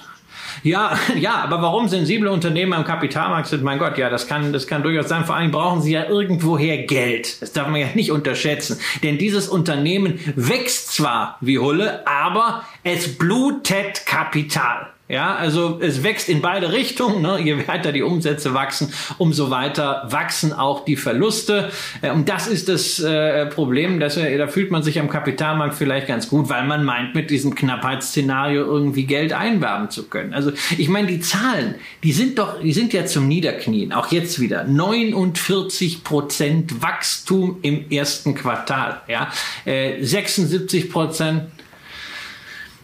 ja, 0.62 0.98
ja, 1.18 1.34
aber 1.36 1.62
warum 1.62 1.88
sensible 1.88 2.30
Unternehmen 2.30 2.72
am 2.72 2.84
Kapitalmarkt 2.84 3.48
sind, 3.48 3.62
mein 3.62 3.78
Gott, 3.78 3.98
ja, 3.98 4.10
das 4.10 4.26
kann, 4.26 4.52
das 4.52 4.66
kann 4.66 4.82
durchaus 4.82 5.08
sein. 5.08 5.24
Vor 5.24 5.36
allem 5.36 5.50
brauchen 5.50 5.82
sie 5.82 5.92
ja 5.92 6.04
irgendwoher 6.08 6.78
Geld. 6.78 7.40
Das 7.42 7.52
darf 7.52 7.68
man 7.68 7.80
ja 7.80 7.88
nicht 7.94 8.10
unterschätzen. 8.10 8.78
Denn 9.02 9.18
dieses 9.18 9.48
Unternehmen 9.48 10.20
wächst 10.36 10.92
zwar 10.92 11.38
wie 11.40 11.58
Hulle, 11.58 12.06
aber 12.06 12.64
es 12.84 13.18
blutet 13.18 14.06
Kapital. 14.06 14.88
Ja, 15.08 15.36
also 15.36 15.78
es 15.80 16.02
wächst 16.02 16.28
in 16.28 16.42
beide 16.42 16.70
Richtungen. 16.70 17.22
Ne? 17.22 17.40
Je 17.42 17.66
weiter 17.66 17.92
die 17.92 18.02
Umsätze 18.02 18.52
wachsen, 18.52 18.92
umso 19.16 19.50
weiter 19.50 20.06
wachsen 20.10 20.52
auch 20.52 20.84
die 20.84 20.96
Verluste. 20.96 21.70
Äh, 22.02 22.10
und 22.10 22.28
das 22.28 22.46
ist 22.46 22.68
das 22.68 23.00
äh, 23.00 23.46
Problem. 23.46 24.00
Dass, 24.00 24.18
äh, 24.18 24.36
da 24.36 24.48
fühlt 24.48 24.70
man 24.70 24.82
sich 24.82 25.00
am 25.00 25.08
Kapitalmarkt 25.08 25.74
vielleicht 25.74 26.08
ganz 26.08 26.28
gut, 26.28 26.50
weil 26.50 26.66
man 26.66 26.84
meint, 26.84 27.14
mit 27.14 27.30
diesem 27.30 27.54
Knappheitsszenario 27.54 28.66
irgendwie 28.66 29.06
Geld 29.06 29.32
einwerben 29.32 29.88
zu 29.88 30.08
können. 30.08 30.34
Also 30.34 30.52
ich 30.76 30.90
meine, 30.90 31.06
die 31.06 31.20
Zahlen, 31.20 31.76
die 32.02 32.12
sind 32.12 32.38
doch, 32.38 32.60
die 32.60 32.74
sind 32.74 32.92
ja 32.92 33.06
zum 33.06 33.28
Niederknien. 33.28 33.94
Auch 33.94 34.12
jetzt 34.12 34.40
wieder 34.40 34.64
49 34.64 36.04
Prozent 36.04 36.82
Wachstum 36.82 37.60
im 37.62 37.90
ersten 37.90 38.34
Quartal. 38.34 39.00
Ja, 39.08 39.30
76 39.64 40.84
äh, 40.84 40.88
Prozent 40.88 41.42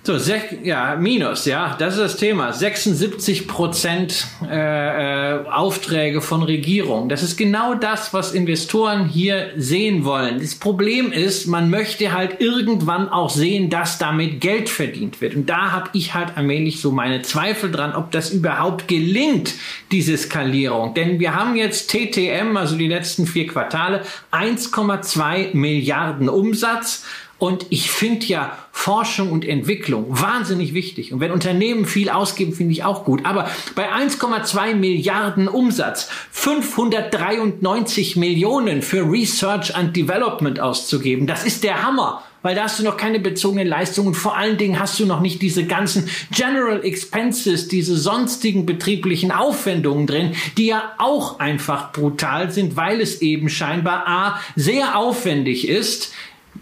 so, 0.07 0.19
ja, 0.63 0.97
Minus, 0.97 1.47
ja, 1.47 1.77
das 1.79 1.95
ist 1.95 2.01
das 2.01 2.17
Thema. 2.19 2.53
76 2.53 3.49
Prozent 3.49 4.27
äh, 4.47 5.39
äh, 5.39 5.47
Aufträge 5.47 6.21
von 6.21 6.43
Regierung. 6.43 7.09
Das 7.09 7.23
ist 7.23 7.39
genau 7.39 7.75
das, 7.75 8.13
was 8.13 8.33
Investoren 8.33 9.09
hier 9.09 9.53
sehen 9.57 10.05
wollen. 10.05 10.41
Das 10.41 10.57
Problem 10.57 11.11
ist, 11.11 11.47
man 11.47 11.71
möchte 11.71 12.13
halt 12.13 12.43
irgendwann 12.43 13.09
auch 13.09 13.31
sehen, 13.31 13.71
dass 13.71 13.97
damit 13.97 14.43
Geld 14.43 14.69
verdient 14.69 15.23
wird. 15.23 15.37
Und 15.37 15.49
da 15.49 15.73
habe 15.73 15.89
ich 15.95 16.13
halt 16.13 16.37
allmählich 16.37 16.83
so 16.83 16.93
meine 16.93 17.23
Zweifel 17.23 17.71
dran, 17.71 17.95
ob 17.95 18.11
das 18.11 18.29
überhaupt 18.29 18.89
gelingt, 18.89 19.55
diese 19.91 20.19
Skalierung. 20.19 20.93
Denn 20.93 21.19
wir 21.19 21.35
haben 21.35 21.57
jetzt 21.57 21.91
TTM, 21.91 22.59
also 22.59 22.77
die 22.77 22.89
letzten 22.89 23.27
vier 23.27 23.47
Quartale, 23.47 24.03
1,2 24.33 25.57
Milliarden 25.57 26.29
Umsatz. 26.29 27.07
Und 27.39 27.67
ich 27.71 27.91
finde 27.91 28.27
ja 28.27 28.57
Forschung 28.73 29.33
und 29.33 29.45
Entwicklung 29.45 30.07
wahnsinnig 30.09 30.75
wichtig. 30.75 31.13
Und 31.13 31.21
wenn 31.21 31.31
Unternehmen 31.31 31.87
viel 31.87 32.11
ausgeben, 32.11 32.53
finde 32.53 32.73
ich 32.73 32.85
auch 32.85 33.05
gut. 33.05 33.25
Aber 33.25 33.51
bei 33.75 33.91
1,2 33.93 34.75
Milliarden 34.75 35.49
Umsatz 35.49 36.09
593 36.31 38.17
Millionen 38.17 38.83
für 38.83 39.11
Research 39.11 39.75
and 39.75 39.97
Development 39.97 40.61
auszugeben, 40.61 41.27
das 41.27 41.45
ist 41.45 41.65
der 41.65 41.83
Hammer 41.83 42.23
weil 42.45 42.55
da 42.55 42.65
hast 42.65 42.79
du 42.79 42.85
noch 42.85 42.99
keine 42.99 43.21
bezogenen 43.21 43.67
Leistungen 43.67 44.09
und 44.09 44.15
vor 44.15 44.37
allen 44.37 44.59
Dingen 44.59 44.79
hast 44.79 45.01
du 45.01 45.07
noch 45.07 45.21
nicht 45.21 45.41
diese 45.41 45.65
ganzen 45.65 46.11
General 46.31 46.85
Expenses, 46.85 47.69
diese 47.69 47.97
sonstigen 47.97 48.67
betrieblichen 48.67 49.33
Aufwendungen 49.33 50.07
drin, 50.07 50.35
die 50.59 50.67
ja 50.67 50.93
auch 50.99 51.41
einfach 51.41 51.93
brutal 51.93 52.51
sind, 52.51 52.77
weil 52.77 53.01
es 53.01 53.23
eben 53.23 53.49
scheinbar 53.49 54.07
A 54.07 54.41
sehr 54.57 54.99
aufwendig 54.99 55.67
ist, 55.67 56.13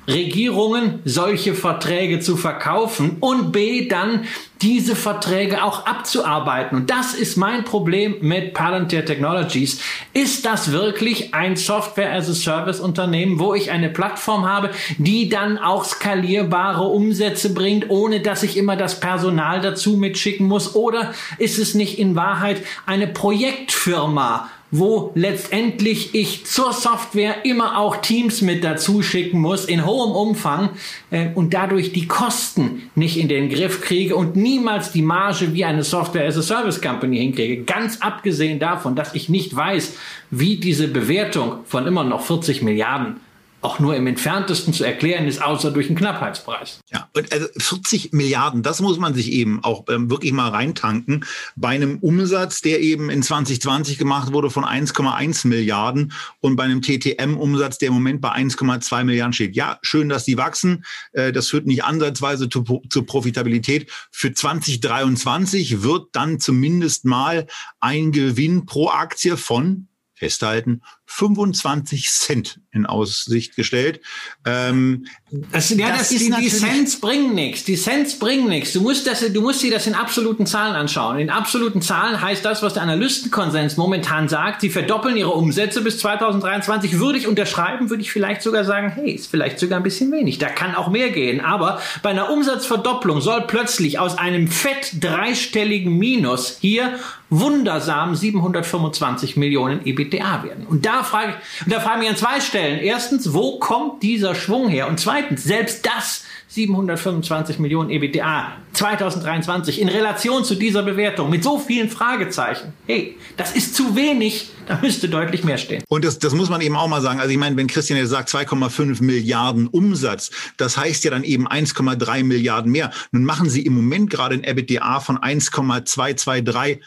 Regierungen 0.08 1.00
solche 1.04 1.54
Verträge 1.54 2.18
zu 2.18 2.36
verkaufen 2.36 3.18
und 3.20 3.52
B 3.52 3.86
dann 3.86 4.24
diese 4.60 4.96
Verträge 4.96 5.62
auch 5.62 5.86
abzuarbeiten. 5.86 6.76
Und 6.76 6.90
das 6.90 7.14
ist 7.14 7.36
mein 7.36 7.64
Problem 7.64 8.16
mit 8.20 8.52
Palantir 8.52 9.04
Technologies. 9.04 9.80
Ist 10.12 10.44
das 10.44 10.72
wirklich 10.72 11.34
ein 11.34 11.56
Software 11.56 12.12
as 12.12 12.28
a 12.28 12.32
Service 12.32 12.80
Unternehmen, 12.80 13.38
wo 13.38 13.54
ich 13.54 13.70
eine 13.70 13.90
Plattform 13.90 14.48
habe, 14.48 14.70
die 14.98 15.28
dann 15.28 15.58
auch 15.58 15.84
skalierbare 15.84 16.84
Umsätze 16.84 17.54
bringt, 17.54 17.90
ohne 17.90 18.20
dass 18.20 18.42
ich 18.42 18.56
immer 18.56 18.76
das 18.76 18.98
Personal 19.00 19.60
dazu 19.60 19.96
mitschicken 19.96 20.46
muss? 20.46 20.74
Oder 20.74 21.12
ist 21.38 21.58
es 21.58 21.74
nicht 21.74 21.98
in 21.98 22.16
Wahrheit 22.16 22.62
eine 22.86 23.06
Projektfirma, 23.06 24.48
wo 24.72 25.12
letztendlich 25.14 26.14
ich 26.14 26.46
zur 26.46 26.72
Software 26.72 27.44
immer 27.44 27.78
auch 27.78 27.96
Teams 27.96 28.40
mit 28.40 28.64
dazu 28.64 29.02
schicken 29.02 29.38
muss 29.38 29.66
in 29.66 29.86
hohem 29.86 30.12
Umfang 30.12 30.70
äh, 31.10 31.28
und 31.34 31.52
dadurch 31.52 31.92
die 31.92 32.08
Kosten 32.08 32.90
nicht 32.94 33.18
in 33.18 33.28
den 33.28 33.50
Griff 33.50 33.82
kriege 33.82 34.16
und 34.16 34.34
niemals 34.34 34.90
die 34.90 35.02
Marge 35.02 35.52
wie 35.52 35.66
eine 35.66 35.84
Software 35.84 36.26
as 36.26 36.38
a 36.38 36.42
Service 36.42 36.80
Company 36.80 37.18
hinkriege. 37.18 37.64
Ganz 37.64 38.00
abgesehen 38.00 38.58
davon, 38.58 38.96
dass 38.96 39.14
ich 39.14 39.28
nicht 39.28 39.54
weiß, 39.54 39.94
wie 40.30 40.56
diese 40.56 40.88
Bewertung 40.88 41.58
von 41.66 41.86
immer 41.86 42.02
noch 42.02 42.22
40 42.22 42.62
Milliarden 42.62 43.20
auch 43.62 43.78
nur 43.78 43.94
im 43.94 44.06
entferntesten 44.08 44.74
zu 44.74 44.84
erklären 44.84 45.26
ist, 45.26 45.40
außer 45.40 45.70
durch 45.70 45.86
einen 45.86 45.96
Knappheitspreis. 45.96 46.80
Ja, 46.90 47.08
und 47.14 47.32
also 47.32 47.46
40 47.56 48.12
Milliarden, 48.12 48.62
das 48.62 48.80
muss 48.80 48.98
man 48.98 49.14
sich 49.14 49.30
eben 49.30 49.62
auch 49.62 49.84
ähm, 49.88 50.10
wirklich 50.10 50.32
mal 50.32 50.48
reintanken. 50.48 51.24
Bei 51.54 51.68
einem 51.68 51.98
Umsatz, 51.98 52.60
der 52.60 52.80
eben 52.80 53.08
in 53.08 53.22
2020 53.22 53.98
gemacht 53.98 54.32
wurde 54.32 54.50
von 54.50 54.64
1,1 54.64 55.46
Milliarden 55.46 56.12
und 56.40 56.56
bei 56.56 56.64
einem 56.64 56.82
TTM-Umsatz, 56.82 57.78
der 57.78 57.88
im 57.88 57.94
Moment 57.94 58.20
bei 58.20 58.32
1,2 58.32 59.04
Milliarden 59.04 59.32
steht. 59.32 59.54
Ja, 59.54 59.78
schön, 59.82 60.08
dass 60.08 60.24
die 60.24 60.36
wachsen. 60.36 60.84
Äh, 61.12 61.32
das 61.32 61.48
führt 61.48 61.66
nicht 61.66 61.84
ansatzweise 61.84 62.48
zu, 62.48 62.82
zur 62.90 63.06
Profitabilität. 63.06 63.90
Für 64.10 64.34
2023 64.34 65.82
wird 65.82 66.08
dann 66.12 66.40
zumindest 66.40 67.04
mal 67.04 67.46
ein 67.78 68.10
Gewinn 68.10 68.66
pro 68.66 68.88
Aktie 68.88 69.36
von 69.36 69.86
festhalten, 70.22 70.82
25 71.14 72.10
Cent 72.10 72.60
in 72.72 72.86
Aussicht 72.86 73.54
gestellt. 73.54 74.00
Ähm, 74.46 75.06
das, 75.30 75.68
ja, 75.70 75.88
das, 75.88 75.98
das 75.98 76.12
ist 76.12 76.26
die, 76.26 76.40
die 76.40 76.48
Cents 76.48 77.00
bringen 77.00 77.34
nichts. 77.34 77.64
Die 77.64 77.76
Cents 77.76 78.18
bringen 78.18 78.48
nichts. 78.48 78.72
Du 78.72 78.80
musst 78.80 79.06
das, 79.06 79.20
du 79.20 79.40
musst 79.42 79.62
dir 79.62 79.70
das 79.70 79.86
in 79.86 79.94
absoluten 79.94 80.46
Zahlen 80.46 80.74
anschauen. 80.74 81.18
In 81.18 81.28
absoluten 81.28 81.82
Zahlen 81.82 82.20
heißt 82.20 82.44
das, 82.44 82.62
was 82.62 82.74
der 82.74 82.82
Analystenkonsens 82.82 83.76
momentan 83.76 84.28
sagt. 84.28 84.62
Sie 84.62 84.70
verdoppeln 84.70 85.16
ihre 85.16 85.32
Umsätze 85.32 85.82
bis 85.82 85.98
2023. 85.98 86.98
Würde 86.98 87.18
ich 87.18 87.26
unterschreiben, 87.26 87.90
würde 87.90 88.02
ich 88.02 88.10
vielleicht 88.10 88.40
sogar 88.40 88.64
sagen, 88.64 88.90
hey, 88.94 89.12
ist 89.12 89.30
vielleicht 89.30 89.58
sogar 89.58 89.78
ein 89.78 89.84
bisschen 89.84 90.10
wenig. 90.10 90.38
Da 90.38 90.48
kann 90.48 90.74
auch 90.74 90.88
mehr 90.88 91.10
gehen. 91.10 91.40
Aber 91.40 91.80
bei 92.02 92.10
einer 92.10 92.30
Umsatzverdopplung 92.30 93.20
soll 93.20 93.42
plötzlich 93.46 93.98
aus 93.98 94.16
einem 94.16 94.48
fett 94.48 94.94
dreistelligen 95.00 95.96
Minus 95.98 96.56
hier 96.60 96.98
wundersam 97.32 98.14
725 98.14 99.36
Millionen 99.38 99.86
EBITDA 99.86 100.44
werden. 100.44 100.66
Und 100.66 100.84
da 100.84 101.01
frage 101.04 101.34
ich, 101.34 101.66
und 101.66 101.72
da 101.72 101.80
fragen 101.80 102.02
wir 102.02 102.10
an 102.10 102.16
zwei 102.16 102.40
Stellen. 102.40 102.80
Erstens, 102.80 103.32
wo 103.32 103.58
kommt 103.58 104.02
dieser 104.02 104.34
Schwung 104.34 104.68
her? 104.68 104.88
Und 104.88 105.00
zweitens, 105.00 105.44
selbst 105.44 105.86
das 105.86 106.24
725 106.52 107.58
Millionen 107.58 107.88
EBITDA 107.88 108.52
2023 108.74 109.80
in 109.80 109.88
Relation 109.88 110.44
zu 110.44 110.54
dieser 110.54 110.82
Bewertung 110.82 111.30
mit 111.30 111.42
so 111.42 111.58
vielen 111.58 111.88
Fragezeichen. 111.88 112.74
Hey, 112.86 113.16
das 113.38 113.56
ist 113.56 113.74
zu 113.74 113.96
wenig. 113.96 114.50
Da 114.66 114.78
müsste 114.82 115.08
deutlich 115.08 115.44
mehr 115.44 115.56
stehen. 115.56 115.82
Und 115.88 116.04
das, 116.04 116.18
das 116.18 116.34
muss 116.34 116.50
man 116.50 116.60
eben 116.60 116.76
auch 116.76 116.88
mal 116.88 117.00
sagen. 117.00 117.20
Also 117.20 117.32
ich 117.32 117.38
meine, 117.38 117.56
wenn 117.56 117.68
Christian 117.68 117.98
jetzt 117.98 118.10
sagt 118.10 118.28
2,5 118.28 119.02
Milliarden 119.02 119.66
Umsatz, 119.66 120.30
das 120.58 120.76
heißt 120.76 121.04
ja 121.04 121.10
dann 121.10 121.24
eben 121.24 121.48
1,3 121.48 122.22
Milliarden 122.22 122.70
mehr. 122.70 122.90
Nun 123.12 123.24
machen 123.24 123.48
sie 123.48 123.62
im 123.62 123.74
Moment 123.74 124.10
gerade 124.10 124.34
ein 124.34 124.44
EBITDA 124.44 125.00
von 125.00 125.16
1,223 125.16 126.80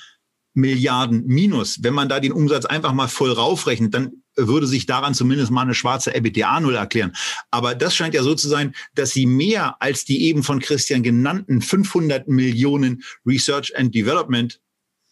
Milliarden 0.56 1.26
minus. 1.26 1.84
Wenn 1.84 1.94
man 1.94 2.10
da 2.10 2.20
den 2.20 2.32
Umsatz 2.32 2.66
einfach 2.66 2.94
mal 2.94 3.08
voll 3.08 3.32
raufrechnet, 3.32 3.94
dann 3.94 4.24
würde 4.36 4.68
sich 4.68 4.86
daran 4.86 5.14
zumindest 5.14 5.52
mal 5.52 5.62
eine 5.62 5.74
schwarze 5.74 6.14
EBITDA-Null 6.16 6.76
erklären. 6.76 7.14
Aber 7.52 7.76
das 7.76 7.96
scheint 7.96 8.14
ja 8.14 8.24
so 8.24 8.36
zu 8.36 8.48
sein, 8.48 8.74
dass 8.96 9.12
sie 9.12 9.26
mehr 9.26 9.82
als 9.82 10.06
die 10.06 10.24
eben 10.24 10.44
von 10.44 10.60
Christian 10.60 11.04
genannten 11.04 11.62
500 11.62 12.28
Millionen 12.28 13.04
Research 13.26 13.78
and 13.78 13.94
Development 13.94 14.60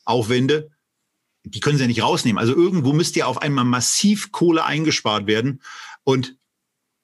Aufwände, 0.05 0.69
die 1.45 1.59
können 1.59 1.77
sie 1.77 1.83
ja 1.83 1.87
nicht 1.87 2.03
rausnehmen. 2.03 2.39
Also 2.39 2.55
irgendwo 2.55 2.93
müsste 2.93 3.19
ja 3.19 3.25
auf 3.25 3.41
einmal 3.41 3.65
massiv 3.65 4.31
Kohle 4.31 4.65
eingespart 4.65 5.27
werden. 5.27 5.61
Und 6.03 6.37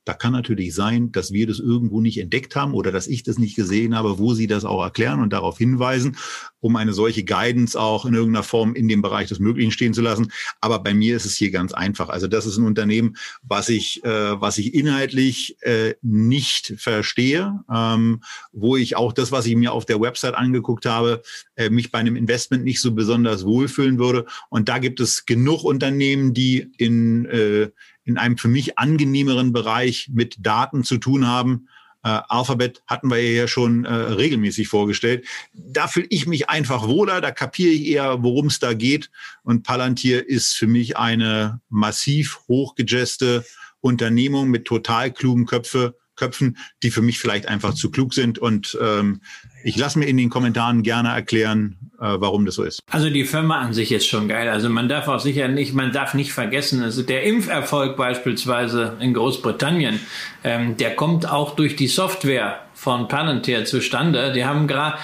da 0.06 0.14
kann 0.14 0.34
natürlich 0.34 0.74
sein, 0.74 1.12
dass 1.12 1.34
wir 1.34 1.46
das 1.46 1.60
irgendwo 1.60 2.02
nicht 2.02 2.18
entdeckt 2.18 2.56
haben 2.56 2.74
oder 2.74 2.92
dass 2.92 3.08
ich 3.08 3.24
das 3.24 3.38
nicht 3.38 3.56
gesehen 3.56 3.96
habe, 3.96 4.18
wo 4.18 4.34
Sie 4.34 4.48
das 4.48 4.66
auch 4.66 4.82
erklären 4.82 5.22
und 5.22 5.34
darauf 5.34 5.58
hinweisen. 5.58 6.18
Um 6.60 6.76
eine 6.76 6.94
solche 6.94 7.24
Guidance 7.24 7.80
auch 7.80 8.06
in 8.06 8.14
irgendeiner 8.14 8.44
Form 8.44 8.76
in 8.76 8.88
dem 8.88 9.02
Bereich 9.02 9.30
des 9.30 9.40
Möglichen 9.40 9.72
stehen 9.72 9.94
zu 9.94 10.02
lassen. 10.02 10.32
Aber 10.62 10.80
bei 10.80 10.94
mir 10.94 11.16
ist 11.16 11.26
es 11.26 11.36
hier 11.36 11.52
ganz 11.52 11.74
einfach. 11.74 12.10
Also 12.10 12.28
das 12.28 12.46
ist 12.46 12.58
ein 12.58 12.66
Unternehmen, 12.66 13.16
was 13.42 13.70
ich, 13.70 14.04
äh, 14.04 14.42
was 14.42 14.58
ich 14.58 14.74
inhaltlich 14.74 15.58
äh, 15.62 15.96
nicht 16.02 16.74
verstehe, 16.78 17.60
ähm, 17.74 18.22
wo 18.52 18.76
ich 18.76 18.96
auch 18.96 19.14
das, 19.14 19.32
was 19.32 19.46
ich 19.46 19.56
mir 19.56 19.74
auf 19.74 19.86
der 19.86 20.02
Website 20.02 20.36
angeguckt 20.36 20.86
habe, 20.86 21.22
äh, 21.56 21.70
mich 21.70 21.92
bei 21.92 22.00
einem 22.00 22.16
Investment 22.16 22.64
nicht 22.64 22.82
so 22.82 22.94
besonders 22.94 23.46
wohlfühlen 23.46 24.00
würde. 24.00 24.26
Und 24.50 24.70
da 24.70 24.80
gibt 24.80 25.00
es 25.00 25.26
genug 25.26 25.64
Unternehmen, 25.64 26.34
die 26.34 26.72
in, 26.78 27.26
äh, 27.26 27.70
in 28.04 28.18
einem 28.18 28.38
für 28.38 28.48
mich 28.48 28.78
angenehmeren 28.78 29.54
Bereich 29.54 30.10
mit 30.12 30.38
Daten 30.40 30.84
zu 30.84 30.98
tun 30.98 31.28
haben 31.28 31.68
äh, 32.04 32.22
Alphabet 32.30 32.82
hatten 32.88 33.10
wir 33.10 33.22
ja 33.22 33.48
schon 33.48 33.86
äh, 33.86 33.94
regelmäßig 33.94 34.68
vorgestellt. 34.68 35.26
Da 35.54 35.88
fühle 35.88 36.08
ich 36.10 36.28
mich 36.28 36.50
einfach 36.50 36.88
wohler, 36.88 37.22
da 37.22 37.32
kapiere 37.32 37.72
ich 37.72 37.88
eher, 37.88 38.24
worum 38.24 38.48
es 38.48 38.60
da 38.60 38.74
geht. 38.74 39.10
Und 39.44 39.64
Palantir 39.64 40.28
ist 40.28 40.54
für 40.54 40.68
mich 40.68 40.98
eine 40.98 41.62
massiv 41.70 42.40
hochgejeste 42.48 43.46
Unternehmung 43.82 44.50
mit 44.50 44.66
total 44.66 45.12
klugen 45.12 45.46
Köpfe, 45.46 45.96
Köpfen, 46.20 46.58
die 46.84 46.92
für 46.92 47.02
mich 47.02 47.18
vielleicht 47.18 47.48
einfach 47.48 47.74
zu 47.74 47.90
klug 47.90 48.14
sind. 48.14 48.38
Und 48.38 48.78
ähm, 48.82 49.22
ich 49.64 49.78
lasse 49.78 49.98
mir 49.98 50.06
in 50.06 50.18
den 50.18 50.30
Kommentaren 50.30 50.84
gerne 50.84 51.10
erklären, 51.10 51.78
äh, 52.00 52.16
warum 52.20 52.46
das 52.46 52.56
so 52.56 52.64
ist. 52.64 52.82
Also 52.92 53.10
die 53.10 53.24
Firma 53.24 53.60
an 53.60 53.74
sich 53.74 53.92
ist 53.92 54.08
schon 54.08 54.28
geil. 54.28 54.50
Also 54.50 54.70
man 54.70 54.90
darf 54.90 55.08
auch 55.08 55.20
sicher 55.20 55.48
nicht, 55.48 55.74
man 55.74 55.92
darf 55.92 56.14
nicht 56.14 56.34
vergessen, 56.34 56.84
also 56.84 57.02
der 57.02 57.24
Impferfolg 57.24 57.98
beispielsweise 57.98 58.98
in 59.00 59.14
Großbritannien, 59.14 60.00
ähm, 60.44 60.78
der 60.78 60.96
kommt 60.96 61.30
auch 61.30 61.56
durch 61.56 61.76
die 61.76 61.88
Software 61.88 62.60
von 62.74 63.08
Palantir 63.08 63.66
zustande. 63.66 64.32
Die 64.34 64.46
haben 64.46 64.68
gerade 64.68 64.98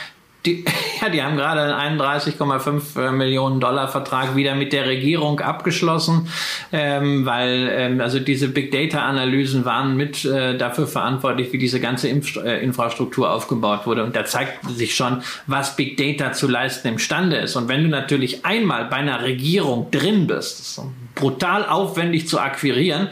die, 0.45 0.65
ja, 1.01 1.09
die 1.09 1.21
haben 1.21 1.35
gerade 1.35 1.75
einen 1.75 1.99
31,5 1.99 2.99
äh, 2.99 3.11
Millionen 3.11 3.59
Dollar 3.59 3.87
Vertrag 3.87 4.35
wieder 4.35 4.55
mit 4.55 4.73
der 4.73 4.85
Regierung 4.85 5.39
abgeschlossen, 5.39 6.27
ähm, 6.71 7.25
weil 7.25 7.69
ähm, 7.71 8.01
also 8.01 8.19
diese 8.19 8.49
Big 8.49 8.71
Data 8.71 9.01
Analysen 9.01 9.65
waren 9.65 9.95
mit 9.95 10.25
äh, 10.25 10.57
dafür 10.57 10.87
verantwortlich, 10.87 11.51
wie 11.53 11.57
diese 11.57 11.79
ganze 11.79 12.07
Impf 12.07 12.37
äh, 12.37 12.63
Infrastruktur 12.63 13.31
aufgebaut 13.31 13.85
wurde. 13.85 14.03
Und 14.03 14.15
da 14.15 14.25
zeigt 14.25 14.69
sich 14.69 14.95
schon, 14.95 15.21
was 15.47 15.75
Big 15.75 15.97
Data 15.97 16.33
zu 16.33 16.47
leisten 16.47 16.87
imstande 16.87 17.37
ist. 17.37 17.55
Und 17.55 17.67
wenn 17.67 17.83
du 17.83 17.89
natürlich 17.89 18.45
einmal 18.45 18.85
bei 18.85 18.97
einer 18.97 19.23
Regierung 19.23 19.91
drin 19.91 20.27
bist, 20.27 20.81
brutal 21.15 21.65
aufwendig 21.65 22.27
zu 22.27 22.39
akquirieren, 22.39 23.09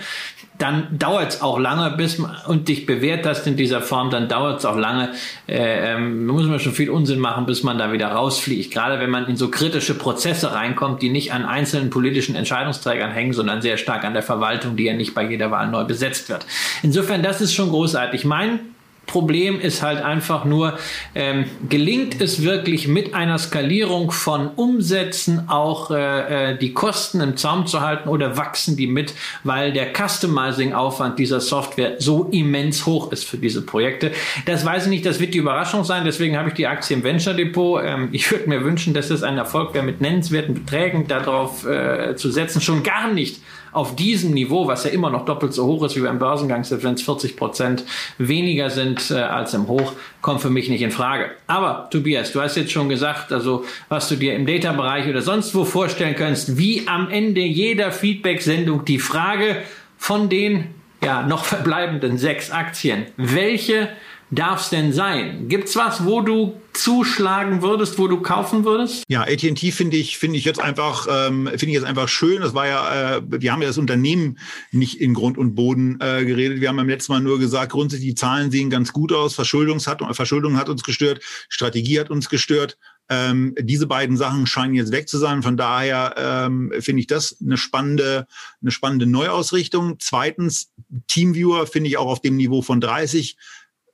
dann 0.64 0.98
dauert 0.98 1.34
es 1.34 1.42
auch 1.42 1.60
lange, 1.60 1.92
bis 1.98 2.20
man 2.20 2.32
und 2.48 2.70
dich 2.70 2.86
bewährt 2.86 3.26
hast 3.26 3.46
in 3.48 3.58
dieser 3.58 3.82
Form, 3.82 4.10
dann 4.10 4.30
dauert 4.30 4.60
es 4.60 4.66
auch 4.66 4.78
lange. 4.78 5.10
Äh, 5.46 5.94
ähm, 5.94 6.26
muss 6.26 6.46
man 6.46 6.58
schon 6.62 6.72
viel 6.72 6.90
Unsinn 6.90 7.20
machen, 7.20 7.46
bis 7.46 7.64
man 7.64 7.78
da 7.78 7.92
wieder 7.92 8.08
rausfliegt. 8.08 8.74
Gerade 8.74 8.98
wenn 9.02 9.10
man 9.10 9.28
in 9.28 9.36
so 9.36 9.52
kritische 9.52 9.94
Prozesse 9.94 10.54
reinkommt, 10.54 11.02
die 11.02 11.10
nicht 11.10 11.34
an 11.34 11.44
einzelnen 11.44 11.90
politischen 11.90 12.36
Entscheidungsträgern 12.36 13.12
hängen, 13.12 13.34
sondern 13.34 13.62
sehr 13.62 13.76
stark 13.76 14.06
an 14.06 14.14
der 14.14 14.24
Verwaltung, 14.24 14.78
die 14.78 14.86
ja 14.86 14.94
nicht 14.94 15.14
bei 15.14 15.26
jeder 15.26 15.52
Wahl 15.52 15.68
neu 15.68 15.84
besetzt 15.84 16.30
wird. 16.30 16.46
Insofern, 16.82 17.24
das 17.24 17.42
ist 17.42 17.54
schon 17.54 17.68
großartig. 17.68 18.24
Mein 18.24 18.60
Problem 19.06 19.60
ist 19.60 19.82
halt 19.82 20.02
einfach 20.02 20.46
nur, 20.46 20.78
ähm, 21.14 21.46
gelingt 21.70 22.22
es 22.22 22.42
wirklich 22.44 22.88
mit 22.88 23.14
einer 23.14 23.38
Skalierung 23.38 24.12
von 24.12 24.48
Umsätzen 24.56 25.50
auch 25.50 25.92
äh, 25.92 26.52
äh, 26.52 26.58
die 26.58 26.74
Kosten 26.74 27.20
im 27.22 27.38
Zaum 27.38 27.68
zu 27.68 27.82
halten 27.82 28.08
oder 28.10 28.38
wachsen 28.38 28.78
die 28.78 28.88
mit, 28.88 29.14
weil 29.44 29.74
der 29.74 29.94
Customizing-Aufwand 29.94 31.20
dieser 31.20 31.42
Software 31.42 31.96
so 32.00 32.30
immens 32.32 32.86
hoch 32.86 33.12
ist 33.12 33.26
für 33.26 33.38
diese 33.38 33.62
Projekte. 33.62 34.12
Das 34.46 34.66
weiß 34.66 34.86
ich 34.86 34.90
nicht, 34.90 35.06
das 35.06 35.20
wird 35.20 35.34
die 35.34 35.40
Überraschung 35.40 35.84
sein, 35.84 36.06
deswegen 36.06 36.38
habe 36.38 36.50
ich 36.50 36.56
die 36.56 36.68
Aktie 36.68 36.96
im 36.96 37.04
Venture 37.04 37.34
Depot. 37.34 37.84
Ähm, 37.84 38.10
ich 38.14 38.32
würde 38.32 38.48
mir 38.50 38.64
wünschen, 38.64 38.94
dass 38.94 39.10
es 39.10 39.22
ein 39.22 39.38
Erfolg 39.38 39.74
wäre, 39.74 39.86
mit 39.86 40.02
nennenswerten 40.02 40.54
Beträgen 40.54 41.08
darauf 41.08 41.66
äh, 41.66 42.16
zu 42.16 42.32
setzen, 42.32 42.62
schon 42.62 42.84
gar 42.84 43.12
nicht 43.12 43.42
auf 43.74 43.96
diesem 43.96 44.32
Niveau, 44.32 44.68
was 44.68 44.84
ja 44.84 44.92
immer 44.92 45.10
noch 45.10 45.26
doppelt 45.26 45.54
so 45.54 45.66
hoch 45.66 45.84
ist 45.86 45.96
wie 45.96 46.02
beim 46.02 46.20
Börsengang, 46.20 46.64
selbst 46.64 46.84
wenn 46.84 46.94
es 46.94 47.02
40 47.02 47.36
Prozent 47.36 47.84
weniger 48.18 48.70
sind 48.70 49.12
äh, 49.12 49.16
als 49.16 49.54
im 49.54 49.68
Hoch, 49.68 49.94
kommt 50.22 50.42
für 50.42 50.50
mich 50.50 50.70
nicht 50.70 50.82
in 50.82 50.92
Frage. 50.92 51.32
Aber 51.48 51.90
Tobias, 51.90 52.32
du 52.32 52.42
hast 52.42 52.56
jetzt 52.56 52.72
schon 52.72 52.90
gesagt, 52.90 53.32
also 53.32 53.66
was 53.90 54.10
du 54.10 54.16
dir 54.16 54.36
im 54.36 54.46
Data-Bereich 54.46 55.08
oder 55.08 55.22
sonst 55.22 55.54
wo 55.56 55.66
vorstellen 55.66 56.16
kannst, 56.16 56.58
wie 56.58 56.88
am 56.88 57.10
Ende 57.10 57.42
jeder 57.42 57.92
Feedback-Sendung 57.92 58.86
die 58.86 59.00
Frage 59.00 59.58
von 59.98 60.30
den 60.30 60.68
ja, 61.04 61.24
noch 61.24 61.46
verbleibenden 61.46 62.18
sechs 62.18 62.50
Aktien. 62.52 63.06
Welche 63.18 63.90
darf 64.36 64.62
es 64.62 64.70
denn 64.70 64.94
sein? 64.94 65.48
Gibt's 65.48 65.76
was, 65.76 66.06
wo 66.06 66.22
du 66.22 66.54
zuschlagen 66.74 67.62
würdest, 67.62 68.00
wo 68.00 68.08
du 68.08 68.22
kaufen 68.22 68.66
würdest? 68.66 69.04
Ja, 69.08 69.22
AT&T 69.22 69.72
finde 69.72 69.98
ich 69.98 70.18
finde 70.18 70.38
ich 70.38 70.46
jetzt 70.46 70.60
einfach 70.60 71.08
ähm, 71.10 71.48
finde 71.48 71.68
ich 71.68 71.74
jetzt 71.74 71.86
einfach 71.86 72.10
schön. 72.10 72.42
Das 72.42 72.54
war 72.54 72.68
ja, 72.68 73.18
äh, 73.18 73.22
wir 73.26 73.52
haben 73.52 73.62
ja 73.62 73.68
das 73.68 73.78
Unternehmen 73.78 74.40
nicht 74.72 75.00
in 75.00 75.14
Grund 75.14 75.38
und 75.38 75.56
Boden 75.56 76.00
äh, 76.02 76.26
geredet. 76.26 76.62
Wir 76.62 76.70
haben 76.70 76.78
beim 76.78 76.90
letzten 76.90 77.14
Mal 77.14 77.22
nur 77.22 77.40
gesagt, 77.40 77.72
grundsätzlich 77.72 78.10
die 78.10 78.16
Zahlen 78.16 78.52
sehen 78.52 78.70
ganz 78.70 78.92
gut 78.92 79.12
aus. 79.12 79.36
Verschuldung 79.36 79.80
hat 79.86 80.04
Verschuldung 80.16 80.58
hat 80.58 80.70
uns 80.70 80.84
gestört, 80.84 81.22
Strategie 81.50 82.00
hat 82.00 82.10
uns 82.10 82.30
gestört. 82.30 82.78
Ähm, 83.10 83.54
diese 83.60 83.86
beiden 83.86 84.16
Sachen 84.16 84.48
scheinen 84.48 84.76
jetzt 84.76 84.92
weg 84.92 85.10
zu 85.10 85.18
sein. 85.18 85.44
Von 85.44 85.58
daher 85.58 86.16
ähm, 86.18 86.72
finde 86.80 87.02
ich 87.02 87.08
das 87.08 87.38
eine 87.42 87.58
spannende, 87.58 88.28
eine 88.62 88.72
spannende 88.72 89.06
Neuausrichtung. 89.06 89.98
Zweitens, 90.00 90.72
Teamviewer 91.08 91.68
finde 91.68 91.90
ich 91.90 91.98
auch 91.98 92.08
auf 92.08 92.22
dem 92.22 92.38
Niveau 92.38 92.62
von 92.62 92.80
30 92.80 93.36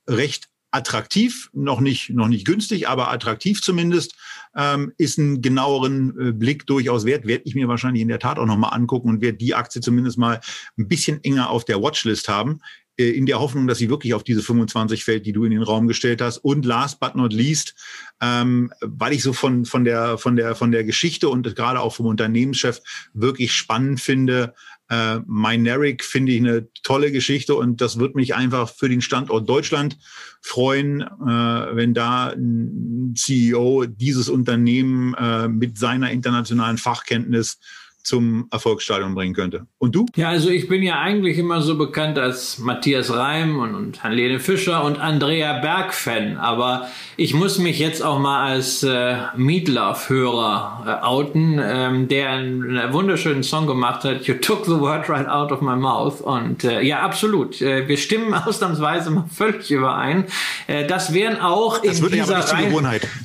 recht 0.09 0.49
attraktiv, 0.71 1.49
noch 1.53 1.79
nicht, 1.79 2.11
noch 2.11 2.27
nicht 2.27 2.45
günstig, 2.45 2.87
aber 2.87 3.11
attraktiv 3.11 3.61
zumindest, 3.61 4.15
ähm, 4.55 4.93
ist 4.97 5.17
einen 5.17 5.41
genaueren 5.41 6.15
äh, 6.19 6.31
Blick 6.31 6.67
durchaus 6.67 7.05
wert. 7.05 7.25
Werde 7.25 7.43
ich 7.45 7.55
mir 7.55 7.67
wahrscheinlich 7.67 8.01
in 8.01 8.07
der 8.07 8.19
Tat 8.19 8.37
auch 8.37 8.45
nochmal 8.45 8.73
angucken 8.73 9.09
und 9.09 9.21
werde 9.21 9.37
die 9.37 9.55
Aktie 9.55 9.81
zumindest 9.81 10.17
mal 10.17 10.39
ein 10.77 10.87
bisschen 10.87 11.23
enger 11.23 11.49
auf 11.49 11.65
der 11.65 11.81
Watchlist 11.81 12.29
haben, 12.29 12.61
äh, 12.99 13.09
in 13.09 13.25
der 13.25 13.39
Hoffnung, 13.39 13.67
dass 13.67 13.77
sie 13.77 13.89
wirklich 13.89 14.13
auf 14.13 14.23
diese 14.23 14.43
25 14.43 15.03
fällt, 15.03 15.25
die 15.25 15.33
du 15.33 15.43
in 15.43 15.51
den 15.51 15.63
Raum 15.63 15.87
gestellt 15.87 16.21
hast. 16.21 16.37
Und 16.39 16.65
last 16.65 16.99
but 16.99 17.15
not 17.15 17.33
least, 17.33 17.73
ähm, 18.21 18.71
weil 18.81 19.13
ich 19.13 19.23
so 19.23 19.33
von, 19.33 19.65
von, 19.65 19.85
der, 19.85 20.17
von, 20.17 20.35
der, 20.35 20.55
von 20.55 20.71
der 20.71 20.83
Geschichte 20.83 21.29
und 21.29 21.55
gerade 21.55 21.79
auch 21.79 21.95
vom 21.95 22.05
Unternehmenschef 22.05 22.81
wirklich 23.13 23.53
spannend 23.53 24.01
finde, 24.01 24.53
äh, 24.89 25.19
Mineric 25.25 26.03
finde 26.03 26.31
ich 26.31 26.39
eine 26.39 26.67
tolle 26.83 27.11
Geschichte 27.11 27.55
und 27.55 27.79
das 27.81 27.99
wird 27.99 28.15
mich 28.15 28.35
einfach 28.35 28.69
für 28.69 28.89
den 28.89 29.01
Standort 29.01 29.47
Deutschland 29.47 29.97
freuen, 30.41 31.01
äh, 31.01 31.75
wenn 31.75 31.93
da 31.93 32.29
ein 32.29 33.13
CEO 33.15 33.85
dieses 33.85 34.29
Unternehmen 34.29 35.13
äh, 35.13 35.47
mit 35.47 35.77
seiner 35.77 36.11
internationalen 36.11 36.77
Fachkenntnis 36.77 37.59
zum 38.03 38.47
Erfolgsstadion 38.51 39.13
bringen 39.13 39.33
könnte. 39.33 39.67
Und 39.77 39.93
du? 39.93 40.05
Ja, 40.15 40.29
also 40.29 40.49
ich 40.49 40.67
bin 40.67 40.81
ja 40.83 40.99
eigentlich 40.99 41.37
immer 41.37 41.61
so 41.61 41.77
bekannt 41.77 42.17
als 42.17 42.57
Matthias 42.57 43.13
Reim 43.13 43.59
und, 43.59 43.75
und 43.75 44.03
Helene 44.03 44.39
Fischer 44.39 44.83
und 44.83 44.99
Andrea 44.99 45.59
Berg-Fan, 45.59 46.37
aber 46.37 46.87
ich 47.17 47.33
muss 47.33 47.59
mich 47.59 47.77
jetzt 47.79 48.01
auch 48.01 48.19
mal 48.19 48.49
als 48.49 48.83
äh, 48.83 49.17
Meatloaf-Hörer 49.35 51.01
äh, 51.01 51.05
outen, 51.05 51.59
ähm, 51.61 52.07
der 52.07 52.29
einen, 52.31 52.93
wunderschönen 52.93 53.43
Song 53.43 53.67
gemacht 53.67 54.03
hat, 54.03 54.25
You 54.25 54.35
Took 54.35 54.65
the 54.65 54.79
Word 54.79 55.09
Right 55.09 55.27
Out 55.27 55.51
of 55.51 55.61
My 55.61 55.75
Mouth 55.75 56.21
und 56.21 56.63
äh, 56.63 56.81
ja, 56.81 57.01
absolut. 57.01 57.61
Äh, 57.61 57.87
wir 57.87 57.97
stimmen 57.97 58.33
ausnahmsweise 58.45 59.11
mal 59.11 59.25
völlig 59.31 59.69
überein. 59.69 60.25
Äh, 60.67 60.87
das 60.87 61.13
wären 61.13 61.39
auch 61.39 61.79
das 61.79 61.99
in 61.99 62.11
dieser 62.11 62.39
Reihen... 62.39 62.73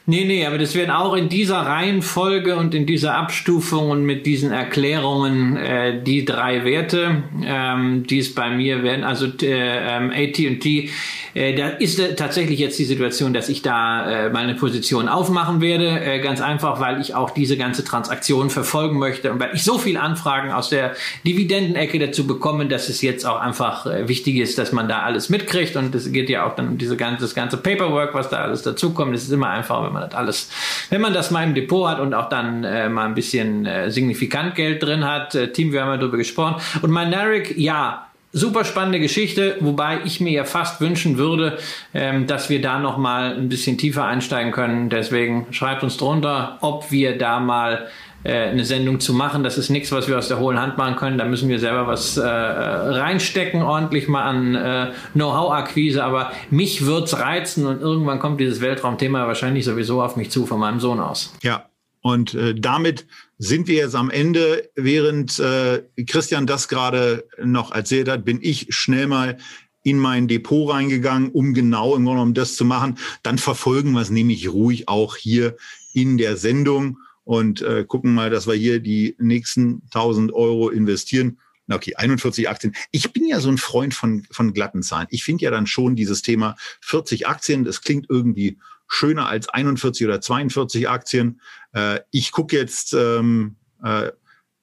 Nee, 0.06 0.24
nee, 0.24 0.44
aber 0.44 0.58
das 0.58 0.74
wären 0.74 0.90
auch 0.90 1.14
in 1.14 1.28
dieser 1.28 1.60
Reihenfolge 1.60 2.56
und 2.56 2.74
in 2.74 2.86
dieser 2.86 3.14
Abstufung 3.14 3.90
und 3.90 4.04
mit 4.04 4.26
diesen 4.26 4.50
Erklärungen 4.50 4.73
äh, 4.76 6.02
die 6.02 6.24
drei 6.24 6.64
Werte, 6.64 7.22
ähm, 7.44 8.06
die 8.06 8.18
es 8.18 8.34
bei 8.34 8.50
mir 8.50 8.82
werden. 8.82 9.04
Also 9.04 9.26
äh, 9.42 9.78
AT&T, 9.78 10.90
äh, 11.34 11.54
da 11.54 11.68
ist 11.68 11.98
äh, 11.98 12.14
tatsächlich 12.14 12.58
jetzt 12.58 12.78
die 12.78 12.84
Situation, 12.84 13.34
dass 13.34 13.48
ich 13.48 13.62
da 13.62 14.26
äh, 14.26 14.30
meine 14.30 14.54
Position 14.54 15.08
aufmachen 15.08 15.60
werde. 15.60 16.00
Äh, 16.00 16.20
ganz 16.20 16.40
einfach, 16.40 16.80
weil 16.80 17.00
ich 17.00 17.14
auch 17.14 17.30
diese 17.30 17.56
ganze 17.56 17.84
Transaktion 17.84 18.50
verfolgen 18.50 18.98
möchte 18.98 19.32
und 19.32 19.40
weil 19.40 19.50
ich 19.52 19.64
so 19.64 19.78
viele 19.78 20.00
Anfragen 20.00 20.52
aus 20.52 20.68
der 20.68 20.94
Dividendenecke 21.26 21.98
dazu 21.98 22.26
bekomme, 22.26 22.66
dass 22.66 22.88
es 22.88 23.02
jetzt 23.02 23.26
auch 23.26 23.40
einfach 23.40 23.86
äh, 23.86 24.08
wichtig 24.08 24.36
ist, 24.36 24.58
dass 24.58 24.72
man 24.72 24.88
da 24.88 25.00
alles 25.00 25.28
mitkriegt. 25.28 25.76
Und 25.76 25.94
es 25.94 26.10
geht 26.12 26.30
ja 26.30 26.46
auch 26.46 26.54
dann 26.54 26.68
um 26.68 26.78
diese 26.78 26.96
ganze, 26.96 27.22
das 27.22 27.34
ganze 27.34 27.56
Paperwork, 27.56 28.14
was 28.14 28.28
da 28.30 28.38
alles 28.38 28.62
dazukommt. 28.62 29.14
Es 29.14 29.24
ist 29.24 29.32
immer 29.32 29.50
einfach, 29.50 29.84
wenn 29.84 29.92
man 29.92 30.02
das 30.02 30.14
alles, 30.14 30.50
wenn 30.90 31.00
man 31.00 31.12
das 31.12 31.30
mal 31.30 31.44
im 31.44 31.54
Depot 31.54 31.88
hat 31.88 32.00
und 32.00 32.14
auch 32.14 32.28
dann 32.28 32.64
äh, 32.64 32.88
mal 32.88 33.06
ein 33.06 33.14
bisschen 33.14 33.66
äh, 33.66 33.90
signifikant 33.90 34.53
Geld 34.54 34.82
drin 34.82 35.04
hat. 35.04 35.34
Äh, 35.34 35.52
Team, 35.52 35.72
wir 35.72 35.82
haben 35.82 35.90
ja 35.90 35.96
darüber 35.96 36.16
gesprochen. 36.16 36.56
Und 36.82 36.90
Mynaric, 36.90 37.56
ja, 37.56 38.08
super 38.34 38.64
spannende 38.64 39.00
Geschichte, 39.00 39.56
wobei 39.60 40.00
ich 40.04 40.20
mir 40.20 40.32
ja 40.32 40.44
fast 40.44 40.80
wünschen 40.80 41.16
würde, 41.16 41.58
ähm, 41.94 42.26
dass 42.26 42.50
wir 42.50 42.60
da 42.60 42.78
noch 42.78 42.98
mal 42.98 43.36
ein 43.36 43.48
bisschen 43.48 43.78
tiefer 43.78 44.04
einsteigen 44.04 44.52
können. 44.52 44.90
Deswegen 44.90 45.46
schreibt 45.52 45.82
uns 45.82 45.96
drunter, 45.96 46.58
ob 46.60 46.90
wir 46.90 47.16
da 47.16 47.38
mal 47.38 47.86
äh, 48.24 48.48
eine 48.48 48.64
Sendung 48.64 49.00
zu 49.00 49.14
machen. 49.14 49.44
Das 49.44 49.56
ist 49.56 49.70
nichts, 49.70 49.92
was 49.92 50.08
wir 50.08 50.18
aus 50.18 50.28
der 50.28 50.40
hohlen 50.40 50.60
Hand 50.60 50.76
machen 50.78 50.96
können. 50.96 51.16
Da 51.16 51.24
müssen 51.26 51.48
wir 51.48 51.60
selber 51.60 51.86
was 51.86 52.16
äh, 52.16 52.26
reinstecken, 52.26 53.62
ordentlich 53.62 54.08
mal 54.08 54.22
an 54.24 54.54
äh, 54.56 54.92
Know-how-Akquise. 55.12 56.02
Aber 56.02 56.32
mich 56.50 56.84
wird's 56.84 57.18
reizen 57.18 57.66
und 57.66 57.80
irgendwann 57.80 58.18
kommt 58.18 58.40
dieses 58.40 58.60
Weltraumthema 58.60 59.26
wahrscheinlich 59.28 59.64
sowieso 59.64 60.02
auf 60.02 60.16
mich 60.16 60.30
zu 60.30 60.44
von 60.44 60.58
meinem 60.58 60.80
Sohn 60.80 61.00
aus. 61.00 61.34
Ja, 61.42 61.66
und 62.04 62.34
äh, 62.34 62.54
damit 62.54 63.06
sind 63.38 63.66
wir 63.66 63.76
jetzt 63.76 63.94
am 63.94 64.10
Ende. 64.10 64.68
Während 64.74 65.38
äh, 65.38 65.82
Christian 66.06 66.46
das 66.46 66.68
gerade 66.68 67.26
noch 67.42 67.72
erzählt 67.72 68.10
hat, 68.10 68.26
bin 68.26 68.40
ich 68.42 68.66
schnell 68.68 69.06
mal 69.06 69.38
in 69.84 69.98
mein 69.98 70.28
Depot 70.28 70.70
reingegangen, 70.70 71.30
um 71.30 71.54
genau 71.54 71.96
im 71.96 72.04
Grunde 72.04 72.18
genommen 72.18 72.34
das 72.34 72.56
zu 72.56 72.66
machen. 72.66 72.98
Dann 73.22 73.38
verfolgen 73.38 73.92
wir 73.92 74.02
es 74.02 74.10
nämlich 74.10 74.52
ruhig 74.52 74.86
auch 74.86 75.16
hier 75.16 75.56
in 75.94 76.18
der 76.18 76.36
Sendung 76.36 76.98
und 77.24 77.62
äh, 77.62 77.86
gucken 77.88 78.12
mal, 78.12 78.28
dass 78.28 78.46
wir 78.46 78.54
hier 78.54 78.80
die 78.80 79.16
nächsten 79.18 79.80
1000 79.86 80.30
Euro 80.34 80.68
investieren. 80.68 81.38
Okay, 81.70 81.94
41 81.96 82.50
Aktien. 82.50 82.76
Ich 82.90 83.14
bin 83.14 83.26
ja 83.26 83.40
so 83.40 83.48
ein 83.48 83.56
Freund 83.56 83.94
von, 83.94 84.26
von 84.30 84.52
glatten 84.52 84.82
Zahlen. 84.82 85.06
Ich 85.08 85.24
finde 85.24 85.44
ja 85.44 85.50
dann 85.50 85.66
schon 85.66 85.96
dieses 85.96 86.20
Thema 86.20 86.54
40 86.82 87.26
Aktien, 87.26 87.64
das 87.64 87.80
klingt 87.80 88.10
irgendwie 88.10 88.58
schöner 88.88 89.26
als 89.28 89.48
41 89.48 90.06
oder 90.06 90.20
42 90.20 90.88
Aktien. 90.88 91.40
Äh, 91.74 92.00
ich 92.10 92.32
gucke 92.32 92.56
jetzt, 92.56 92.94
ähm, 92.94 93.56
äh, 93.82 94.10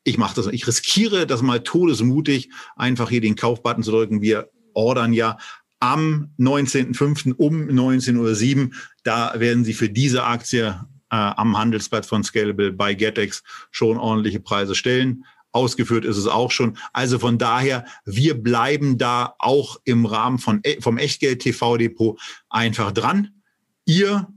ich 0.04 0.18
mache 0.18 0.36
das, 0.36 0.48
ich 0.48 0.66
riskiere 0.66 1.28
das 1.28 1.42
mal 1.42 1.62
todesmutig, 1.62 2.50
einfach 2.76 3.10
hier 3.10 3.22
den 3.22 3.36
Kaufbutton 3.36 3.84
zu 3.84 3.92
drücken. 3.92 4.22
Wir 4.22 4.50
ordern 4.74 5.14
ja 5.14 5.38
am 5.80 6.32
19.05. 6.40 7.34
um 7.34 7.68
19.07 7.68 8.58
Uhr. 8.58 8.70
Da 9.04 9.40
werden 9.40 9.64
Sie 9.64 9.74
für 9.74 9.90
diese 9.90 10.24
Aktie 10.24 10.80
äh, 11.12 11.16
am 11.16 11.58
Handelsplatz 11.58 12.08
von 12.08 12.24
Scalable 12.24 12.72
bei 12.72 12.94
GetEx 12.94 13.44
schon 13.70 13.98
ordentliche 13.98 14.40
Preise 14.40 14.76
stellen. 14.76 15.26
Ausgeführt 15.52 16.06
ist 16.06 16.18
es 16.18 16.28
auch 16.28 16.50
schon. 16.50 16.78
Also 16.94 17.20
von 17.20 17.38
daher, 17.38 17.86
wir 18.06 18.42
bleiben 18.42 18.98
da 18.98 19.36
auch 19.38 19.82
im 19.84 20.06
Rahmen 20.06 20.40
von, 20.40 20.62
e, 20.64 20.80
vom 20.80 20.98
Echtgeld 20.98 21.42
TV 21.42 21.78
Depot 21.78 22.20
einfach 22.50 22.94
dran. 22.94 23.42
Ihr 23.86 24.28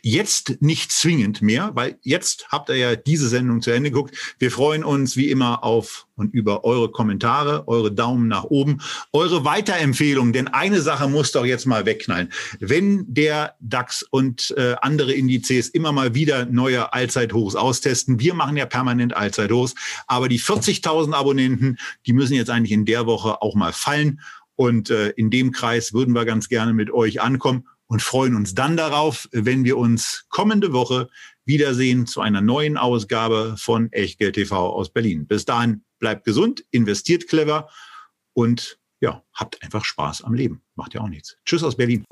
Jetzt 0.00 0.62
nicht 0.62 0.92
zwingend 0.92 1.42
mehr, 1.42 1.72
weil 1.74 1.98
jetzt 2.02 2.46
habt 2.50 2.68
ihr 2.68 2.76
ja 2.76 2.94
diese 2.94 3.28
Sendung 3.28 3.62
zu 3.62 3.72
Ende 3.72 3.90
geguckt. 3.90 4.16
Wir 4.38 4.52
freuen 4.52 4.84
uns 4.84 5.16
wie 5.16 5.28
immer 5.28 5.64
auf 5.64 6.06
und 6.14 6.32
über 6.34 6.64
eure 6.64 6.92
Kommentare, 6.92 7.66
eure 7.66 7.90
Daumen 7.90 8.28
nach 8.28 8.44
oben, 8.44 8.80
eure 9.12 9.44
Weiterempfehlungen. 9.44 10.32
Denn 10.32 10.46
eine 10.46 10.80
Sache 10.82 11.08
muss 11.08 11.32
doch 11.32 11.44
jetzt 11.44 11.66
mal 11.66 11.84
wegknallen. 11.84 12.32
Wenn 12.60 13.12
der 13.12 13.56
DAX 13.58 14.04
und 14.04 14.54
äh, 14.56 14.76
andere 14.82 15.12
Indizes 15.12 15.68
immer 15.68 15.90
mal 15.90 16.14
wieder 16.14 16.46
neue 16.46 16.92
Allzeithochs 16.92 17.56
austesten, 17.56 18.20
wir 18.20 18.34
machen 18.34 18.56
ja 18.56 18.66
permanent 18.66 19.16
Allzeithochs, 19.16 19.74
aber 20.06 20.28
die 20.28 20.40
40.000 20.40 21.12
Abonnenten, 21.12 21.76
die 22.06 22.12
müssen 22.12 22.34
jetzt 22.34 22.50
eigentlich 22.50 22.72
in 22.72 22.84
der 22.84 23.06
Woche 23.06 23.42
auch 23.42 23.56
mal 23.56 23.72
fallen. 23.72 24.20
Und 24.54 24.90
äh, 24.90 25.10
in 25.10 25.30
dem 25.30 25.52
Kreis 25.52 25.92
würden 25.92 26.14
wir 26.14 26.24
ganz 26.24 26.48
gerne 26.48 26.72
mit 26.72 26.90
euch 26.92 27.20
ankommen 27.20 27.64
und 27.88 28.02
freuen 28.02 28.36
uns 28.36 28.54
dann 28.54 28.76
darauf, 28.76 29.28
wenn 29.32 29.64
wir 29.64 29.76
uns 29.76 30.26
kommende 30.28 30.72
Woche 30.72 31.08
wiedersehen 31.44 32.06
zu 32.06 32.20
einer 32.20 32.40
neuen 32.40 32.76
Ausgabe 32.76 33.56
von 33.58 33.90
Echtgeld 33.92 34.34
TV 34.34 34.70
aus 34.70 34.92
Berlin. 34.92 35.26
Bis 35.26 35.44
dahin 35.44 35.84
bleibt 35.98 36.24
gesund, 36.24 36.64
investiert 36.70 37.26
clever 37.28 37.68
und 38.34 38.78
ja, 39.00 39.22
habt 39.32 39.62
einfach 39.62 39.84
Spaß 39.84 40.22
am 40.22 40.34
Leben. 40.34 40.62
Macht 40.74 40.94
ja 40.94 41.00
auch 41.00 41.08
nichts. 41.08 41.36
Tschüss 41.44 41.62
aus 41.62 41.76
Berlin. 41.76 42.04